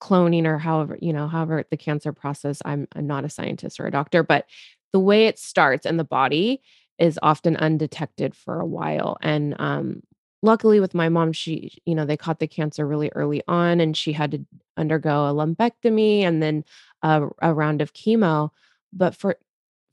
cloning 0.00 0.46
or 0.46 0.56
however, 0.56 0.96
you 1.02 1.12
know, 1.12 1.28
however 1.28 1.64
the 1.70 1.76
cancer 1.76 2.12
process, 2.14 2.62
I'm 2.64 2.88
I'm 2.96 3.06
not 3.06 3.26
a 3.26 3.28
scientist 3.28 3.78
or 3.78 3.86
a 3.86 3.90
doctor, 3.90 4.22
but 4.22 4.46
the 4.94 5.00
way 5.00 5.26
it 5.26 5.38
starts 5.38 5.84
in 5.84 5.98
the 5.98 6.04
body 6.04 6.62
is 6.98 7.18
often 7.22 7.54
undetected 7.58 8.34
for 8.34 8.60
a 8.60 8.66
while. 8.66 9.18
And 9.20 9.54
um 9.58 10.02
luckily 10.46 10.80
with 10.80 10.94
my 10.94 11.08
mom, 11.10 11.32
she, 11.32 11.72
you 11.86 11.94
know, 11.94 12.06
they 12.06 12.16
caught 12.16 12.40
the 12.40 12.48
cancer 12.48 12.86
really 12.86 13.10
early 13.14 13.42
on 13.48 13.80
and 13.80 13.96
she 13.96 14.12
had 14.12 14.32
to 14.32 14.46
undergo 14.78 15.26
a 15.26 15.34
lumpectomy 15.34 16.22
and 16.22 16.42
then 16.42 16.64
a, 17.02 17.28
a 17.42 17.54
round 17.54 17.82
of 17.82 17.92
chemo. 17.94 18.50
But 18.92 19.16
for 19.16 19.36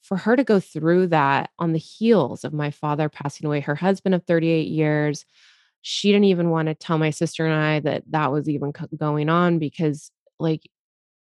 for 0.04 0.18
her 0.18 0.36
to 0.36 0.43
go 0.43 0.60
through 0.60 1.08
that 1.08 1.49
on 1.60 1.74
the 1.74 1.80
heels 1.80 2.43
of 2.43 2.54
my 2.54 2.72
father 2.72 3.10
passing 3.10 3.47
away, 3.47 3.62
her 3.62 3.76
husband 3.76 4.16
of 4.16 4.24
38 4.26 4.68
years, 4.68 5.26
she 5.82 6.12
didn't 6.12 6.26
even 6.26 6.49
wanna 6.51 6.76
tell 6.76 6.97
my 6.97 7.10
sister 7.12 7.45
and 7.45 7.56
I 7.56 7.80
that 7.82 8.04
that 8.12 8.32
was 8.32 8.49
even 8.49 8.74
going 8.97 9.30
on 9.30 9.60
because, 9.60 10.12
like, 10.39 10.70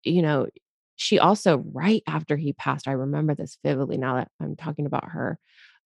you 0.03 0.21
know, 0.21 0.47
she 0.95 1.19
also 1.19 1.57
right 1.73 2.03
after 2.07 2.37
he 2.37 2.53
passed, 2.53 2.87
I 2.87 2.93
remember 2.93 3.35
this 3.35 3.57
vividly 3.63 3.97
now 3.97 4.15
that 4.15 4.29
I'm 4.41 4.55
talking 4.55 4.85
about 4.85 5.09
her, 5.09 5.39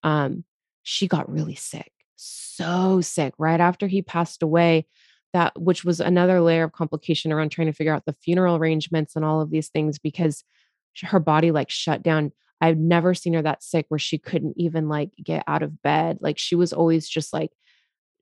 um, 0.03 0.43
she 0.83 1.07
got 1.07 1.31
really 1.31 1.55
sick, 1.55 1.91
so 2.19 3.01
sick 3.01 3.33
right 3.37 3.59
after 3.59 3.87
he 3.87 4.01
passed 4.01 4.43
away, 4.43 4.85
that 5.33 5.59
which 5.59 5.83
was 5.85 5.99
another 5.99 6.41
layer 6.41 6.63
of 6.63 6.71
complication 6.73 7.31
around 7.31 7.49
trying 7.49 7.67
to 7.67 7.73
figure 7.73 7.93
out 7.93 8.05
the 8.05 8.15
funeral 8.23 8.55
arrangements 8.55 9.15
and 9.15 9.23
all 9.23 9.41
of 9.41 9.51
these 9.51 9.69
things 9.69 9.99
because 9.99 10.43
her 11.03 11.19
body, 11.19 11.51
like, 11.51 11.69
shut 11.69 12.03
down. 12.03 12.31
I've 12.61 12.77
never 12.77 13.13
seen 13.13 13.33
her 13.35 13.41
that 13.43 13.63
sick 13.63 13.85
where 13.89 13.99
she 13.99 14.17
couldn't 14.17 14.55
even, 14.57 14.89
like, 14.89 15.11
get 15.23 15.43
out 15.47 15.63
of 15.63 15.81
bed, 15.81 16.17
like, 16.21 16.37
she 16.37 16.55
was 16.55 16.73
always 16.73 17.07
just, 17.07 17.31
like, 17.33 17.51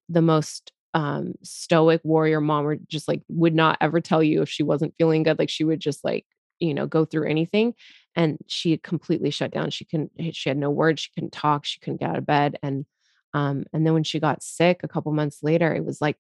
the 0.10 0.22
most 0.22 0.72
um 0.94 1.34
stoic 1.44 2.00
warrior 2.04 2.40
mom 2.40 2.66
or 2.66 2.78
just 2.88 3.10
like 3.10 3.22
would 3.28 3.54
not 3.54 3.78
ever 3.82 4.00
tell 4.00 4.24
you 4.24 4.42
if 4.42 4.50
she 4.50 4.64
wasn't 4.64 4.94
feeling 4.98 5.22
good 5.22 5.38
like 5.38 5.50
she 5.50 5.66
would 5.66 5.82
just 5.82 6.04
like 6.06 6.26
you 6.60 6.74
know 6.74 6.88
go 6.88 7.04
through 7.04 7.30
anything 7.30 7.74
and 8.16 8.38
she 8.48 8.78
completely 8.78 9.30
shut 9.30 9.52
down 9.52 9.70
she 9.70 9.84
couldn't 9.84 10.12
eh, 10.18 10.32
she 10.34 10.50
had 10.50 10.58
no 10.58 10.70
words 10.70 11.02
she 11.02 11.12
couldn't 11.14 11.34
talk 11.34 11.66
she 11.66 11.80
couldn't 11.82 12.00
get 12.00 12.10
out 12.10 12.18
of 12.18 12.26
bed 12.26 12.58
and 12.64 12.86
um 13.34 13.66
and 13.74 13.86
then 13.86 13.94
when 13.94 14.04
she 14.04 14.20
got 14.20 14.44
sick 14.44 14.82
a 14.84 14.88
couple 14.88 15.12
months 15.12 15.40
later 15.44 15.74
it 15.74 15.86
was 15.86 16.02
like 16.02 16.18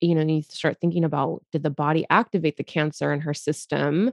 you 0.00 0.14
know 0.14 0.22
you 0.22 0.42
start 0.42 0.78
thinking 0.80 1.04
about 1.04 1.42
did 1.52 1.62
the 1.62 1.70
body 1.70 2.06
activate 2.10 2.56
the 2.56 2.64
cancer 2.64 3.12
in 3.12 3.20
her 3.20 3.34
system 3.34 4.12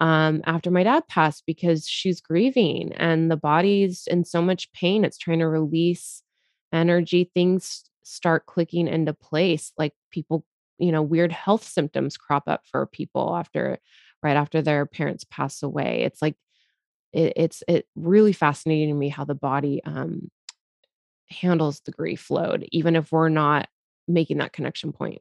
um, 0.00 0.40
after 0.46 0.70
my 0.70 0.82
dad 0.82 1.06
passed 1.08 1.44
because 1.46 1.86
she's 1.86 2.20
grieving 2.20 2.92
and 2.94 3.30
the 3.30 3.36
body's 3.36 4.06
in 4.06 4.24
so 4.24 4.40
much 4.40 4.72
pain. 4.72 5.04
It's 5.04 5.18
trying 5.18 5.40
to 5.40 5.46
release 5.48 6.22
energy. 6.72 7.30
Things 7.34 7.84
start 8.02 8.46
clicking 8.46 8.88
into 8.88 9.12
place. 9.12 9.72
Like 9.76 9.92
people, 10.10 10.46
you 10.78 10.90
know, 10.90 11.02
weird 11.02 11.32
health 11.32 11.64
symptoms 11.64 12.16
crop 12.16 12.44
up 12.46 12.62
for 12.70 12.86
people 12.86 13.36
after, 13.36 13.78
right 14.22 14.36
after 14.36 14.62
their 14.62 14.86
parents 14.86 15.24
pass 15.24 15.62
away. 15.62 16.02
It's 16.04 16.22
like, 16.22 16.36
it, 17.12 17.32
it's 17.36 17.62
it 17.68 17.86
really 17.96 18.32
fascinating 18.32 18.88
to 18.88 18.94
me 18.94 19.08
how 19.08 19.24
the 19.24 19.34
body 19.34 19.82
um, 19.84 20.30
handles 21.30 21.80
the 21.84 21.92
grief 21.92 22.30
load, 22.30 22.66
even 22.72 22.96
if 22.96 23.12
we're 23.12 23.28
not 23.28 23.68
making 24.08 24.38
that 24.38 24.52
connection 24.52 24.92
point. 24.92 25.20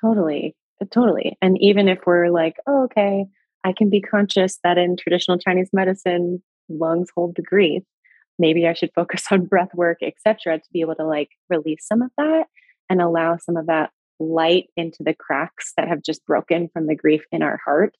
totally. 0.00 0.54
uh, 0.82 0.86
Totally. 0.92 1.36
And 1.42 1.56
even 1.60 1.88
if 1.88 1.98
we're 2.06 2.28
like, 2.30 2.56
oh, 2.66 2.84
okay, 2.84 3.26
I 3.64 3.72
can 3.76 3.90
be 3.90 4.00
conscious 4.00 4.58
that 4.64 4.78
in 4.78 4.96
traditional 4.96 5.38
Chinese 5.38 5.70
medicine, 5.72 6.42
lungs 6.68 7.10
hold 7.14 7.34
the 7.36 7.42
grief. 7.42 7.82
maybe 8.38 8.66
I 8.66 8.72
should 8.74 8.92
focus 8.94 9.24
on 9.30 9.46
breath 9.46 9.74
work, 9.74 9.98
etc., 10.02 10.58
to 10.58 10.64
be 10.72 10.80
able 10.80 10.94
to 10.96 11.06
like 11.06 11.30
release 11.48 11.86
some 11.86 12.02
of 12.02 12.10
that 12.16 12.44
and 12.88 13.00
allow 13.02 13.36
some 13.36 13.56
of 13.56 13.66
that 13.66 13.90
light 14.18 14.66
into 14.76 15.02
the 15.02 15.14
cracks 15.14 15.72
that 15.76 15.88
have 15.88 16.02
just 16.02 16.24
broken 16.26 16.68
from 16.72 16.86
the 16.86 16.94
grief 16.94 17.22
in 17.32 17.42
our 17.42 17.58
heart. 17.64 17.94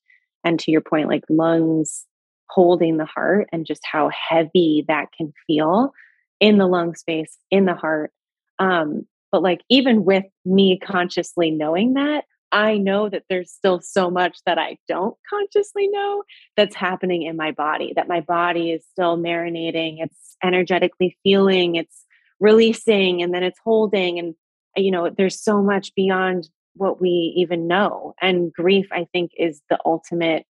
And 0.45 0.59
to 0.61 0.71
your 0.71 0.81
point, 0.81 1.09
like 1.09 1.25
lungs 1.29 2.07
holding 2.49 2.97
the 2.97 3.05
heart 3.07 3.49
and 3.53 3.67
just 3.67 3.83
how 3.91 4.11
heavy 4.29 4.85
that 4.89 5.07
can 5.17 5.33
feel 5.47 5.93
in 6.41 6.59
the 6.59 6.67
lung 6.67 6.95
space, 6.95 7.37
in 7.51 7.67
the 7.67 7.75
heart. 7.75 8.13
Um, 8.59 9.07
but 9.31 9.43
like 9.43 9.61
even 9.69 10.05
with 10.05 10.25
me 10.45 10.79
consciously 10.79 11.51
knowing 11.51 11.95
that, 11.95 12.25
I 12.53 12.79
know 12.79 13.09
that 13.09 13.25
there's 13.29 13.53
still 13.53 13.81
so 13.81 14.11
much 14.11 14.39
that 14.45 14.59
I 14.59 14.79
don't 14.89 15.17
consciously 15.29 15.87
know 15.89 16.25
that's 16.57 16.75
happening 16.75 17.23
in 17.23 17.37
my 17.37 17.53
body, 17.53 17.93
that 17.95 18.09
my 18.09 18.21
body 18.21 18.73
is 18.73 18.85
still 18.91 19.17
marinating, 19.17 19.99
it's 20.01 20.37
energetically 20.43 21.17
feeling, 21.23 21.77
it's 21.77 22.05
releasing, 22.41 23.23
and 23.23 23.33
then 23.33 23.45
it's 23.45 23.61
holding. 23.63 24.19
And, 24.19 24.35
you 24.77 24.91
know, 24.91 25.11
there's 25.11 25.41
so 25.41 25.63
much 25.63 25.95
beyond 25.95 26.49
what 26.75 27.01
we 27.01 27.35
even 27.37 27.69
know. 27.69 28.15
And 28.21 28.53
grief, 28.53 28.87
I 28.91 29.07
think, 29.13 29.31
is 29.37 29.63
the 29.71 29.79
ultimate 29.85 30.45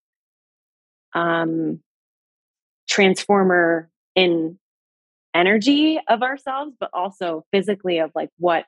um, 1.15 1.81
transformer 2.89 3.91
in 4.15 4.59
energy 5.35 6.01
of 6.09 6.23
ourselves, 6.23 6.75
but 6.79 6.91
also 6.93 7.45
physically 7.53 7.99
of 7.99 8.11
like 8.15 8.31
what 8.39 8.65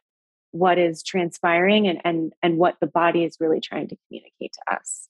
what 0.53 0.79
is 0.79 1.03
transpiring 1.03 1.89
and 1.89 2.01
and 2.05 2.33
and 2.43 2.59
what 2.59 2.77
the 2.81 2.87
body 2.87 3.25
is 3.25 3.37
really 3.41 3.61
trying 3.61 3.89
to 3.89 3.97
communicate 4.09 4.53
to 4.53 4.75
us. 4.75 5.09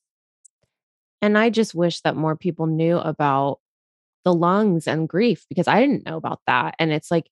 And 1.20 1.38
I 1.38 1.50
just 1.50 1.74
wish 1.74 2.00
that 2.00 2.16
more 2.16 2.36
people 2.36 2.66
knew 2.66 2.98
about 2.98 3.60
the 4.24 4.34
lungs 4.34 4.86
and 4.86 5.08
grief 5.08 5.46
because 5.48 5.68
I 5.68 5.80
didn't 5.80 6.06
know 6.06 6.16
about 6.16 6.40
that. 6.46 6.74
And 6.78 6.92
it's 6.92 7.10
like 7.10 7.26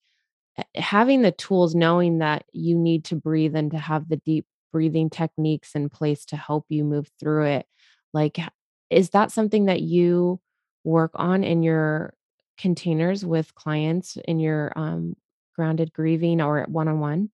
having 0.75 1.23
the 1.23 1.33
tools, 1.33 1.75
knowing 1.75 2.19
that 2.19 2.45
you 2.53 2.77
need 2.77 3.05
to 3.07 3.17
breathe 3.17 3.57
and 3.57 3.71
to 3.71 3.79
have 3.79 4.09
the 4.09 4.17
deep 4.17 4.47
breathing 4.73 5.11
techniques 5.11 5.75
in 5.75 5.89
place 5.89 6.25
to 6.27 6.37
help 6.37 6.67
you 6.69 6.85
move 6.85 7.11
through 7.19 7.47
it. 7.47 7.67
Like, 8.13 8.39
is 8.91 9.11
that 9.11 9.33
something 9.33 9.67
that 9.67 9.81
you 9.81 10.41
work 10.85 11.13
on 11.15 11.45
in 11.45 11.63
your 11.63 12.15
containers 12.61 13.25
with 13.25 13.55
clients 13.55 14.19
in 14.29 14.39
your 14.39 14.73
um, 14.77 15.17
grounded 15.57 15.93
grieving 15.93 16.41
or 16.41 16.65
one 16.69 16.89
on 16.89 17.01
one? 17.01 17.31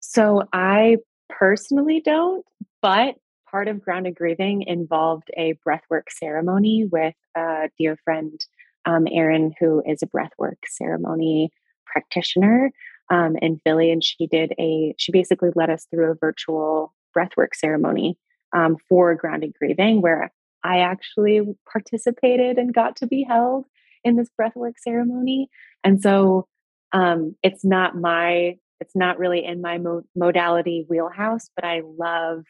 So 0.00 0.44
I 0.52 0.98
personally 1.28 2.00
don't, 2.00 2.44
but 2.80 3.16
part 3.50 3.68
of 3.68 3.82
grounded 3.82 4.14
grieving 4.14 4.62
involved 4.62 5.30
a 5.36 5.54
breathwork 5.66 6.04
ceremony 6.10 6.88
with 6.90 7.14
a 7.36 7.68
dear 7.78 7.96
friend, 8.04 8.40
um, 8.84 9.06
Erin, 9.10 9.54
who 9.60 9.82
is 9.86 10.02
a 10.02 10.06
breathwork 10.06 10.56
ceremony 10.66 11.50
practitioner 11.86 12.70
um, 13.10 13.36
in 13.42 13.60
Philly, 13.64 13.90
and 13.90 14.02
she 14.02 14.26
did 14.26 14.52
a 14.58 14.94
she 14.98 15.12
basically 15.12 15.50
led 15.54 15.70
us 15.70 15.86
through 15.90 16.10
a 16.10 16.16
virtual 16.16 16.94
breathwork 17.16 17.54
ceremony 17.54 18.16
um, 18.54 18.76
for 18.88 19.14
grounded 19.14 19.54
grieving, 19.58 20.00
where 20.00 20.32
I 20.64 20.78
actually 20.78 21.42
participated 21.70 22.58
and 22.58 22.72
got 22.72 22.96
to 22.96 23.06
be 23.06 23.22
held 23.22 23.66
in 24.04 24.16
this 24.16 24.28
breathwork 24.40 24.74
ceremony, 24.78 25.48
and 25.84 26.00
so 26.00 26.46
um, 26.92 27.34
it's 27.42 27.64
not 27.64 27.96
my 27.96 28.56
it's 28.80 28.96
not 28.96 29.18
really 29.18 29.44
in 29.44 29.60
my 29.60 29.78
mo- 29.78 30.02
modality 30.16 30.84
wheelhouse, 30.88 31.48
but 31.54 31.64
I 31.64 31.82
love 31.84 32.44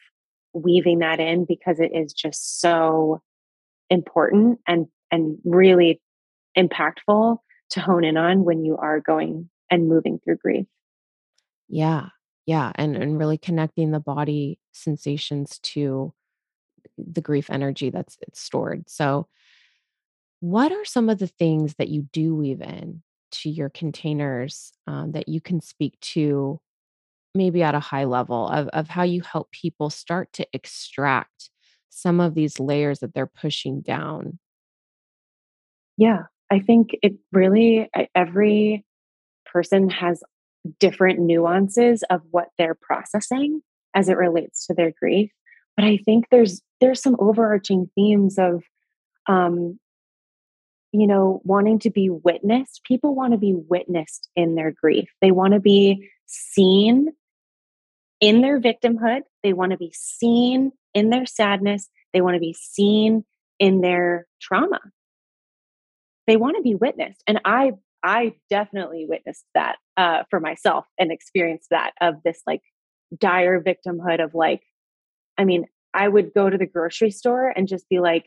weaving 0.53 0.99
that 0.99 1.19
in 1.19 1.45
because 1.45 1.79
it 1.79 1.91
is 1.93 2.13
just 2.13 2.59
so 2.59 3.21
important 3.89 4.59
and 4.67 4.87
and 5.11 5.37
really 5.45 6.01
impactful 6.57 7.37
to 7.71 7.79
hone 7.79 8.03
in 8.03 8.17
on 8.17 8.43
when 8.43 8.65
you 8.65 8.77
are 8.77 8.99
going 8.99 9.49
and 9.69 9.87
moving 9.87 10.19
through 10.23 10.37
grief. 10.37 10.65
Yeah. 11.69 12.09
Yeah, 12.45 12.73
and 12.75 12.97
and 12.97 13.17
really 13.17 13.37
connecting 13.37 13.91
the 13.91 14.01
body 14.01 14.59
sensations 14.73 15.59
to 15.59 16.13
the 16.97 17.21
grief 17.21 17.49
energy 17.49 17.89
that's 17.89 18.17
it's 18.21 18.41
stored. 18.41 18.89
So 18.89 19.27
what 20.43 20.73
are 20.73 20.83
some 20.83 21.09
of 21.09 21.19
the 21.19 21.27
things 21.27 21.75
that 21.75 21.87
you 21.87 22.01
do 22.11 22.35
weave 22.35 22.59
in 22.59 23.01
to 23.31 23.49
your 23.49 23.69
containers 23.69 24.73
um, 24.87 25.13
that 25.13 25.29
you 25.29 25.39
can 25.39 25.61
speak 25.61 25.97
to 26.01 26.59
maybe 27.33 27.63
at 27.63 27.75
a 27.75 27.79
high 27.79 28.03
level 28.03 28.49
of, 28.49 28.67
of 28.73 28.89
how 28.89 29.03
you 29.03 29.21
help 29.21 29.49
people 29.51 29.89
start 29.89 30.33
to 30.33 30.45
extract 30.51 31.49
some 31.89 32.19
of 32.19 32.35
these 32.35 32.59
layers 32.59 32.99
that 32.99 33.13
they're 33.13 33.25
pushing 33.25 33.79
down? 33.79 34.37
Yeah 35.97 36.23
i 36.51 36.59
think 36.59 36.89
it 37.01 37.13
really 37.31 37.89
every 38.13 38.85
person 39.45 39.89
has 39.89 40.21
different 40.79 41.19
nuances 41.19 42.03
of 42.09 42.19
what 42.31 42.49
they're 42.57 42.77
processing 42.81 43.61
as 43.95 44.09
it 44.09 44.17
relates 44.17 44.67
to 44.67 44.73
their 44.73 44.91
grief 44.99 45.31
but 45.77 45.85
i 45.85 45.97
think 46.03 46.25
there's 46.31 46.61
there's 46.81 47.01
some 47.01 47.15
overarching 47.17 47.89
themes 47.95 48.37
of 48.37 48.61
um, 49.27 49.79
you 50.93 51.07
know, 51.07 51.41
wanting 51.43 51.79
to 51.79 51.89
be 51.89 52.09
witnessed. 52.09 52.81
People 52.85 53.15
want 53.15 53.33
to 53.33 53.37
be 53.37 53.55
witnessed 53.55 54.29
in 54.35 54.53
their 54.53 54.71
grief. 54.71 55.09
They 55.21 55.31
want 55.31 55.53
to 55.53 55.59
be 55.59 56.09
seen 56.27 57.09
in 58.21 58.41
their 58.41 58.61
victimhood. 58.61 59.21
They 59.41 59.53
want 59.53 59.71
to 59.71 59.77
be 59.77 59.91
seen 59.93 60.71
in 60.93 61.09
their 61.09 61.25
sadness. 61.25 61.89
They 62.13 62.21
want 62.21 62.35
to 62.35 62.39
be 62.39 62.53
seen 62.53 63.25
in 63.57 63.81
their 63.81 64.27
trauma. 64.39 64.79
They 66.27 66.37
want 66.37 66.57
to 66.57 66.61
be 66.61 66.75
witnessed. 66.75 67.23
And 67.27 67.41
I 67.43 67.73
I 68.03 68.33
definitely 68.49 69.07
witnessed 69.09 69.45
that 69.55 69.77
uh, 69.97 70.23
for 70.29 70.39
myself 70.39 70.85
and 70.99 71.11
experienced 71.11 71.69
that 71.71 71.93
of 72.01 72.15
this 72.23 72.41
like 72.45 72.61
dire 73.17 73.61
victimhood 73.61 74.23
of 74.23 74.35
like, 74.35 74.61
I 75.37 75.45
mean, 75.45 75.65
I 75.93 76.07
would 76.07 76.33
go 76.33 76.49
to 76.49 76.57
the 76.57 76.65
grocery 76.65 77.11
store 77.11 77.49
and 77.49 77.67
just 77.67 77.87
be 77.89 77.99
like, 77.99 78.25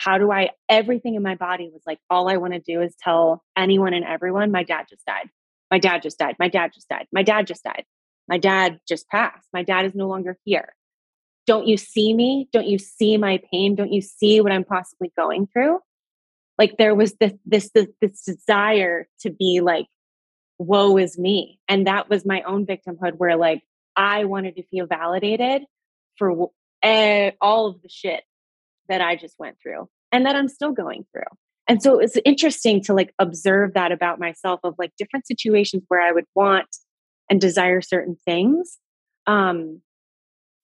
how 0.00 0.16
do 0.16 0.32
I, 0.32 0.50
everything 0.66 1.14
in 1.14 1.22
my 1.22 1.34
body 1.34 1.68
was 1.70 1.82
like, 1.86 1.98
all 2.08 2.30
I 2.30 2.38
want 2.38 2.54
to 2.54 2.58
do 2.58 2.80
is 2.80 2.94
tell 2.98 3.44
anyone 3.54 3.92
and 3.92 4.02
everyone, 4.04 4.50
my 4.50 4.62
dad 4.62 4.86
just 4.88 5.04
died. 5.04 5.28
My 5.70 5.78
dad 5.78 6.02
just 6.02 6.18
died. 6.18 6.36
My 6.38 6.48
dad 6.48 6.72
just 6.72 6.88
died. 6.88 7.06
My 7.12 7.22
dad 7.22 7.46
just 7.46 7.62
died. 7.62 7.84
My 8.26 8.38
dad 8.38 8.80
just 8.88 9.08
passed. 9.08 9.46
My 9.52 9.62
dad 9.62 9.84
is 9.84 9.94
no 9.94 10.08
longer 10.08 10.38
here. 10.44 10.74
Don't 11.46 11.66
you 11.66 11.76
see 11.76 12.14
me? 12.14 12.48
Don't 12.50 12.66
you 12.66 12.78
see 12.78 13.18
my 13.18 13.42
pain? 13.52 13.74
Don't 13.74 13.92
you 13.92 14.00
see 14.00 14.40
what 14.40 14.52
I'm 14.52 14.64
possibly 14.64 15.12
going 15.18 15.48
through? 15.52 15.80
Like 16.56 16.78
there 16.78 16.94
was 16.94 17.14
this, 17.20 17.34
this, 17.44 17.70
this, 17.74 17.88
this 18.00 18.22
desire 18.22 19.06
to 19.20 19.30
be 19.30 19.60
like, 19.62 19.86
woe 20.58 20.96
is 20.96 21.18
me. 21.18 21.58
And 21.68 21.86
that 21.86 22.08
was 22.08 22.24
my 22.24 22.40
own 22.42 22.64
victimhood 22.64 23.18
where 23.18 23.36
like 23.36 23.62
I 23.96 24.24
wanted 24.24 24.56
to 24.56 24.62
feel 24.68 24.86
validated 24.86 25.64
for 26.16 26.48
uh, 26.82 27.30
all 27.42 27.66
of 27.66 27.82
the 27.82 27.90
shit 27.90 28.22
that 28.90 29.00
I 29.00 29.16
just 29.16 29.36
went 29.38 29.56
through 29.62 29.88
and 30.12 30.26
that 30.26 30.36
I'm 30.36 30.48
still 30.48 30.72
going 30.72 31.06
through. 31.12 31.22
And 31.68 31.82
so 31.82 32.00
it's 32.00 32.18
interesting 32.24 32.82
to 32.84 32.94
like 32.94 33.14
observe 33.18 33.74
that 33.74 33.92
about 33.92 34.18
myself 34.18 34.60
of 34.64 34.74
like 34.78 34.90
different 34.98 35.26
situations 35.26 35.84
where 35.88 36.02
I 36.02 36.12
would 36.12 36.24
want 36.34 36.66
and 37.30 37.40
desire 37.40 37.80
certain 37.80 38.16
things 38.26 38.78
um, 39.26 39.80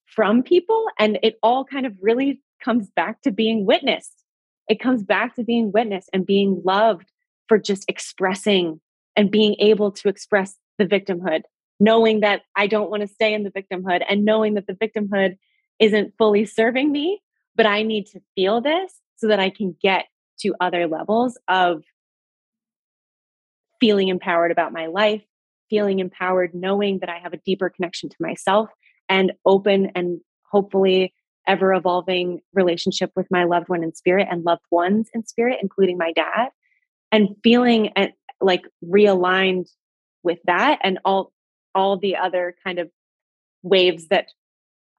from 0.05 0.43
people. 0.43 0.87
And 0.99 1.19
it 1.23 1.37
all 1.43 1.65
kind 1.65 1.87
of 1.87 1.95
really 2.03 2.43
comes 2.63 2.91
back 2.91 3.23
to 3.23 3.31
being 3.31 3.65
witnessed. 3.65 4.25
It 4.69 4.81
comes 4.81 5.05
back 5.05 5.37
to 5.37 5.45
being 5.45 5.71
witnessed 5.73 6.11
and 6.13 6.27
being 6.27 6.61
loved 6.65 7.07
for 7.49 7.57
just 7.57 7.85
expressing 7.89 8.81
and 9.15 9.31
being 9.31 9.55
able 9.61 9.93
to 9.93 10.09
express 10.09 10.57
the 10.79 10.87
victimhood, 10.87 11.43
knowing 11.79 12.21
that 12.21 12.43
I 12.57 12.67
don't 12.67 12.91
want 12.91 13.03
to 13.03 13.07
stay 13.07 13.33
in 13.33 13.45
the 13.45 13.53
victimhood 13.53 14.03
and 14.09 14.25
knowing 14.25 14.55
that 14.55 14.67
the 14.67 14.75
victimhood 14.75 15.37
isn't 15.79 16.15
fully 16.19 16.47
serving 16.47 16.91
me 16.91 17.21
but 17.57 17.67
I 17.67 17.83
need 17.83 18.07
to 18.09 18.21
feel 18.35 18.61
this 18.61 18.93
so 19.17 19.29
that 19.29 19.41
I 19.41 19.51
can 19.51 19.77
get 19.81 20.05
to 20.41 20.55
other 20.61 20.87
levels 20.87 21.39
of 21.49 21.83
feeling 23.81 24.09
empowered 24.09 24.51
about 24.51 24.73
my 24.73 24.87
life, 24.87 25.23
feeling 25.71 25.99
empowered, 25.99 26.55
knowing 26.55 26.99
that 27.01 27.09
I 27.09 27.19
have 27.19 27.33
a 27.33 27.39
deeper 27.39 27.71
connection 27.71 28.09
to 28.09 28.17
myself 28.21 28.69
and 29.09 29.33
open 29.45 29.91
and 29.95 30.21
hopefully 30.51 31.15
ever 31.47 31.73
evolving 31.73 32.41
relationship 32.55 33.11
with 33.15 33.27
my 33.31 33.45
loved 33.45 33.69
one 33.69 33.85
in 33.85 33.95
spirit 33.95 34.29
and 34.31 34.45
loved 34.45 34.65
ones 34.71 35.09
in 35.15 35.25
spirit, 35.25 35.59
including 35.63 35.97
my 35.97 36.13
dad, 36.13 36.49
and 37.13 37.37
feeling 37.43 37.93
like 38.41 38.65
realigned 38.85 39.69
with 40.23 40.39
that 40.45 40.79
and 40.83 40.99
all 41.05 41.33
all 41.75 41.99
the 41.99 42.17
other 42.17 42.55
kind 42.65 42.79
of 42.79 42.91
waves 43.63 44.09
that 44.09 44.27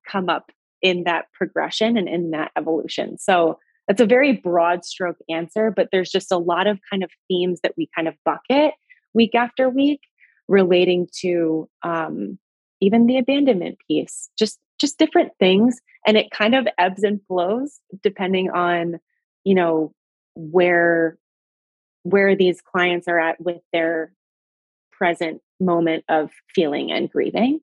come 0.07 0.29
up 0.29 0.51
in 0.87 1.03
that 1.03 1.25
progression 1.33 1.97
and 1.97 2.07
in 2.07 2.31
that 2.31 2.51
evolution. 2.57 3.17
So 3.17 3.59
that's 3.87 3.99
a 3.99 4.05
very 4.05 4.31
broad 4.31 4.85
stroke 4.85 5.17
answer, 5.29 5.69
but 5.69 5.89
there's 5.91 6.09
just 6.09 6.31
a 6.31 6.37
lot 6.37 6.65
of 6.65 6.79
kind 6.89 7.03
of 7.03 7.11
themes 7.27 7.59
that 7.61 7.73
we 7.75 7.89
kind 7.93 8.07
of 8.07 8.15
bucket 8.23 8.73
week 9.13 9.35
after 9.35 9.69
week 9.69 9.99
relating 10.47 11.09
to 11.19 11.69
um, 11.83 12.39
even 12.79 13.05
the 13.05 13.17
abandonment 13.17 13.77
piece, 13.87 14.29
just 14.39 14.59
just 14.79 14.97
different 14.97 15.31
things, 15.39 15.81
and 16.05 16.15
it 16.15 16.31
kind 16.31 16.55
of 16.55 16.67
ebbs 16.77 17.03
and 17.03 17.19
flows 17.27 17.79
depending 18.01 18.49
on 18.49 18.99
you 19.43 19.55
know 19.55 19.93
where 20.35 21.17
where 22.03 22.33
these 22.33 22.61
clients 22.61 23.09
are 23.09 23.19
at 23.19 23.41
with 23.41 23.61
their 23.73 24.13
present 24.93 25.41
moment 25.59 26.05
of 26.07 26.31
feeling 26.55 26.91
and 26.91 27.09
grieving. 27.09 27.59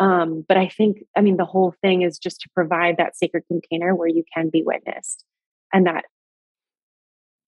Um, 0.00 0.44
but 0.48 0.56
I 0.56 0.66
think, 0.68 1.04
I 1.14 1.20
mean, 1.20 1.36
the 1.36 1.44
whole 1.44 1.74
thing 1.82 2.02
is 2.02 2.18
just 2.18 2.40
to 2.40 2.48
provide 2.54 2.96
that 2.96 3.16
sacred 3.16 3.44
container 3.46 3.94
where 3.94 4.08
you 4.08 4.24
can 4.34 4.48
be 4.48 4.62
witnessed, 4.64 5.24
and 5.72 5.86
that 5.86 6.04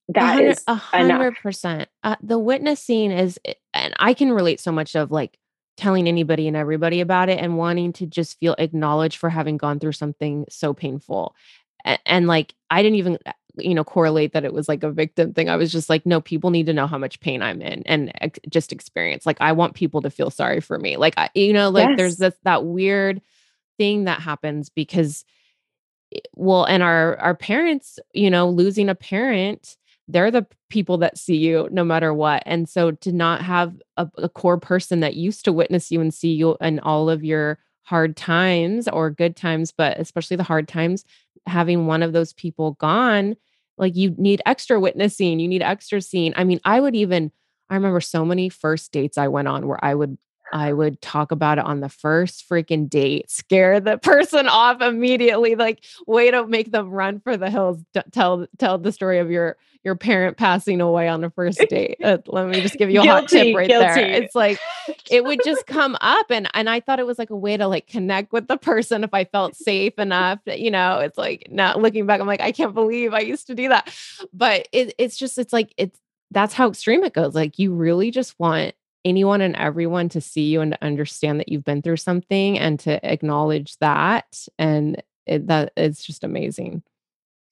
that 0.09 0.39
is 0.39 0.63
a 0.67 0.75
hundred 0.75 1.35
percent. 1.37 1.89
Uh, 2.03 2.15
the 2.21 2.37
witnessing 2.37 3.11
is, 3.11 3.39
and 3.73 3.93
I 3.97 4.13
can 4.13 4.31
relate 4.31 4.59
so 4.59 4.71
much 4.71 4.95
of 4.95 5.11
like 5.11 5.37
telling 5.77 6.07
anybody 6.07 6.47
and 6.47 6.55
everybody 6.55 7.01
about 7.01 7.29
it 7.29 7.39
and 7.39 7.57
wanting 7.57 7.91
to 7.93 8.05
just 8.05 8.39
feel 8.39 8.55
acknowledged 8.59 9.17
for 9.17 9.29
having 9.29 9.57
gone 9.57 9.79
through 9.79 9.93
something 9.93 10.45
so 10.47 10.73
painful. 10.73 11.33
And, 11.83 11.99
and 12.05 12.27
like, 12.27 12.53
I 12.69 12.83
didn't 12.83 12.97
even, 12.99 13.17
you 13.57 13.75
know, 13.75 13.83
correlate 13.83 14.33
that 14.33 14.45
it 14.45 14.53
was 14.53 14.67
like 14.67 14.83
a 14.83 14.91
victim 14.91 15.33
thing. 15.33 15.49
I 15.49 15.55
was 15.55 15.71
just 15.71 15.89
like, 15.89 16.05
no, 16.05 16.21
people 16.21 16.49
need 16.49 16.65
to 16.65 16.73
know 16.73 16.87
how 16.87 16.97
much 16.97 17.19
pain 17.19 17.41
I'm 17.41 17.61
in 17.61 17.83
and 17.85 18.11
ex- 18.21 18.39
just 18.49 18.71
experience. 18.71 19.25
Like, 19.25 19.37
I 19.39 19.51
want 19.51 19.75
people 19.75 20.01
to 20.01 20.09
feel 20.09 20.29
sorry 20.29 20.59
for 20.59 20.79
me. 20.79 20.97
Like, 20.97 21.13
I, 21.17 21.29
you 21.33 21.53
know, 21.53 21.69
like 21.69 21.89
yes. 21.89 21.97
there's 21.97 22.17
this, 22.17 22.35
that 22.43 22.65
weird 22.65 23.21
thing 23.77 24.05
that 24.05 24.21
happens 24.21 24.69
because, 24.69 25.25
well, 26.35 26.65
and 26.65 26.81
our, 26.81 27.17
our 27.17 27.35
parents, 27.35 27.99
you 28.13 28.29
know, 28.29 28.49
losing 28.49 28.89
a 28.89 28.95
parent, 28.95 29.77
they're 30.07 30.31
the 30.31 30.45
people 30.69 30.97
that 30.97 31.17
see 31.17 31.37
you 31.37 31.67
no 31.71 31.83
matter 31.83 32.13
what. 32.13 32.43
And 32.45 32.67
so 32.67 32.91
to 32.91 33.11
not 33.11 33.41
have 33.41 33.75
a, 33.97 34.09
a, 34.17 34.29
core 34.29 34.59
person 34.59 34.99
that 34.99 35.15
used 35.15 35.45
to 35.45 35.53
witness 35.53 35.91
you 35.91 36.01
and 36.01 36.13
see 36.13 36.33
you 36.33 36.57
and 36.59 36.79
all 36.81 37.09
of 37.09 37.23
your 37.23 37.59
hard 37.83 38.15
times 38.15 38.87
or 38.87 39.09
good 39.09 39.35
times, 39.35 39.71
but 39.71 39.99
especially 39.99 40.37
the 40.37 40.43
hard 40.43 40.67
times, 40.67 41.05
having 41.45 41.85
one 41.85 42.01
of 42.03 42.13
those 42.13 42.33
people 42.33 42.73
gone, 42.73 43.35
like 43.77 43.95
you 43.95 44.15
need 44.17 44.41
extra 44.45 44.79
witnessing, 44.79 45.39
you 45.39 45.47
need 45.47 45.61
extra 45.61 46.01
seeing. 46.01 46.33
I 46.35 46.43
mean, 46.43 46.59
I 46.63 46.79
would 46.79 46.95
even, 46.95 47.31
I 47.69 47.75
remember 47.75 48.01
so 48.01 48.25
many 48.25 48.49
first 48.49 48.91
dates 48.91 49.17
I 49.17 49.27
went 49.27 49.47
on 49.47 49.67
where 49.67 49.83
I 49.83 49.95
would 49.95 50.17
I 50.53 50.71
would 50.71 51.01
talk 51.01 51.31
about 51.31 51.57
it 51.57 51.65
on 51.65 51.79
the 51.79 51.89
first 51.89 52.47
freaking 52.47 52.87
date, 52.87 53.31
scare 53.31 53.79
the 53.79 53.97
person 54.01 54.47
off 54.47 54.81
immediately, 54.81 55.55
like 55.55 55.83
way 56.05 56.29
to 56.29 56.45
make 56.45 56.71
them 56.71 56.89
run 56.89 57.19
for 57.19 57.35
the 57.35 57.49
hills. 57.49 57.79
tell 58.11 58.45
tell 58.59 58.77
the 58.77 58.91
story 58.91 59.17
of 59.17 59.31
your 59.31 59.57
your 59.83 59.95
parent 59.95 60.37
passing 60.37 60.79
away 60.79 61.07
on 61.09 61.21
the 61.21 61.31
first 61.31 61.59
date. 61.69 61.97
Uh, 62.03 62.19
let 62.27 62.47
me 62.47 62.61
just 62.61 62.77
give 62.77 62.89
you 62.91 63.01
a 63.01 63.03
guilty, 63.03 63.21
hot 63.21 63.29
tip 63.29 63.55
right 63.55 63.67
guilty. 63.67 63.85
there. 63.85 64.11
It's 64.11 64.35
like 64.35 64.59
it 65.09 65.25
would 65.25 65.41
just 65.43 65.65
come 65.67 65.97
up, 66.01 66.27
and 66.29 66.47
and 66.53 66.69
I 66.69 66.79
thought 66.79 66.99
it 66.99 67.07
was 67.07 67.17
like 67.17 67.31
a 67.31 67.35
way 67.35 67.57
to 67.57 67.67
like 67.67 67.87
connect 67.87 68.31
with 68.31 68.47
the 68.47 68.57
person 68.57 69.03
if 69.03 69.13
I 69.13 69.25
felt 69.25 69.55
safe 69.55 69.97
enough. 69.97 70.39
You 70.45 70.69
know, 70.69 70.99
it's 70.99 71.17
like 71.17 71.47
now 71.49 71.75
looking 71.77 72.05
back, 72.05 72.21
I'm 72.21 72.27
like 72.27 72.41
I 72.41 72.51
can't 72.51 72.75
believe 72.75 73.15
I 73.15 73.21
used 73.21 73.47
to 73.47 73.55
do 73.55 73.69
that, 73.69 73.91
but 74.31 74.67
it, 74.71 74.93
it's 74.99 75.17
just 75.17 75.39
it's 75.39 75.51
like 75.51 75.73
it's 75.77 75.99
that's 76.29 76.53
how 76.53 76.69
extreme 76.69 77.03
it 77.03 77.13
goes. 77.13 77.33
Like 77.33 77.57
you 77.57 77.73
really 77.73 78.11
just 78.11 78.39
want 78.39 78.75
anyone 79.05 79.41
and 79.41 79.55
everyone 79.55 80.09
to 80.09 80.21
see 80.21 80.43
you 80.43 80.61
and 80.61 80.71
to 80.73 80.83
understand 80.83 81.39
that 81.39 81.49
you've 81.49 81.63
been 81.63 81.81
through 81.81 81.97
something 81.97 82.57
and 82.57 82.79
to 82.81 83.03
acknowledge 83.05 83.77
that 83.77 84.47
and 84.57 85.01
it, 85.25 85.47
that 85.47 85.73
it's 85.77 86.03
just 86.03 86.23
amazing. 86.23 86.83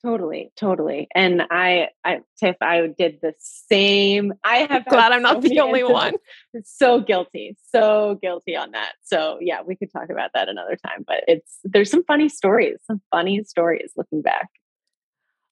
Totally 0.03 0.51
totally 0.55 1.07
and 1.13 1.43
i 1.51 1.89
i 2.03 2.21
tiff 2.39 2.55
i 2.59 2.87
did 2.87 3.19
the 3.21 3.35
same 3.37 4.33
i 4.43 4.55
have 4.69 4.83
glad 4.87 5.11
i'm 5.11 5.21
not 5.21 5.43
the 5.43 5.59
only 5.59 5.83
one. 5.83 6.15
so 6.63 6.99
guilty 6.99 7.55
so 7.71 8.17
guilty 8.19 8.55
on 8.55 8.71
that 8.71 8.93
so 9.03 9.37
yeah 9.39 9.61
we 9.61 9.75
could 9.75 9.91
talk 9.91 10.09
about 10.09 10.31
that 10.33 10.49
another 10.49 10.75
time 10.75 11.05
but 11.05 11.23
it's 11.27 11.59
there's 11.63 11.91
some 11.91 12.03
funny 12.05 12.29
stories 12.29 12.77
some 12.87 12.99
funny 13.11 13.43
stories 13.43 13.91
looking 13.95 14.23
back. 14.23 14.49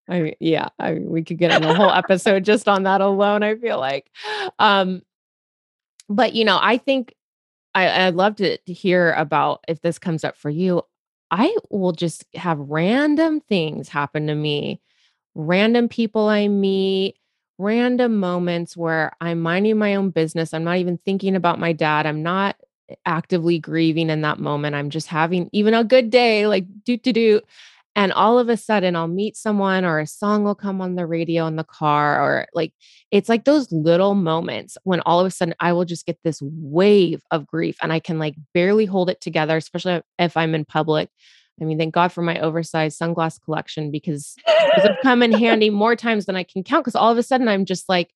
I 0.09 0.21
mean, 0.21 0.35
yeah, 0.39 0.69
I 0.79 0.93
mean, 0.93 1.11
we 1.11 1.23
could 1.23 1.37
get 1.37 1.51
in 1.51 1.63
a 1.63 1.75
whole 1.75 1.91
episode 1.91 2.43
just 2.43 2.67
on 2.67 2.83
that 2.83 2.99
alone. 2.99 3.43
I 3.43 3.55
feel 3.55 3.79
like, 3.79 4.09
um, 4.57 5.03
but 6.09 6.33
you 6.33 6.43
know, 6.45 6.59
I 6.61 6.77
think 6.77 7.15
I, 7.75 8.07
I'd 8.07 8.15
love 8.15 8.35
to, 8.37 8.57
to 8.57 8.73
hear 8.73 9.13
about 9.13 9.63
if 9.67 9.81
this 9.81 9.99
comes 9.99 10.23
up 10.23 10.35
for 10.37 10.49
you. 10.49 10.83
I 11.31 11.55
will 11.69 11.91
just 11.91 12.25
have 12.33 12.57
random 12.59 13.39
things 13.41 13.87
happen 13.87 14.27
to 14.27 14.35
me, 14.35 14.81
random 15.35 15.87
people 15.87 16.27
I 16.27 16.47
meet, 16.47 17.17
random 17.59 18.17
moments 18.17 18.75
where 18.75 19.11
I'm 19.21 19.39
minding 19.41 19.77
my 19.77 19.95
own 19.95 20.09
business. 20.09 20.53
I'm 20.53 20.63
not 20.63 20.77
even 20.77 20.97
thinking 20.97 21.35
about 21.35 21.59
my 21.59 21.71
dad. 21.71 22.07
I'm 22.07 22.23
not 22.23 22.55
actively 23.05 23.59
grieving 23.59 24.09
in 24.09 24.21
that 24.21 24.39
moment. 24.39 24.75
I'm 24.75 24.89
just 24.89 25.07
having 25.07 25.49
even 25.51 25.75
a 25.75 25.83
good 25.83 26.09
day, 26.09 26.47
like 26.47 26.65
do 26.83 26.97
do 26.97 27.13
do. 27.13 27.41
And 27.95 28.13
all 28.13 28.39
of 28.39 28.49
a 28.49 28.55
sudden, 28.55 28.95
I'll 28.95 29.07
meet 29.07 29.35
someone 29.35 29.83
or 29.83 29.99
a 29.99 30.07
song 30.07 30.43
will 30.43 30.55
come 30.55 30.79
on 30.79 30.95
the 30.95 31.05
radio 31.05 31.47
in 31.47 31.55
the 31.55 31.63
car, 31.63 32.21
or 32.21 32.47
like 32.53 32.71
it's 33.11 33.27
like 33.27 33.45
those 33.45 33.71
little 33.71 34.15
moments 34.15 34.77
when 34.83 35.01
all 35.01 35.19
of 35.19 35.25
a 35.25 35.31
sudden 35.31 35.55
I 35.59 35.73
will 35.73 35.85
just 35.85 36.05
get 36.05 36.19
this 36.23 36.39
wave 36.41 37.21
of 37.31 37.47
grief 37.47 37.77
and 37.81 37.91
I 37.91 37.99
can 37.99 38.19
like 38.19 38.35
barely 38.53 38.85
hold 38.85 39.09
it 39.09 39.19
together, 39.21 39.57
especially 39.57 40.01
if 40.17 40.37
I'm 40.37 40.55
in 40.55 40.65
public. 40.65 41.09
I 41.61 41.65
mean, 41.65 41.77
thank 41.77 41.93
God 41.93 42.11
for 42.11 42.21
my 42.21 42.39
oversized 42.39 42.99
sunglass 42.99 43.41
collection 43.41 43.91
because 43.91 44.35
those 44.47 44.85
have 44.85 44.97
come 45.01 45.21
in 45.21 45.31
handy 45.31 45.69
more 45.69 45.95
times 45.95 46.25
than 46.25 46.35
I 46.35 46.43
can 46.43 46.63
count. 46.63 46.85
Because 46.85 46.95
all 46.95 47.11
of 47.11 47.17
a 47.17 47.23
sudden, 47.23 47.47
I'm 47.47 47.65
just 47.65 47.89
like, 47.89 48.13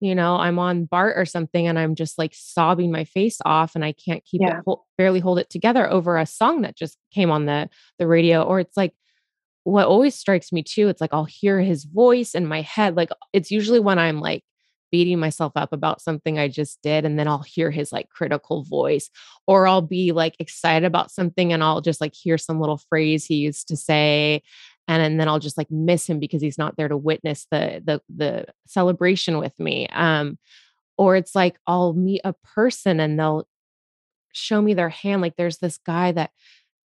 you 0.00 0.14
know, 0.14 0.36
I'm 0.36 0.58
on 0.58 0.84
BART 0.84 1.16
or 1.16 1.24
something 1.24 1.66
and 1.66 1.78
I'm 1.78 1.94
just 1.94 2.18
like 2.18 2.32
sobbing 2.34 2.92
my 2.92 3.04
face 3.04 3.38
off 3.44 3.74
and 3.74 3.84
I 3.84 3.92
can't 3.92 4.24
keep 4.24 4.42
yeah. 4.42 4.60
it, 4.64 4.78
barely 4.98 5.20
hold 5.20 5.38
it 5.38 5.50
together 5.50 5.90
over 5.90 6.16
a 6.16 6.26
song 6.26 6.62
that 6.62 6.76
just 6.76 6.98
came 7.12 7.30
on 7.30 7.46
the 7.46 7.68
the 7.98 8.06
radio. 8.06 8.42
Or 8.42 8.60
it's 8.60 8.76
like, 8.76 8.92
what 9.66 9.86
always 9.86 10.14
strikes 10.14 10.52
me 10.52 10.62
too, 10.62 10.86
it's 10.86 11.00
like 11.00 11.12
I'll 11.12 11.24
hear 11.24 11.60
his 11.60 11.82
voice 11.82 12.36
in 12.36 12.46
my 12.46 12.60
head. 12.60 12.96
Like 12.96 13.10
it's 13.32 13.50
usually 13.50 13.80
when 13.80 13.98
I'm 13.98 14.20
like 14.20 14.44
beating 14.92 15.18
myself 15.18 15.52
up 15.56 15.72
about 15.72 16.00
something 16.00 16.38
I 16.38 16.46
just 16.46 16.80
did, 16.84 17.04
and 17.04 17.18
then 17.18 17.26
I'll 17.26 17.42
hear 17.42 17.72
his 17.72 17.90
like 17.90 18.08
critical 18.08 18.62
voice, 18.62 19.10
or 19.44 19.66
I'll 19.66 19.82
be 19.82 20.12
like 20.12 20.36
excited 20.38 20.86
about 20.86 21.10
something 21.10 21.52
and 21.52 21.64
I'll 21.64 21.80
just 21.80 22.00
like 22.00 22.14
hear 22.14 22.38
some 22.38 22.60
little 22.60 22.80
phrase 22.88 23.24
he 23.24 23.34
used 23.34 23.66
to 23.68 23.76
say. 23.76 24.42
And, 24.86 25.02
and 25.02 25.18
then 25.18 25.26
I'll 25.26 25.40
just 25.40 25.58
like 25.58 25.68
miss 25.68 26.08
him 26.08 26.20
because 26.20 26.40
he's 26.40 26.58
not 26.58 26.76
there 26.76 26.86
to 26.86 26.96
witness 26.96 27.48
the 27.50 27.82
the 27.84 28.00
the 28.08 28.46
celebration 28.68 29.38
with 29.38 29.58
me. 29.58 29.88
Um, 29.88 30.38
or 30.96 31.16
it's 31.16 31.34
like 31.34 31.56
I'll 31.66 31.92
meet 31.92 32.20
a 32.22 32.34
person 32.54 33.00
and 33.00 33.18
they'll 33.18 33.48
show 34.32 34.62
me 34.62 34.74
their 34.74 34.90
hand. 34.90 35.22
Like 35.22 35.34
there's 35.36 35.58
this 35.58 35.76
guy 35.78 36.12
that 36.12 36.30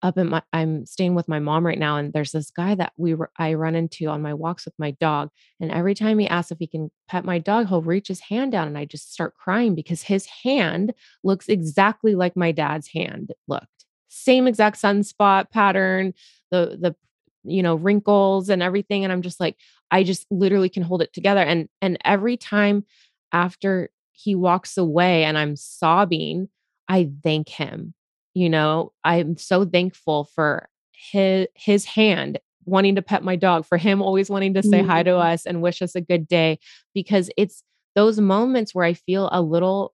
up 0.04 0.18
in 0.18 0.30
my 0.30 0.42
I'm 0.54 0.86
staying 0.86 1.16
with 1.16 1.28
my 1.28 1.40
mom 1.40 1.66
right 1.66 1.78
now 1.78 1.98
and 1.98 2.12
there's 2.14 2.32
this 2.32 2.52
guy 2.52 2.76
that 2.76 2.94
we 2.98 3.16
I 3.38 3.54
run 3.54 3.76
into 3.76 4.08
on 4.08 4.22
my 4.22 4.34
walks 4.34 4.66
with 4.66 4.74
my 4.78 4.92
dog 4.92 5.30
and 5.60 5.72
every 5.72 5.94
time 5.94 6.20
he 6.20 6.28
asks 6.28 6.52
if 6.52 6.60
he 6.60 6.68
can 6.68 6.90
pet 7.08 7.26
my 7.26 7.40
dog 7.40 7.68
he'll 7.68 7.82
reach 7.82 8.08
his 8.08 8.20
hand 8.20 8.52
down 8.52 8.68
and 8.68 8.78
I 8.78 8.86
just 8.86 9.14
start 9.14 9.36
crying 9.36 9.76
because 9.76 10.04
his 10.04 10.26
hand 10.26 10.94
looks 11.24 11.50
exactly 11.50 12.16
like 12.16 12.36
my 12.36 12.52
dad's 12.52 12.88
hand 12.88 13.32
looked. 13.48 13.68
Same 14.10 14.48
exact 14.48 14.82
sunspot 14.82 15.52
pattern 15.52 16.14
the 16.50 16.78
the 16.80 16.96
you 17.44 17.64
know 17.64 17.76
wrinkles 17.76 18.50
and 18.50 18.62
everything 18.62 19.04
and 19.04 19.12
I'm 19.12 19.22
just 19.22 19.40
like 19.40 19.58
I 19.92 20.04
just 20.04 20.26
literally 20.32 20.70
can 20.70 20.84
hold 20.84 21.02
it 21.02 21.14
together 21.14 21.42
and 21.42 21.70
and 21.82 21.98
every 22.06 22.38
time 22.38 22.86
after 23.32 23.90
he 24.12 24.36
walks 24.36 24.78
away 24.78 25.24
and 25.24 25.38
I'm 25.38 25.56
sobbing 25.56 26.50
I 26.88 27.10
thank 27.24 27.50
him 27.50 27.94
you 28.34 28.50
know 28.50 28.92
i'm 29.04 29.38
so 29.38 29.66
thankful 29.66 30.26
for 30.36 30.68
his 30.92 31.48
his 31.56 31.86
hand 31.86 32.40
wanting 32.66 32.96
to 32.96 33.02
pet 33.02 33.24
my 33.24 33.36
dog 33.36 33.66
for 33.66 33.78
him 33.78 34.02
always 34.02 34.30
wanting 34.30 34.54
to 34.54 34.64
say 34.64 34.80
mm-hmm. 34.80 34.90
hi 34.90 35.04
to 35.04 35.12
mm-hmm. 35.12 35.34
us 35.34 35.46
and 35.46 35.62
wish 35.62 35.82
us 35.82 35.96
a 35.96 36.02
good 36.02 36.28
day 36.28 36.60
because 36.94 37.30
it's 37.38 37.64
those 37.96 38.20
moments 38.20 38.74
where 38.74 38.86
i 38.86 38.94
feel 38.94 39.30
a 39.32 39.42
little 39.42 39.94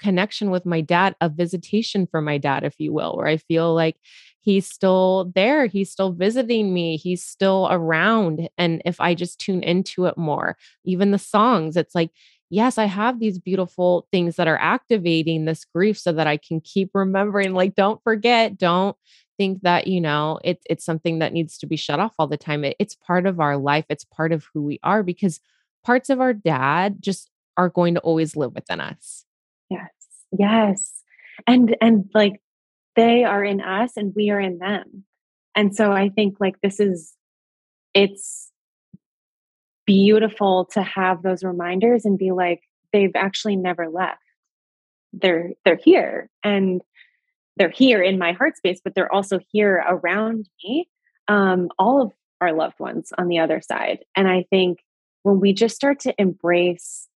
connection 0.00 0.50
with 0.50 0.64
my 0.64 0.80
dad 0.80 1.14
a 1.20 1.28
visitation 1.28 2.06
for 2.06 2.20
my 2.20 2.38
dad 2.38 2.64
if 2.64 2.74
you 2.78 2.92
will 2.92 3.16
where 3.16 3.26
i 3.26 3.36
feel 3.36 3.74
like 3.74 3.96
he's 4.40 4.66
still 4.66 5.32
there 5.34 5.66
he's 5.66 5.90
still 5.90 6.12
visiting 6.12 6.72
me 6.72 6.96
he's 6.96 7.24
still 7.24 7.68
around 7.70 8.48
and 8.56 8.80
if 8.84 9.00
i 9.00 9.14
just 9.14 9.40
tune 9.40 9.62
into 9.62 10.06
it 10.06 10.16
more 10.16 10.56
even 10.84 11.10
the 11.10 11.18
songs 11.18 11.76
it's 11.76 11.94
like 11.94 12.10
yes, 12.50 12.78
I 12.78 12.86
have 12.86 13.20
these 13.20 13.38
beautiful 13.38 14.06
things 14.10 14.36
that 14.36 14.48
are 14.48 14.58
activating 14.58 15.44
this 15.44 15.64
grief 15.64 15.98
so 15.98 16.12
that 16.12 16.26
I 16.26 16.36
can 16.36 16.60
keep 16.60 16.90
remembering, 16.94 17.54
like, 17.54 17.74
don't 17.74 18.02
forget, 18.02 18.56
don't 18.56 18.96
think 19.36 19.62
that, 19.62 19.86
you 19.86 20.00
know, 20.00 20.38
it, 20.42 20.60
it's 20.68 20.84
something 20.84 21.18
that 21.20 21.32
needs 21.32 21.58
to 21.58 21.66
be 21.66 21.76
shut 21.76 22.00
off 22.00 22.14
all 22.18 22.26
the 22.26 22.36
time. 22.36 22.64
It, 22.64 22.76
it's 22.78 22.94
part 22.94 23.26
of 23.26 23.40
our 23.40 23.56
life, 23.56 23.84
it's 23.88 24.04
part 24.04 24.32
of 24.32 24.46
who 24.52 24.62
we 24.62 24.80
are 24.82 25.02
because 25.02 25.40
parts 25.84 26.10
of 26.10 26.20
our 26.20 26.32
dad 26.32 26.96
just 27.00 27.30
are 27.56 27.68
going 27.68 27.94
to 27.94 28.00
always 28.00 28.36
live 28.36 28.54
within 28.54 28.80
us. 28.80 29.24
Yes. 29.70 29.90
Yes. 30.36 30.92
And, 31.46 31.76
and 31.80 32.10
like 32.14 32.40
they 32.96 33.24
are 33.24 33.44
in 33.44 33.60
us 33.60 33.96
and 33.96 34.12
we 34.16 34.30
are 34.30 34.40
in 34.40 34.58
them. 34.58 35.04
And 35.54 35.74
so 35.74 35.92
I 35.92 36.08
think 36.08 36.36
like 36.40 36.60
this 36.62 36.80
is, 36.80 37.14
it's 37.94 38.47
beautiful 39.88 40.66
to 40.66 40.82
have 40.82 41.22
those 41.22 41.42
reminders 41.42 42.04
and 42.04 42.18
be 42.18 42.30
like 42.30 42.60
they've 42.92 43.16
actually 43.16 43.56
never 43.56 43.88
left. 43.88 44.20
They're 45.14 45.52
they're 45.64 45.80
here 45.82 46.28
and 46.44 46.82
they're 47.56 47.70
here 47.70 48.02
in 48.02 48.18
my 48.18 48.32
heart 48.32 48.56
space 48.58 48.80
but 48.84 48.94
they're 48.94 49.12
also 49.12 49.40
here 49.50 49.82
around 49.88 50.46
me 50.62 50.88
um, 51.26 51.70
all 51.78 52.02
of 52.02 52.12
our 52.42 52.52
loved 52.52 52.78
ones 52.78 53.12
on 53.16 53.28
the 53.28 53.38
other 53.38 53.62
side. 53.62 54.00
And 54.14 54.28
i 54.28 54.44
think 54.50 54.80
when 55.22 55.40
we 55.40 55.54
just 55.54 55.74
start 55.74 56.00
to 56.00 56.14
embrace 56.18 57.08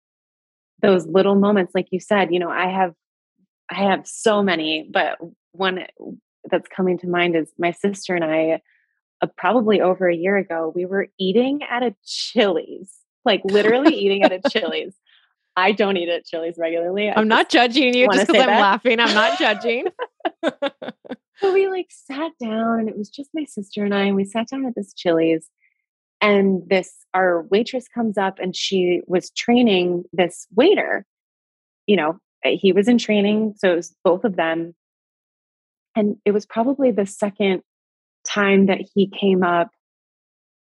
those 0.80 1.06
little 1.06 1.34
moments 1.34 1.72
like 1.74 1.88
you 1.90 1.98
said 1.98 2.32
you 2.32 2.38
know 2.38 2.50
i 2.50 2.68
have 2.70 2.94
i 3.70 3.74
have 3.74 4.06
so 4.06 4.42
many 4.42 4.88
but 4.90 5.18
one 5.52 5.84
that's 6.50 6.68
coming 6.68 6.96
to 6.98 7.08
mind 7.08 7.36
is 7.36 7.52
my 7.58 7.72
sister 7.72 8.14
and 8.14 8.24
i 8.24 8.60
uh, 9.22 9.26
probably 9.36 9.80
over 9.80 10.08
a 10.08 10.14
year 10.14 10.36
ago 10.36 10.72
we 10.74 10.86
were 10.86 11.08
eating 11.18 11.60
at 11.68 11.82
a 11.82 11.94
chili's 12.04 13.00
like 13.24 13.42
literally 13.44 13.94
eating 13.94 14.22
at 14.22 14.32
a 14.32 14.40
chili's. 14.50 14.94
I 15.56 15.72
don't 15.72 15.96
eat 15.96 16.08
at 16.08 16.24
chili's 16.24 16.56
regularly 16.58 17.10
I 17.10 17.20
am 17.20 17.28
not 17.28 17.48
judging 17.48 17.94
you 17.94 18.06
just 18.12 18.26
because 18.26 18.40
i'm 18.40 18.48
that. 18.48 18.60
laughing 18.60 19.00
i'm 19.00 19.14
not 19.14 19.38
judging. 19.38 19.86
So 21.40 21.54
we 21.54 21.68
like 21.68 21.86
sat 21.88 22.32
down 22.38 22.80
and 22.80 22.88
it 22.90 22.98
was 22.98 23.08
just 23.08 23.30
my 23.32 23.44
sister 23.44 23.82
and 23.82 23.94
i 23.94 24.02
and 24.02 24.14
we 24.14 24.24
sat 24.24 24.48
down 24.48 24.66
at 24.66 24.74
this 24.74 24.92
chili's 24.92 25.48
and 26.20 26.62
this 26.68 26.92
our 27.14 27.44
waitress 27.50 27.88
comes 27.88 28.18
up 28.18 28.38
and 28.38 28.54
she 28.54 29.00
was 29.06 29.30
training 29.30 30.04
this 30.12 30.46
waiter. 30.54 31.06
You 31.86 31.96
know 31.96 32.18
eh, 32.44 32.56
he 32.60 32.72
was 32.72 32.88
in 32.88 32.98
training 32.98 33.54
so 33.56 33.72
it 33.72 33.76
was 33.76 33.96
both 34.04 34.24
of 34.24 34.36
them. 34.36 34.74
And 35.96 36.16
it 36.26 36.32
was 36.32 36.44
probably 36.44 36.90
the 36.90 37.06
second 37.06 37.62
time 38.34 38.66
that 38.66 38.80
he 38.94 39.08
came 39.08 39.42
up. 39.42 39.68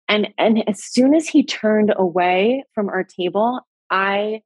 And 0.08 0.28
and 0.36 0.68
as 0.68 0.82
soon 0.82 1.14
as 1.14 1.28
he 1.28 1.44
turned 1.44 1.92
away 1.96 2.64
from 2.74 2.88
our 2.88 3.04
table 3.04 3.60
i 3.92 4.40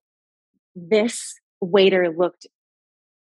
this 0.75 1.35
waiter 1.63 2.15
looked 2.17 2.47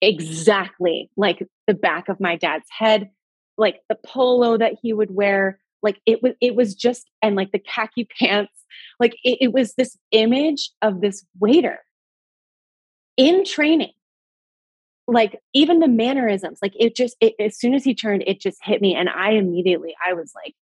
exactly 0.02 1.10
like 1.16 1.48
the 1.68 1.74
back 1.74 2.10
of 2.10 2.20
my 2.20 2.36
dad's 2.36 2.68
head 2.70 3.10
like 3.58 3.80
the 3.88 3.98
polo 4.06 4.58
that 4.58 4.74
he 4.82 4.92
would 4.92 5.12
wear 5.12 5.60
like 5.82 6.02
it 6.06 6.22
was 6.22 6.34
it 6.42 6.56
was 6.56 6.76
just 6.76 7.10
and 7.22 7.38
like 7.38 7.52
the 7.54 7.60
khaki 7.60 8.08
pants 8.20 8.52
like 9.00 9.16
it, 9.24 9.38
it 9.40 9.54
was 9.54 9.74
this 9.76 9.98
image 10.12 10.72
of 10.82 11.00
this 11.00 11.26
waiter 11.40 11.80
in 13.16 13.46
training 13.46 13.94
like 15.08 15.40
even 15.54 15.80
the 15.80 15.88
mannerisms 15.88 16.60
like 16.62 16.74
it 16.80 16.96
just 16.96 17.16
it, 17.22 17.34
as 17.40 17.58
soon 17.58 17.74
as 17.74 17.84
he 17.84 17.94
turned 17.94 18.24
it 18.26 18.40
just 18.40 18.58
hit 18.64 18.82
me 18.82 18.96
and 18.96 19.10
i 19.10 19.32
immediately 19.32 19.96
i 20.06 20.14
was 20.14 20.32
like 20.36 20.56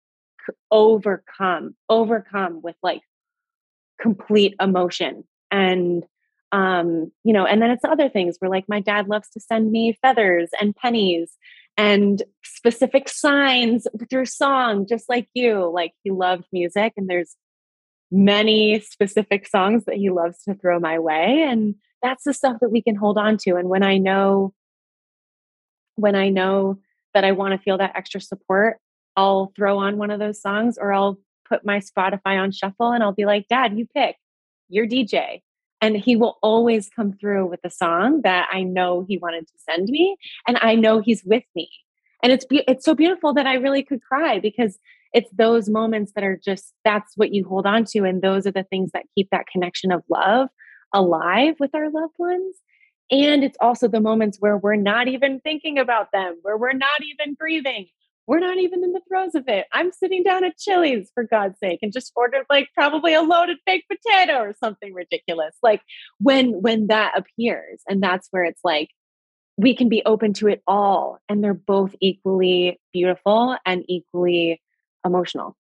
overcome 0.70 1.74
overcome 1.88 2.60
with 2.62 2.76
like 2.82 3.02
complete 4.00 4.54
emotion 4.60 5.22
and 5.52 6.04
um 6.50 7.12
you 7.22 7.32
know 7.32 7.46
and 7.46 7.62
then 7.62 7.70
it's 7.70 7.84
other 7.84 8.08
things 8.08 8.36
where 8.40 8.50
like 8.50 8.64
my 8.68 8.80
dad 8.80 9.08
loves 9.08 9.28
to 9.30 9.38
send 9.38 9.70
me 9.70 9.96
feathers 10.02 10.50
and 10.60 10.74
pennies 10.74 11.36
and 11.76 12.22
specific 12.44 13.08
signs 13.08 13.86
through 14.10 14.26
song, 14.26 14.86
just 14.86 15.08
like 15.08 15.28
you. 15.34 15.70
Like 15.72 15.92
he 16.02 16.10
loved 16.10 16.44
music, 16.52 16.92
and 16.96 17.08
there's 17.08 17.36
many 18.12 18.78
specific 18.80 19.48
songs 19.48 19.84
that 19.86 19.96
he 19.96 20.10
loves 20.10 20.42
to 20.44 20.54
throw 20.54 20.78
my 20.78 20.98
way. 20.98 21.44
And 21.48 21.74
that's 22.02 22.24
the 22.24 22.34
stuff 22.34 22.58
that 22.60 22.70
we 22.70 22.82
can 22.82 22.94
hold 22.94 23.18
on 23.18 23.38
to. 23.38 23.56
And 23.56 23.68
when 23.68 23.82
I 23.82 23.98
know, 23.98 24.52
when 25.96 26.14
I 26.14 26.28
know 26.28 26.78
that 27.14 27.24
I 27.24 27.32
want 27.32 27.52
to 27.52 27.58
feel 27.58 27.78
that 27.78 27.96
extra 27.96 28.20
support, 28.20 28.78
I'll 29.16 29.52
throw 29.56 29.78
on 29.78 29.96
one 29.96 30.10
of 30.10 30.20
those 30.20 30.40
songs 30.40 30.78
or 30.78 30.92
I'll 30.92 31.18
put 31.48 31.64
my 31.64 31.80
Spotify 31.80 32.40
on 32.40 32.52
shuffle 32.52 32.92
and 32.92 33.02
I'll 33.02 33.12
be 33.12 33.26
like, 33.26 33.48
Dad, 33.48 33.76
you 33.78 33.86
pick, 33.94 34.16
you're 34.68 34.86
DJ 34.86 35.40
and 35.82 35.96
he 35.96 36.14
will 36.16 36.38
always 36.42 36.88
come 36.88 37.12
through 37.12 37.46
with 37.46 37.60
a 37.64 37.70
song 37.70 38.22
that 38.22 38.48
I 38.52 38.62
know 38.62 39.04
he 39.06 39.18
wanted 39.18 39.48
to 39.48 39.54
send 39.58 39.88
me 39.88 40.16
and 40.46 40.56
I 40.62 40.76
know 40.76 41.00
he's 41.00 41.24
with 41.24 41.42
me. 41.56 41.68
And 42.22 42.32
it's 42.32 42.44
be- 42.44 42.64
it's 42.68 42.84
so 42.84 42.94
beautiful 42.94 43.34
that 43.34 43.48
I 43.48 43.54
really 43.54 43.82
could 43.82 44.00
cry 44.00 44.38
because 44.38 44.78
it's 45.12 45.30
those 45.32 45.68
moments 45.68 46.12
that 46.14 46.24
are 46.24 46.38
just 46.42 46.72
that's 46.84 47.12
what 47.16 47.32
you 47.32 47.44
hold 47.44 47.66
on 47.66 47.84
to 47.84 48.04
and 48.04 48.22
those 48.22 48.46
are 48.46 48.52
the 48.52 48.64
things 48.64 48.90
that 48.92 49.04
keep 49.14 49.28
that 49.30 49.46
connection 49.46 49.92
of 49.92 50.02
love 50.08 50.48
alive 50.92 51.54
with 51.58 51.74
our 51.74 51.90
loved 51.90 52.14
ones. 52.18 52.56
And 53.10 53.44
it's 53.44 53.56
also 53.60 53.88
the 53.88 54.00
moments 54.00 54.38
where 54.40 54.56
we're 54.56 54.76
not 54.76 55.08
even 55.08 55.40
thinking 55.40 55.78
about 55.78 56.12
them, 56.12 56.38
where 56.42 56.56
we're 56.56 56.72
not 56.72 57.02
even 57.02 57.34
grieving, 57.38 57.88
we're 58.26 58.38
not 58.38 58.58
even 58.58 58.84
in 58.84 58.92
the 58.92 59.02
throes 59.08 59.34
of 59.34 59.44
it. 59.48 59.66
I'm 59.72 59.92
sitting 59.92 60.22
down 60.22 60.44
at 60.44 60.56
Chili's 60.56 61.10
for 61.14 61.24
God's 61.24 61.58
sake 61.58 61.80
and 61.82 61.92
just 61.92 62.12
ordered 62.16 62.46
like 62.48 62.68
probably 62.74 63.14
a 63.14 63.22
loaded 63.22 63.58
baked 63.66 63.90
potato 63.90 64.38
or 64.38 64.54
something 64.62 64.94
ridiculous. 64.94 65.54
Like 65.62 65.82
when 66.20 66.62
when 66.62 66.86
that 66.86 67.18
appears 67.18 67.82
and 67.88 68.02
that's 68.02 68.28
where 68.30 68.44
it's 68.44 68.60
like 68.64 68.88
we 69.58 69.74
can 69.74 69.88
be 69.88 70.02
open 70.06 70.32
to 70.34 70.48
it 70.48 70.62
all 70.66 71.18
and 71.28 71.42
they're 71.42 71.52
both 71.52 71.94
equally 72.00 72.80
beautiful 72.92 73.56
and 73.66 73.84
equally 73.88 74.62
emotional. 75.04 75.56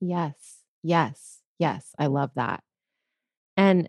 Yes. 0.00 0.58
Yes. 0.82 1.38
Yes, 1.58 1.94
I 1.98 2.06
love 2.06 2.30
that. 2.36 2.62
And 3.56 3.88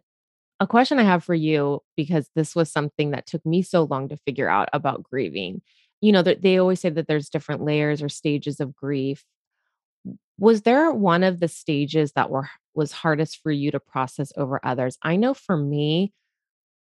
a 0.60 0.68
question 0.68 1.00
I 1.00 1.04
have 1.04 1.24
for 1.24 1.36
you 1.36 1.82
because 1.96 2.30
this 2.36 2.56
was 2.56 2.72
something 2.72 3.12
that 3.12 3.28
took 3.28 3.46
me 3.46 3.62
so 3.62 3.84
long 3.84 4.10
to 4.10 4.18
figure 4.18 4.50
out 4.50 4.70
about 4.74 5.04
grieving 5.04 5.62
you 6.02 6.12
know, 6.12 6.22
that 6.22 6.42
they 6.42 6.58
always 6.58 6.80
say 6.80 6.90
that 6.90 7.08
there's 7.08 7.30
different 7.30 7.64
layers 7.64 8.02
or 8.02 8.10
stages 8.10 8.60
of 8.60 8.76
grief. 8.76 9.26
Was 10.38 10.62
there 10.62 10.92
one 10.92 11.24
of 11.24 11.40
the 11.40 11.48
stages 11.48 12.12
that 12.14 12.30
were 12.30 12.50
was 12.76 12.92
hardest 12.92 13.40
for 13.42 13.52
you 13.52 13.72
to 13.72 13.80
process 13.80 14.32
over 14.38 14.60
others? 14.64 14.98
I 15.02 15.16
know 15.16 15.34
for 15.34 15.58
me, 15.58 16.14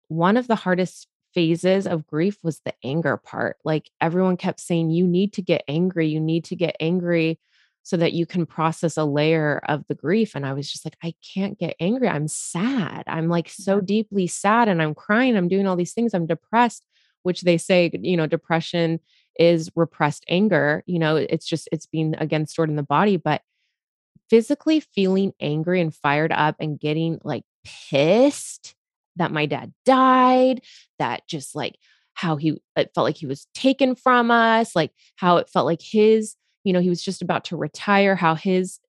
one 0.09 0.37
of 0.37 0.49
the 0.49 0.57
hardest 0.57 1.09
phases 1.35 1.87
of 1.87 2.07
grief 2.07 2.39
was 2.43 2.61
the 2.65 2.75
anger 2.85 3.17
part. 3.17 3.57
Like 3.65 3.91
everyone 4.01 4.37
kept 4.37 4.61
saying, 4.61 4.91
you 4.91 5.07
need 5.07 5.33
to 5.35 5.43
get 5.43 5.65
angry, 5.69 6.09
you 6.09 6.21
need 6.21 6.45
to 6.45 6.57
get 6.57 6.77
angry 6.81 7.39
so 7.87 7.97
that 7.97 8.13
you 8.13 8.27
can 8.27 8.47
process 8.47 8.97
a 8.97 9.05
layer 9.05 9.63
of 9.69 9.85
the 9.87 9.95
grief. 9.95 10.35
And 10.35 10.45
I 10.45 10.55
was 10.55 10.69
just 10.69 10.85
like, 10.85 10.97
I 11.05 11.15
can't 11.33 11.57
get 11.57 11.77
angry. 11.79 12.09
I'm 12.09 12.27
sad. 12.27 13.05
I'm 13.07 13.29
like 13.29 13.49
so 13.49 13.81
deeply 13.81 14.27
sad 14.27 14.67
and 14.67 14.83
I'm 14.83 14.93
crying. 14.93 15.37
I'm 15.37 15.47
doing 15.47 15.69
all 15.69 15.77
these 15.77 15.93
things. 15.93 16.13
I'm 16.13 16.27
depressed 16.27 16.85
which 17.27 17.43
they 17.43 17.59
say, 17.59 17.91
you 18.03 18.17
know, 18.17 18.29
depression 18.29 19.01
is 19.37 19.69
repressed 19.75 20.25
anger. 20.29 20.85
You 20.87 21.01
know, 21.01 21.17
it's 21.17 21.45
just, 21.45 21.69
it's 21.73 21.85
being 21.87 22.15
again 22.19 22.47
stored 22.47 22.71
in 22.71 22.77
the 22.77 22.85
body. 22.85 23.17
But 23.17 23.43
physically 24.31 24.79
feeling 24.79 25.33
angry 25.41 25.81
and 25.81 25.93
fired 25.93 26.31
up 26.31 26.55
and 26.61 26.79
getting 26.79 27.19
like 27.25 27.43
pissed 27.65 28.77
that 29.17 29.33
my 29.33 29.47
dad 29.47 29.73
died, 29.85 30.61
that 31.01 31.27
just 31.27 31.57
like 31.57 31.77
how 32.15 32.37
he, 32.37 32.63
it 32.77 32.93
felt 32.95 33.05
like 33.05 33.17
he 33.17 33.27
was 33.27 33.49
taken 33.55 33.97
from 33.97 34.31
us, 34.31 34.77
like 34.77 34.93
how 35.17 35.39
it 35.39 35.49
felt 35.49 35.67
like 35.67 35.83
his, 35.83 36.37
you 36.67 36.73
know, 36.73 36.81
he 36.81 36.89
was 36.89 37.03
just 37.03 37.23
about 37.23 37.45
to 37.45 37.57
retire, 37.57 38.17
how 38.17 38.35
his, 38.35 38.81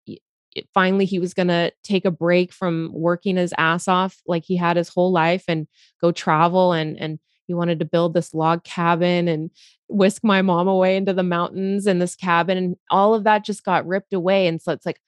finally 0.73 1.05
he 1.05 1.19
was 1.19 1.35
going 1.35 1.47
to 1.47 1.71
take 1.83 2.05
a 2.05 2.11
break 2.11 2.51
from 2.51 2.89
working 2.91 3.37
his 3.37 3.53
ass 3.59 3.87
off 3.87 4.17
like 4.25 4.43
he 4.43 4.55
had 4.57 4.75
his 4.75 4.89
whole 4.89 5.11
life 5.11 5.43
and 5.47 5.67
go 6.01 6.11
travel 6.11 6.73
and 6.73 6.99
and 6.99 7.19
he 7.45 7.53
wanted 7.53 7.77
to 7.77 7.85
build 7.85 8.15
this 8.15 8.33
log 8.33 8.63
cabin 8.63 9.27
and 9.27 9.51
whisk 9.87 10.23
my 10.23 10.41
mom 10.41 10.67
away 10.67 10.97
into 10.97 11.13
the 11.13 11.21
mountains 11.21 11.85
in 11.85 11.99
this 11.99 12.15
cabin 12.15 12.57
and 12.57 12.75
all 12.89 13.13
of 13.13 13.23
that 13.23 13.45
just 13.45 13.63
got 13.63 13.85
ripped 13.85 14.13
away 14.13 14.47
and 14.47 14.59
so 14.59 14.71
it's 14.71 14.85
like 14.85 14.99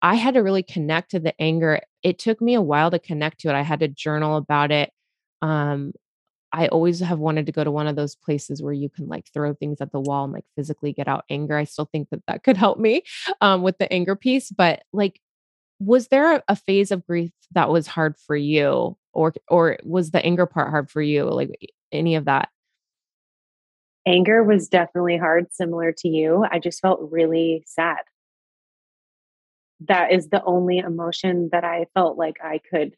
i 0.00 0.14
had 0.14 0.32
to 0.34 0.40
really 0.40 0.62
connect 0.62 1.10
to 1.10 1.20
the 1.20 1.38
anger. 1.40 1.80
It 2.02 2.18
took 2.18 2.40
me 2.40 2.54
a 2.54 2.62
while 2.62 2.90
to 2.90 2.98
connect 2.98 3.40
to 3.40 3.48
it. 3.48 3.54
I 3.54 3.62
had 3.62 3.80
to 3.80 3.88
journal 3.88 4.36
about 4.36 4.70
it 4.72 4.90
um 5.42 5.92
i 6.54 6.68
always 6.68 7.00
have 7.00 7.18
wanted 7.18 7.46
to 7.46 7.52
go 7.52 7.62
to 7.62 7.70
one 7.70 7.86
of 7.86 7.96
those 7.96 8.14
places 8.16 8.62
where 8.62 8.72
you 8.72 8.88
can 8.88 9.06
like 9.06 9.26
throw 9.34 9.52
things 9.52 9.80
at 9.80 9.92
the 9.92 10.00
wall 10.00 10.24
and 10.24 10.32
like 10.32 10.44
physically 10.56 10.92
get 10.92 11.08
out 11.08 11.24
anger 11.28 11.56
i 11.56 11.64
still 11.64 11.88
think 11.92 12.08
that 12.10 12.22
that 12.26 12.42
could 12.42 12.56
help 12.56 12.78
me 12.78 13.02
um 13.40 13.62
with 13.62 13.76
the 13.78 13.92
anger 13.92 14.16
piece 14.16 14.50
but 14.50 14.82
like 14.92 15.20
was 15.80 16.08
there 16.08 16.42
a 16.48 16.56
phase 16.56 16.90
of 16.90 17.06
grief 17.06 17.32
that 17.52 17.68
was 17.68 17.86
hard 17.86 18.16
for 18.16 18.36
you 18.36 18.96
or 19.12 19.34
or 19.48 19.78
was 19.84 20.12
the 20.12 20.24
anger 20.24 20.46
part 20.46 20.70
hard 20.70 20.90
for 20.90 21.02
you 21.02 21.24
like 21.24 21.50
any 21.94 22.16
of 22.16 22.26
that? 22.26 22.48
Anger 24.06 24.42
was 24.42 24.68
definitely 24.68 25.16
hard, 25.16 25.46
similar 25.52 25.92
to 25.98 26.08
you. 26.08 26.44
I 26.50 26.58
just 26.58 26.82
felt 26.82 27.00
really 27.10 27.62
sad. 27.66 28.00
That 29.80 30.12
is 30.12 30.28
the 30.28 30.42
only 30.44 30.78
emotion 30.78 31.48
that 31.52 31.64
I 31.64 31.86
felt 31.94 32.18
like 32.18 32.36
I 32.42 32.60
could 32.70 32.96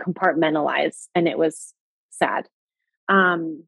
compartmentalize, 0.00 1.08
and 1.14 1.26
it 1.26 1.38
was 1.38 1.74
sad. 2.10 2.48
Um, 3.08 3.64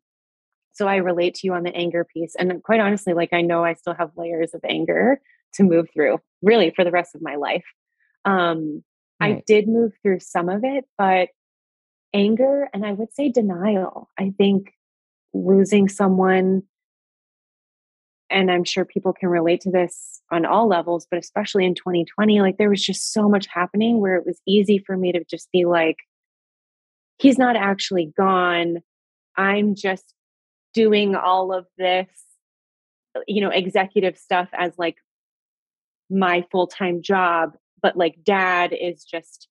so 0.72 0.86
I 0.86 0.96
relate 0.96 1.34
to 1.34 1.46
you 1.46 1.54
on 1.54 1.64
the 1.64 1.74
anger 1.74 2.04
piece. 2.04 2.34
And 2.38 2.62
quite 2.62 2.80
honestly, 2.80 3.12
like 3.12 3.32
I 3.32 3.42
know 3.42 3.64
I 3.64 3.74
still 3.74 3.94
have 3.94 4.10
layers 4.16 4.54
of 4.54 4.60
anger 4.68 5.20
to 5.54 5.64
move 5.64 5.88
through, 5.92 6.18
really, 6.42 6.70
for 6.70 6.84
the 6.84 6.90
rest 6.90 7.14
of 7.14 7.22
my 7.22 7.36
life. 7.36 7.64
Um, 8.24 8.84
right. 9.20 9.36
I 9.36 9.42
did 9.46 9.66
move 9.66 9.92
through 10.02 10.20
some 10.20 10.48
of 10.48 10.60
it, 10.62 10.84
but 10.96 11.30
anger 12.14 12.68
and 12.72 12.86
I 12.86 12.92
would 12.92 13.12
say 13.12 13.30
denial. 13.30 14.08
I 14.18 14.32
think 14.36 14.72
losing 15.34 15.88
someone, 15.88 16.62
and 18.30 18.50
I'm 18.50 18.64
sure 18.64 18.84
people 18.84 19.12
can 19.12 19.28
relate 19.28 19.62
to 19.62 19.70
this 19.70 20.20
on 20.30 20.44
all 20.44 20.68
levels, 20.68 21.06
but 21.10 21.18
especially 21.18 21.64
in 21.64 21.74
2020, 21.74 22.40
like 22.40 22.58
there 22.58 22.70
was 22.70 22.84
just 22.84 23.12
so 23.12 23.28
much 23.28 23.46
happening 23.46 24.00
where 24.00 24.16
it 24.16 24.26
was 24.26 24.40
easy 24.46 24.78
for 24.78 24.96
me 24.96 25.12
to 25.12 25.24
just 25.28 25.50
be 25.52 25.64
like, 25.64 25.96
he's 27.18 27.38
not 27.38 27.56
actually 27.56 28.12
gone. 28.16 28.78
I'm 29.38 29.74
just 29.74 30.12
doing 30.74 31.14
all 31.14 31.54
of 31.54 31.66
this, 31.78 32.08
you 33.26 33.40
know, 33.40 33.50
executive 33.50 34.18
stuff 34.18 34.48
as 34.52 34.74
like 34.76 34.96
my 36.10 36.44
full 36.50 36.66
time 36.66 37.00
job, 37.00 37.56
but 37.80 37.96
like 37.96 38.22
dad 38.24 38.74
is 38.78 39.04
just 39.04 39.48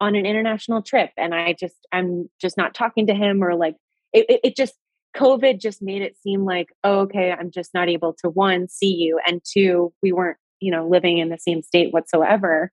on 0.00 0.14
an 0.14 0.26
international 0.26 0.82
trip 0.82 1.10
and 1.16 1.34
I 1.34 1.54
just, 1.58 1.86
I'm 1.90 2.30
just 2.40 2.56
not 2.56 2.74
talking 2.74 3.08
to 3.08 3.14
him 3.14 3.42
or 3.42 3.56
like, 3.56 3.76
it, 4.12 4.26
it, 4.28 4.40
it 4.44 4.56
just, 4.56 4.74
COVID 5.16 5.60
just 5.60 5.82
made 5.82 6.02
it 6.02 6.16
seem 6.22 6.44
like, 6.44 6.68
oh, 6.84 7.00
okay, 7.00 7.32
I'm 7.32 7.50
just 7.50 7.74
not 7.74 7.88
able 7.88 8.14
to 8.22 8.30
one, 8.30 8.68
see 8.68 8.94
you, 8.94 9.18
and 9.26 9.40
two, 9.44 9.92
we 10.04 10.12
weren't, 10.12 10.36
you 10.60 10.70
know, 10.70 10.86
living 10.86 11.18
in 11.18 11.30
the 11.30 11.38
same 11.38 11.62
state 11.62 11.92
whatsoever. 11.92 12.70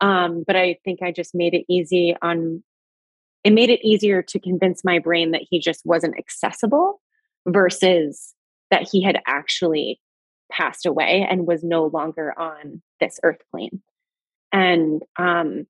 Um, 0.00 0.42
but 0.44 0.56
I 0.56 0.78
think 0.84 1.02
I 1.02 1.12
just 1.12 1.36
made 1.36 1.54
it 1.54 1.64
easy 1.68 2.16
on, 2.20 2.64
it 3.44 3.52
made 3.52 3.70
it 3.70 3.86
easier 3.86 4.22
to 4.22 4.38
convince 4.38 4.84
my 4.84 4.98
brain 4.98 5.30
that 5.32 5.46
he 5.48 5.60
just 5.60 5.84
wasn't 5.84 6.18
accessible 6.18 7.00
versus 7.46 8.34
that 8.70 8.88
he 8.90 9.02
had 9.02 9.20
actually 9.26 10.00
passed 10.50 10.86
away 10.86 11.26
and 11.28 11.46
was 11.46 11.62
no 11.62 11.86
longer 11.86 12.38
on 12.38 12.82
this 13.00 13.20
earth 13.22 13.40
plane. 13.50 13.80
And 14.52 15.02
um, 15.18 15.66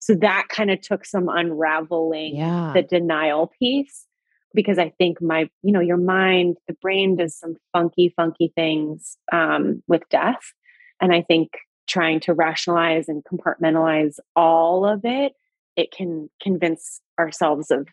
so 0.00 0.14
that 0.16 0.46
kind 0.48 0.70
of 0.70 0.80
took 0.80 1.04
some 1.04 1.28
unraveling 1.28 2.36
Yeah. 2.36 2.72
the 2.74 2.82
denial 2.82 3.52
piece 3.58 4.06
because 4.52 4.78
I 4.78 4.90
think 4.98 5.22
my, 5.22 5.48
you 5.62 5.72
know, 5.72 5.80
your 5.80 5.96
mind, 5.96 6.56
the 6.66 6.74
brain 6.82 7.16
does 7.16 7.36
some 7.38 7.54
funky, 7.72 8.12
funky 8.16 8.52
things 8.56 9.16
um, 9.32 9.82
with 9.86 10.02
death. 10.10 10.52
And 11.00 11.12
I 11.14 11.22
think 11.22 11.50
trying 11.88 12.20
to 12.20 12.34
rationalize 12.34 13.08
and 13.08 13.22
compartmentalize 13.24 14.16
all 14.34 14.84
of 14.84 15.00
it, 15.04 15.32
it 15.76 15.90
can 15.92 16.28
convince 16.42 17.00
ourselves 17.18 17.70
of 17.70 17.88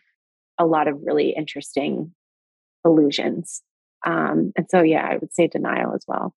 a 0.58 0.66
lot 0.66 0.88
of 0.88 1.00
really 1.02 1.30
interesting 1.30 2.12
illusions. 2.84 3.62
Um, 4.06 4.52
and 4.56 4.66
so, 4.70 4.82
yeah, 4.82 5.06
I 5.06 5.16
would 5.16 5.32
say 5.32 5.46
denial 5.48 5.94
as 5.94 6.04
well. 6.06 6.34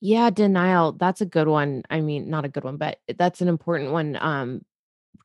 Yeah, 0.00 0.30
denial. 0.30 0.92
That's 0.92 1.20
a 1.20 1.26
good 1.26 1.48
one. 1.48 1.84
I 1.88 2.00
mean, 2.00 2.28
not 2.28 2.44
a 2.44 2.48
good 2.48 2.64
one, 2.64 2.76
but 2.76 2.98
that's 3.16 3.40
an 3.40 3.48
important 3.48 3.92
one. 3.92 4.18
Um, 4.20 4.62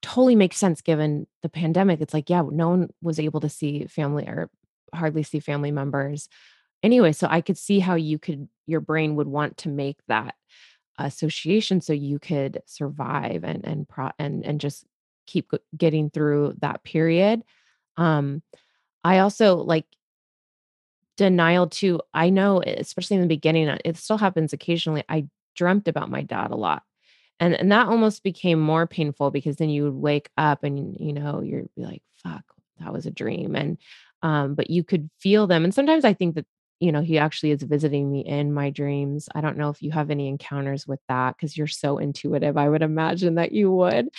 totally 0.02 0.36
makes 0.36 0.58
sense 0.58 0.82
given 0.82 1.28
the 1.42 1.50
pandemic. 1.50 2.02
It's 2.02 2.14
like, 2.14 2.30
yeah, 2.30 2.44
no 2.50 2.70
one 2.70 2.90
was 3.02 3.20
able 3.20 3.40
to 3.40 3.50
see 3.50 3.88
family 3.88 4.26
or 4.28 4.50
hardly 4.94 5.24
see 5.24 5.40
family 5.40 5.72
members. 5.72 6.30
Anyway, 6.84 7.12
so 7.12 7.28
I 7.30 7.42
could 7.42 7.58
see 7.58 7.80
how 7.80 7.96
you 7.96 8.20
could 8.20 8.48
your 8.68 8.82
brain 8.82 9.16
would 9.16 9.28
want 9.28 9.58
to 9.58 9.70
make 9.70 9.98
that 10.08 10.36
association 11.00 11.82
so 11.82 11.94
you 11.94 12.20
could 12.20 12.62
survive 12.66 13.44
and 13.44 13.66
and 13.66 13.88
pro 13.88 14.12
and 14.20 14.46
and 14.46 14.60
just 14.60 14.86
keep 15.28 15.52
getting 15.76 16.10
through 16.10 16.56
that 16.62 16.84
period. 16.84 17.44
Um, 17.98 18.42
I 19.04 19.20
also 19.20 19.58
like 19.58 19.86
denial 21.18 21.68
too. 21.68 22.00
I 22.14 22.30
know, 22.30 22.62
especially 22.62 23.16
in 23.16 23.22
the 23.22 23.28
beginning, 23.28 23.70
uh, 23.70 23.78
it 23.84 23.98
still 23.98 24.18
happens 24.18 24.54
occasionally. 24.54 25.04
I 25.10 25.28
dreamt 25.56 25.88
about 25.88 26.10
my 26.10 26.22
dad 26.22 26.52
a 26.52 26.56
lot. 26.56 26.84
And 27.40 27.54
and 27.54 27.72
that 27.72 27.88
almost 27.88 28.24
became 28.24 28.60
more 28.60 28.88
painful 28.88 29.32
because 29.32 29.58
then 29.58 29.70
you 29.70 29.84
would 29.84 29.94
wake 29.94 30.30
up 30.38 30.64
and 30.64 30.96
you 31.00 31.14
know, 31.14 31.42
you're 31.42 31.66
like, 31.76 32.02
fuck, 32.24 32.44
that 32.80 32.94
was 32.94 33.06
a 33.06 33.12
dream. 33.12 33.56
And 33.56 33.78
um, 34.24 34.56
but 34.56 34.70
you 34.70 34.84
could 34.84 35.10
feel 35.20 35.46
them. 35.46 35.64
And 35.64 35.74
sometimes 35.74 36.04
I 36.04 36.14
think 36.14 36.36
that, 36.36 36.46
you 36.80 36.92
know, 36.92 37.02
he 37.02 37.18
actually 37.18 37.52
is 37.52 37.64
visiting 37.64 38.12
me 38.12 38.22
in 38.22 38.54
my 38.54 38.70
dreams. 38.70 39.30
I 39.34 39.42
don't 39.42 39.58
know 39.58 39.70
if 39.70 39.82
you 39.82 39.92
have 39.92 40.12
any 40.12 40.28
encounters 40.28 40.86
with 40.88 41.00
that 41.10 41.36
because 41.36 41.58
you're 41.58 41.68
so 41.68 41.98
intuitive. 41.98 42.58
I 42.58 42.70
would 42.70 42.84
imagine 42.84 43.36
that 43.36 43.52
you 43.52 43.72
would. 43.72 44.10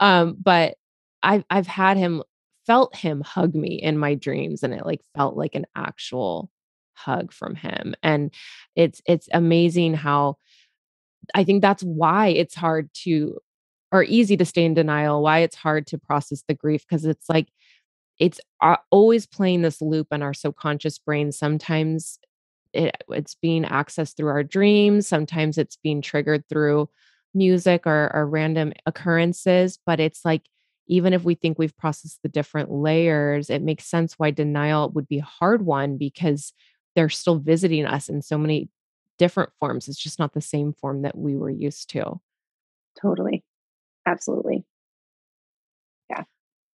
Um, 0.00 0.36
but 0.42 0.76
I've 1.22 1.44
I've 1.50 1.66
had 1.66 1.96
him 1.96 2.22
felt 2.66 2.96
him 2.96 3.20
hug 3.20 3.54
me 3.54 3.80
in 3.80 3.98
my 3.98 4.14
dreams 4.14 4.62
and 4.62 4.74
it 4.74 4.84
like 4.86 5.00
felt 5.16 5.36
like 5.36 5.54
an 5.54 5.66
actual 5.76 6.50
hug 6.94 7.32
from 7.32 7.54
him. 7.54 7.94
And 8.02 8.32
it's 8.74 9.02
it's 9.06 9.28
amazing 9.32 9.94
how 9.94 10.36
I 11.34 11.44
think 11.44 11.62
that's 11.62 11.82
why 11.82 12.28
it's 12.28 12.54
hard 12.54 12.90
to 13.04 13.38
or 13.92 14.02
easy 14.04 14.36
to 14.36 14.44
stay 14.44 14.64
in 14.64 14.74
denial, 14.74 15.22
why 15.22 15.40
it's 15.40 15.56
hard 15.56 15.86
to 15.88 15.98
process 15.98 16.42
the 16.48 16.54
grief 16.54 16.84
because 16.88 17.04
it's 17.04 17.28
like 17.28 17.48
it's 18.18 18.40
uh, 18.60 18.76
always 18.90 19.26
playing 19.26 19.62
this 19.62 19.80
loop 19.80 20.08
in 20.12 20.22
our 20.22 20.34
subconscious 20.34 20.98
brain. 20.98 21.32
Sometimes 21.32 22.18
it, 22.72 22.96
it's 23.08 23.34
being 23.34 23.64
accessed 23.64 24.16
through 24.16 24.30
our 24.30 24.42
dreams, 24.42 25.06
sometimes 25.06 25.58
it's 25.58 25.76
being 25.76 26.02
triggered 26.02 26.44
through 26.48 26.88
music 27.34 27.86
or, 27.86 28.10
or 28.14 28.26
random 28.26 28.72
occurrences. 28.86 29.78
But 29.84 30.00
it's 30.00 30.24
like, 30.24 30.42
even 30.88 31.12
if 31.12 31.24
we 31.24 31.34
think 31.34 31.58
we've 31.58 31.76
processed 31.76 32.20
the 32.22 32.28
different 32.28 32.70
layers, 32.70 33.50
it 33.50 33.60
makes 33.60 33.84
sense 33.84 34.14
why 34.18 34.30
denial 34.30 34.90
would 34.90 35.08
be 35.08 35.18
a 35.18 35.24
hard 35.24 35.62
one 35.62 35.96
because 35.98 36.52
they're 36.94 37.08
still 37.08 37.38
visiting 37.38 37.84
us 37.86 38.08
in 38.08 38.22
so 38.22 38.38
many 38.38 38.68
different 39.18 39.50
forms. 39.58 39.88
It's 39.88 39.98
just 39.98 40.18
not 40.18 40.32
the 40.32 40.40
same 40.40 40.72
form 40.72 41.02
that 41.02 41.18
we 41.18 41.36
were 41.36 41.50
used 41.50 41.90
to. 41.90 42.20
Totally. 43.00 43.44
Absolutely. 44.06 44.64
Yeah. 46.08 46.24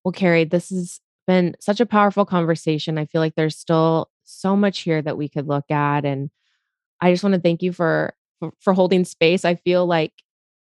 Well, 0.05 0.13
Kerry, 0.13 0.45
this 0.45 0.71
has 0.71 1.01
been 1.33 1.57
such 1.61 1.81
a 1.81 1.87
powerful 1.87 2.27
conversation. 2.27 2.99
I 2.99 3.07
feel 3.07 3.23
like 3.23 3.37
there's 3.37 3.57
still 3.57 4.11
so 4.25 4.55
much 4.55 4.81
here 4.81 5.01
that 5.01 5.17
we 5.17 5.31
could 5.31 5.49
look 5.49 5.71
at. 5.71 6.05
And 6.05 6.29
I 7.01 7.11
just 7.11 7.25
want 7.25 7.35
to 7.35 7.41
thank 7.41 7.63
you 7.63 7.73
for 7.73 8.15
for, 8.61 8.73
holding 8.75 9.05
space. 9.05 9.45
I 9.45 9.55
feel 9.55 9.87
like 9.87 10.13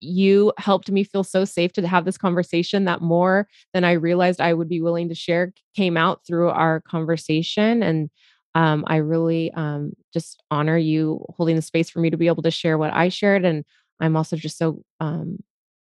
you 0.00 0.52
helped 0.58 0.90
me 0.90 1.04
feel 1.04 1.22
so 1.22 1.44
safe 1.44 1.72
to 1.74 1.86
have 1.86 2.04
this 2.04 2.18
conversation 2.18 2.86
that 2.86 3.00
more 3.00 3.46
than 3.72 3.84
I 3.84 3.92
realized 3.92 4.40
I 4.40 4.52
would 4.52 4.68
be 4.68 4.82
willing 4.82 5.08
to 5.10 5.14
share 5.14 5.52
came 5.76 5.96
out 5.96 6.26
through 6.26 6.48
our 6.48 6.80
conversation. 6.80 7.84
And 7.84 8.10
um, 8.56 8.84
I 8.88 8.96
really 8.96 9.52
um, 9.52 9.92
just 10.12 10.42
honor 10.50 10.76
you 10.76 11.24
holding 11.36 11.54
the 11.54 11.62
space 11.62 11.88
for 11.88 12.00
me 12.00 12.10
to 12.10 12.16
be 12.16 12.26
able 12.26 12.42
to 12.42 12.50
share 12.50 12.76
what 12.76 12.92
I 12.92 13.10
shared. 13.10 13.44
And 13.44 13.64
I'm 14.00 14.16
also 14.16 14.36
just 14.36 14.58
so 14.58 14.82
um, 14.98 15.38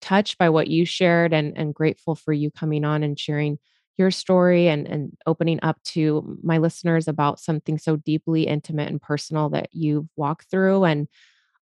touched 0.02 0.40
by 0.40 0.50
what 0.50 0.68
you 0.68 0.86
shared 0.86 1.34
and, 1.34 1.56
and 1.56 1.74
grateful 1.74 2.16
for 2.16 2.34
you 2.34 2.50
coming 2.50 2.84
on 2.84 3.04
and 3.04 3.20
sharing 3.20 3.60
your 3.98 4.12
story 4.12 4.68
and, 4.68 4.88
and 4.88 5.18
opening 5.26 5.60
up 5.64 5.82
to 5.84 6.38
my 6.44 6.58
listeners 6.58 7.08
about 7.08 7.40
something 7.40 7.78
so 7.78 7.96
deeply 7.96 8.44
intimate 8.48 8.90
and 8.90 9.02
personal 9.02 9.50
that 9.50 9.70
you've 9.72 10.08
walked 10.16 10.50
through. 10.50 10.84
And 10.84 11.08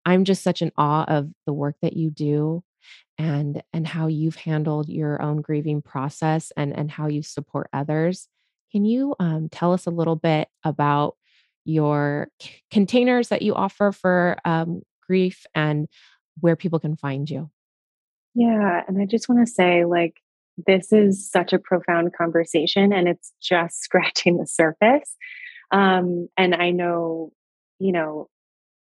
I'm 0.06 0.26
just 0.26 0.44
such 0.44 0.62
in 0.62 0.72
awe 0.78 1.06
of 1.06 1.30
the 1.46 1.54
work 1.54 1.76
that 1.82 1.96
you 1.96 2.10
do 2.10 2.64
and 3.18 3.62
and 3.72 3.88
how 3.88 4.08
you've 4.08 4.36
handled 4.36 4.90
your 4.90 5.22
own 5.22 5.42
grieving 5.42 5.82
process 5.82 6.52
and 6.58 6.76
and 6.76 6.90
how 6.90 7.08
you 7.08 7.22
support 7.22 7.70
others. 7.72 8.28
Can 8.72 8.86
you 8.86 9.16
um, 9.20 9.50
tell 9.50 9.72
us 9.72 9.86
a 9.86 9.92
little 9.92 10.16
bit 10.16 10.48
about 10.64 11.16
your 11.64 12.30
c- 12.42 12.62
containers 12.72 13.30
that 13.30 13.44
you 13.44 13.54
offer 13.54 13.92
for 13.92 14.38
um, 14.46 14.82
grief 15.08 15.46
and 15.54 15.88
where 16.40 16.56
people 16.56 16.80
can 16.80 16.96
find 16.96 17.30
you? 17.30 17.52
Yeah. 18.34 18.82
And 18.88 19.00
I 19.00 19.06
just 19.06 19.30
want 19.30 19.46
to 19.46 19.54
say, 19.54 19.86
like, 19.86 20.20
this 20.58 20.92
is 20.92 21.30
such 21.30 21.54
a 21.54 21.60
profound 21.60 22.14
conversation 22.14 22.94
and 22.94 23.08
it's 23.08 23.34
just 23.42 23.82
scratching 23.84 24.38
the 24.38 24.48
surface. 24.48 25.16
Um, 25.72 26.28
and 26.38 26.54
I 26.54 26.72
know, 26.72 27.32
you 27.80 27.92
know, 27.92 28.30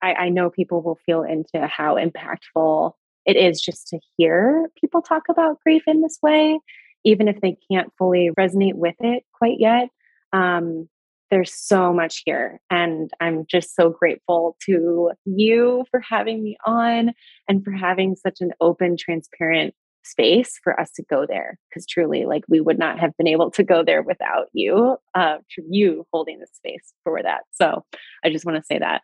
I, 0.03 0.13
I 0.15 0.29
know 0.29 0.51
people 0.51 0.83
will 0.83 0.99
feel 1.07 1.23
into 1.23 1.67
how 1.67 1.97
impactful 1.97 2.93
it 3.25 3.37
is 3.37 3.61
just 3.61 3.89
to 3.89 3.99
hear 4.17 4.69
people 4.79 5.01
talk 5.01 5.25
about 5.31 5.61
grief 5.61 5.83
in 5.87 6.03
this 6.03 6.19
way, 6.23 6.59
even 7.05 7.27
if 7.27 7.41
they 7.41 7.57
can't 7.71 7.91
fully 7.99 8.31
resonate 8.39 8.75
with 8.75 8.97
it 9.01 9.23
quite 9.33 9.59
yet. 9.59 9.89
Um, 10.35 10.89
there's 11.31 11.55
so 11.55 11.93
much 11.93 12.23
here. 12.25 12.61
And 12.71 13.11
I'm 13.21 13.47
just 13.51 13.75
so 13.75 13.91
grateful 13.91 14.57
to 14.67 15.13
you 15.25 15.85
for 15.91 16.01
having 16.01 16.45
me 16.45 16.57
on 16.67 17.13
and 17.49 17.65
for 17.65 17.73
having 17.73 18.15
such 18.15 18.41
an 18.41 18.53
open, 18.61 18.97
transparent 18.97 19.75
space 20.05 20.59
for 20.63 20.79
us 20.79 20.91
to 20.93 21.03
go 21.09 21.27
there. 21.27 21.59
Because 21.69 21.87
truly, 21.87 22.25
like, 22.25 22.45
we 22.49 22.61
would 22.61 22.79
not 22.79 22.99
have 23.01 23.17
been 23.17 23.27
able 23.27 23.51
to 23.53 23.63
go 23.63 23.83
there 23.83 24.03
without 24.03 24.47
you, 24.53 24.97
uh, 25.15 25.39
you 25.69 26.07
holding 26.13 26.39
the 26.39 26.47
space 26.53 26.93
for 27.03 27.23
that. 27.23 27.43
So 27.53 27.85
I 28.25 28.31
just 28.31 28.45
want 28.45 28.59
to 28.59 28.65
say 28.65 28.79
that. 28.79 29.03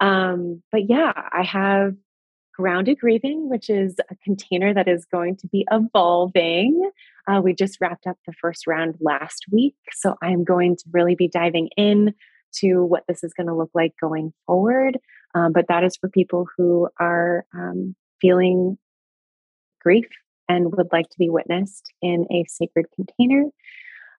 Um, 0.00 0.62
but 0.72 0.88
yeah, 0.88 1.12
I 1.32 1.42
have 1.42 1.94
Grounded 2.54 2.98
Grieving, 2.98 3.48
which 3.50 3.68
is 3.68 3.96
a 4.10 4.16
container 4.24 4.72
that 4.72 4.88
is 4.88 5.04
going 5.04 5.36
to 5.38 5.48
be 5.48 5.66
evolving. 5.70 6.90
Uh, 7.28 7.40
we 7.42 7.52
just 7.54 7.78
wrapped 7.80 8.06
up 8.06 8.16
the 8.26 8.32
first 8.40 8.66
round 8.66 8.96
last 9.00 9.44
week. 9.52 9.74
So 9.92 10.14
I'm 10.22 10.44
going 10.44 10.76
to 10.76 10.84
really 10.92 11.14
be 11.14 11.28
diving 11.28 11.68
in 11.76 12.14
to 12.60 12.82
what 12.84 13.04
this 13.08 13.22
is 13.22 13.34
going 13.34 13.48
to 13.48 13.54
look 13.54 13.70
like 13.74 13.92
going 14.00 14.32
forward. 14.46 14.98
Um, 15.34 15.52
but 15.52 15.66
that 15.68 15.84
is 15.84 15.96
for 15.96 16.08
people 16.08 16.46
who 16.56 16.88
are 16.98 17.44
um, 17.54 17.94
feeling 18.20 18.78
grief 19.82 20.06
and 20.48 20.72
would 20.76 20.88
like 20.92 21.08
to 21.10 21.18
be 21.18 21.28
witnessed 21.28 21.92
in 22.02 22.26
a 22.30 22.44
sacred 22.48 22.86
container. 22.94 23.44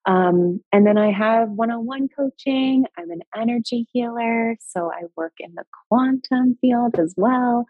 Um, 0.05 0.61
and 0.71 0.87
then 0.87 0.97
I 0.97 1.11
have 1.11 1.49
one 1.49 1.69
on 1.69 1.85
one 1.85 2.07
coaching. 2.07 2.85
I'm 2.97 3.11
an 3.11 3.21
energy 3.35 3.87
healer, 3.91 4.55
so 4.61 4.89
I 4.89 5.03
work 5.17 5.33
in 5.39 5.53
the 5.55 5.65
quantum 5.89 6.57
field 6.61 6.97
as 6.97 7.13
well. 7.17 7.65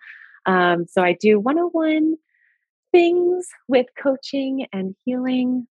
Um, 0.45 0.85
so 0.88 1.03
I 1.03 1.17
do 1.19 1.39
one 1.39 1.57
on 1.57 1.69
one 1.71 2.15
things 2.91 3.47
with 3.67 3.88
coaching 4.01 4.67
and 4.71 4.95
healing. 5.03 5.67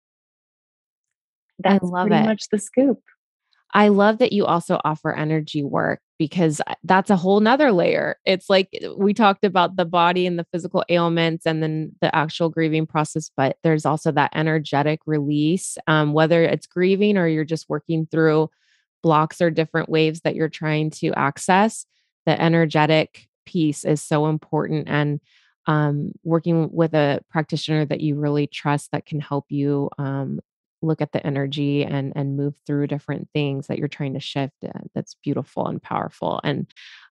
I 1.64 1.72
That's 1.72 1.84
love 1.84 2.08
pretty 2.08 2.22
it. 2.22 2.26
much 2.26 2.44
the 2.50 2.58
scoop. 2.58 3.00
I 3.72 3.88
love 3.88 4.18
that 4.18 4.32
you 4.32 4.44
also 4.44 4.80
offer 4.84 5.14
energy 5.14 5.62
work. 5.62 6.00
Because 6.18 6.60
that's 6.84 7.10
a 7.10 7.16
whole 7.16 7.40
nother 7.40 7.72
layer. 7.72 8.16
It's 8.24 8.48
like 8.48 8.68
we 8.96 9.12
talked 9.12 9.44
about 9.44 9.76
the 9.76 9.84
body 9.84 10.26
and 10.26 10.38
the 10.38 10.46
physical 10.50 10.84
ailments 10.88 11.46
and 11.46 11.62
then 11.62 11.92
the 12.00 12.14
actual 12.14 12.48
grieving 12.48 12.86
process, 12.86 13.30
but 13.36 13.56
there's 13.62 13.84
also 13.84 14.12
that 14.12 14.32
energetic 14.34 15.00
release, 15.06 15.76
um, 15.86 16.12
whether 16.12 16.42
it's 16.42 16.66
grieving 16.66 17.18
or 17.18 17.28
you're 17.28 17.44
just 17.44 17.68
working 17.68 18.06
through 18.10 18.48
blocks 19.02 19.40
or 19.40 19.50
different 19.50 19.88
waves 19.88 20.20
that 20.22 20.34
you're 20.34 20.48
trying 20.48 20.90
to 20.90 21.12
access. 21.14 21.86
The 22.24 22.40
energetic 22.40 23.28
piece 23.44 23.84
is 23.84 24.02
so 24.02 24.26
important. 24.26 24.88
And 24.88 25.20
um, 25.66 26.12
working 26.22 26.70
with 26.72 26.94
a 26.94 27.20
practitioner 27.30 27.84
that 27.86 28.00
you 28.00 28.16
really 28.16 28.46
trust 28.46 28.90
that 28.92 29.06
can 29.06 29.20
help 29.20 29.46
you 29.48 29.90
um, 29.98 30.40
look 30.86 31.00
at 31.00 31.12
the 31.12 31.26
energy 31.26 31.84
and 31.84 32.12
and 32.16 32.36
move 32.36 32.54
through 32.66 32.86
different 32.86 33.28
things 33.32 33.66
that 33.66 33.78
you're 33.78 33.88
trying 33.88 34.14
to 34.14 34.20
shift 34.20 34.54
uh, 34.64 34.78
that's 34.94 35.14
beautiful 35.22 35.66
and 35.66 35.82
powerful 35.82 36.40
and 36.44 36.66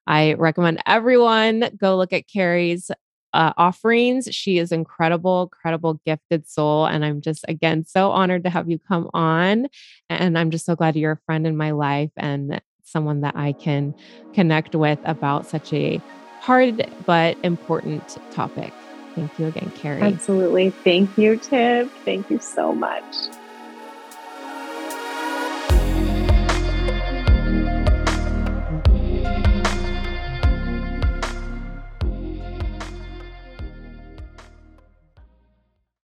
i 0.07 0.33
recommend 0.33 0.81
everyone 0.85 1.69
go 1.77 1.97
look 1.97 2.13
at 2.13 2.27
Kerry's 2.27 2.91
uh, 3.33 3.51
offerings 3.57 4.29
she 4.31 4.57
is 4.57 4.71
incredible 4.71 5.43
incredible 5.43 5.99
gifted 6.05 6.47
soul 6.47 6.85
and 6.85 7.03
i'm 7.03 7.19
just 7.19 7.43
again 7.49 7.83
so 7.83 8.11
honored 8.11 8.43
to 8.45 8.49
have 8.49 8.69
you 8.69 8.79
come 8.79 9.09
on 9.13 9.67
and 10.09 10.37
i'm 10.37 10.51
just 10.51 10.65
so 10.65 10.75
glad 10.75 10.95
you're 10.95 11.11
a 11.11 11.19
friend 11.25 11.45
in 11.45 11.57
my 11.57 11.71
life 11.71 12.11
and 12.15 12.61
someone 12.83 13.21
that 13.21 13.35
i 13.35 13.51
can 13.51 13.93
connect 14.33 14.73
with 14.73 14.99
about 15.03 15.45
such 15.45 15.73
a 15.73 15.99
hard 16.45 16.87
but 17.07 17.35
important 17.43 18.17
topic. 18.31 18.71
Thank 19.15 19.39
you 19.39 19.47
again 19.47 19.71
Kerry. 19.75 20.03
Absolutely. 20.03 20.69
Thank 20.69 21.17
you 21.17 21.37
Tiff. 21.37 21.91
Thank 22.05 22.29
you 22.29 22.37
so 22.37 22.71
much 22.71 23.15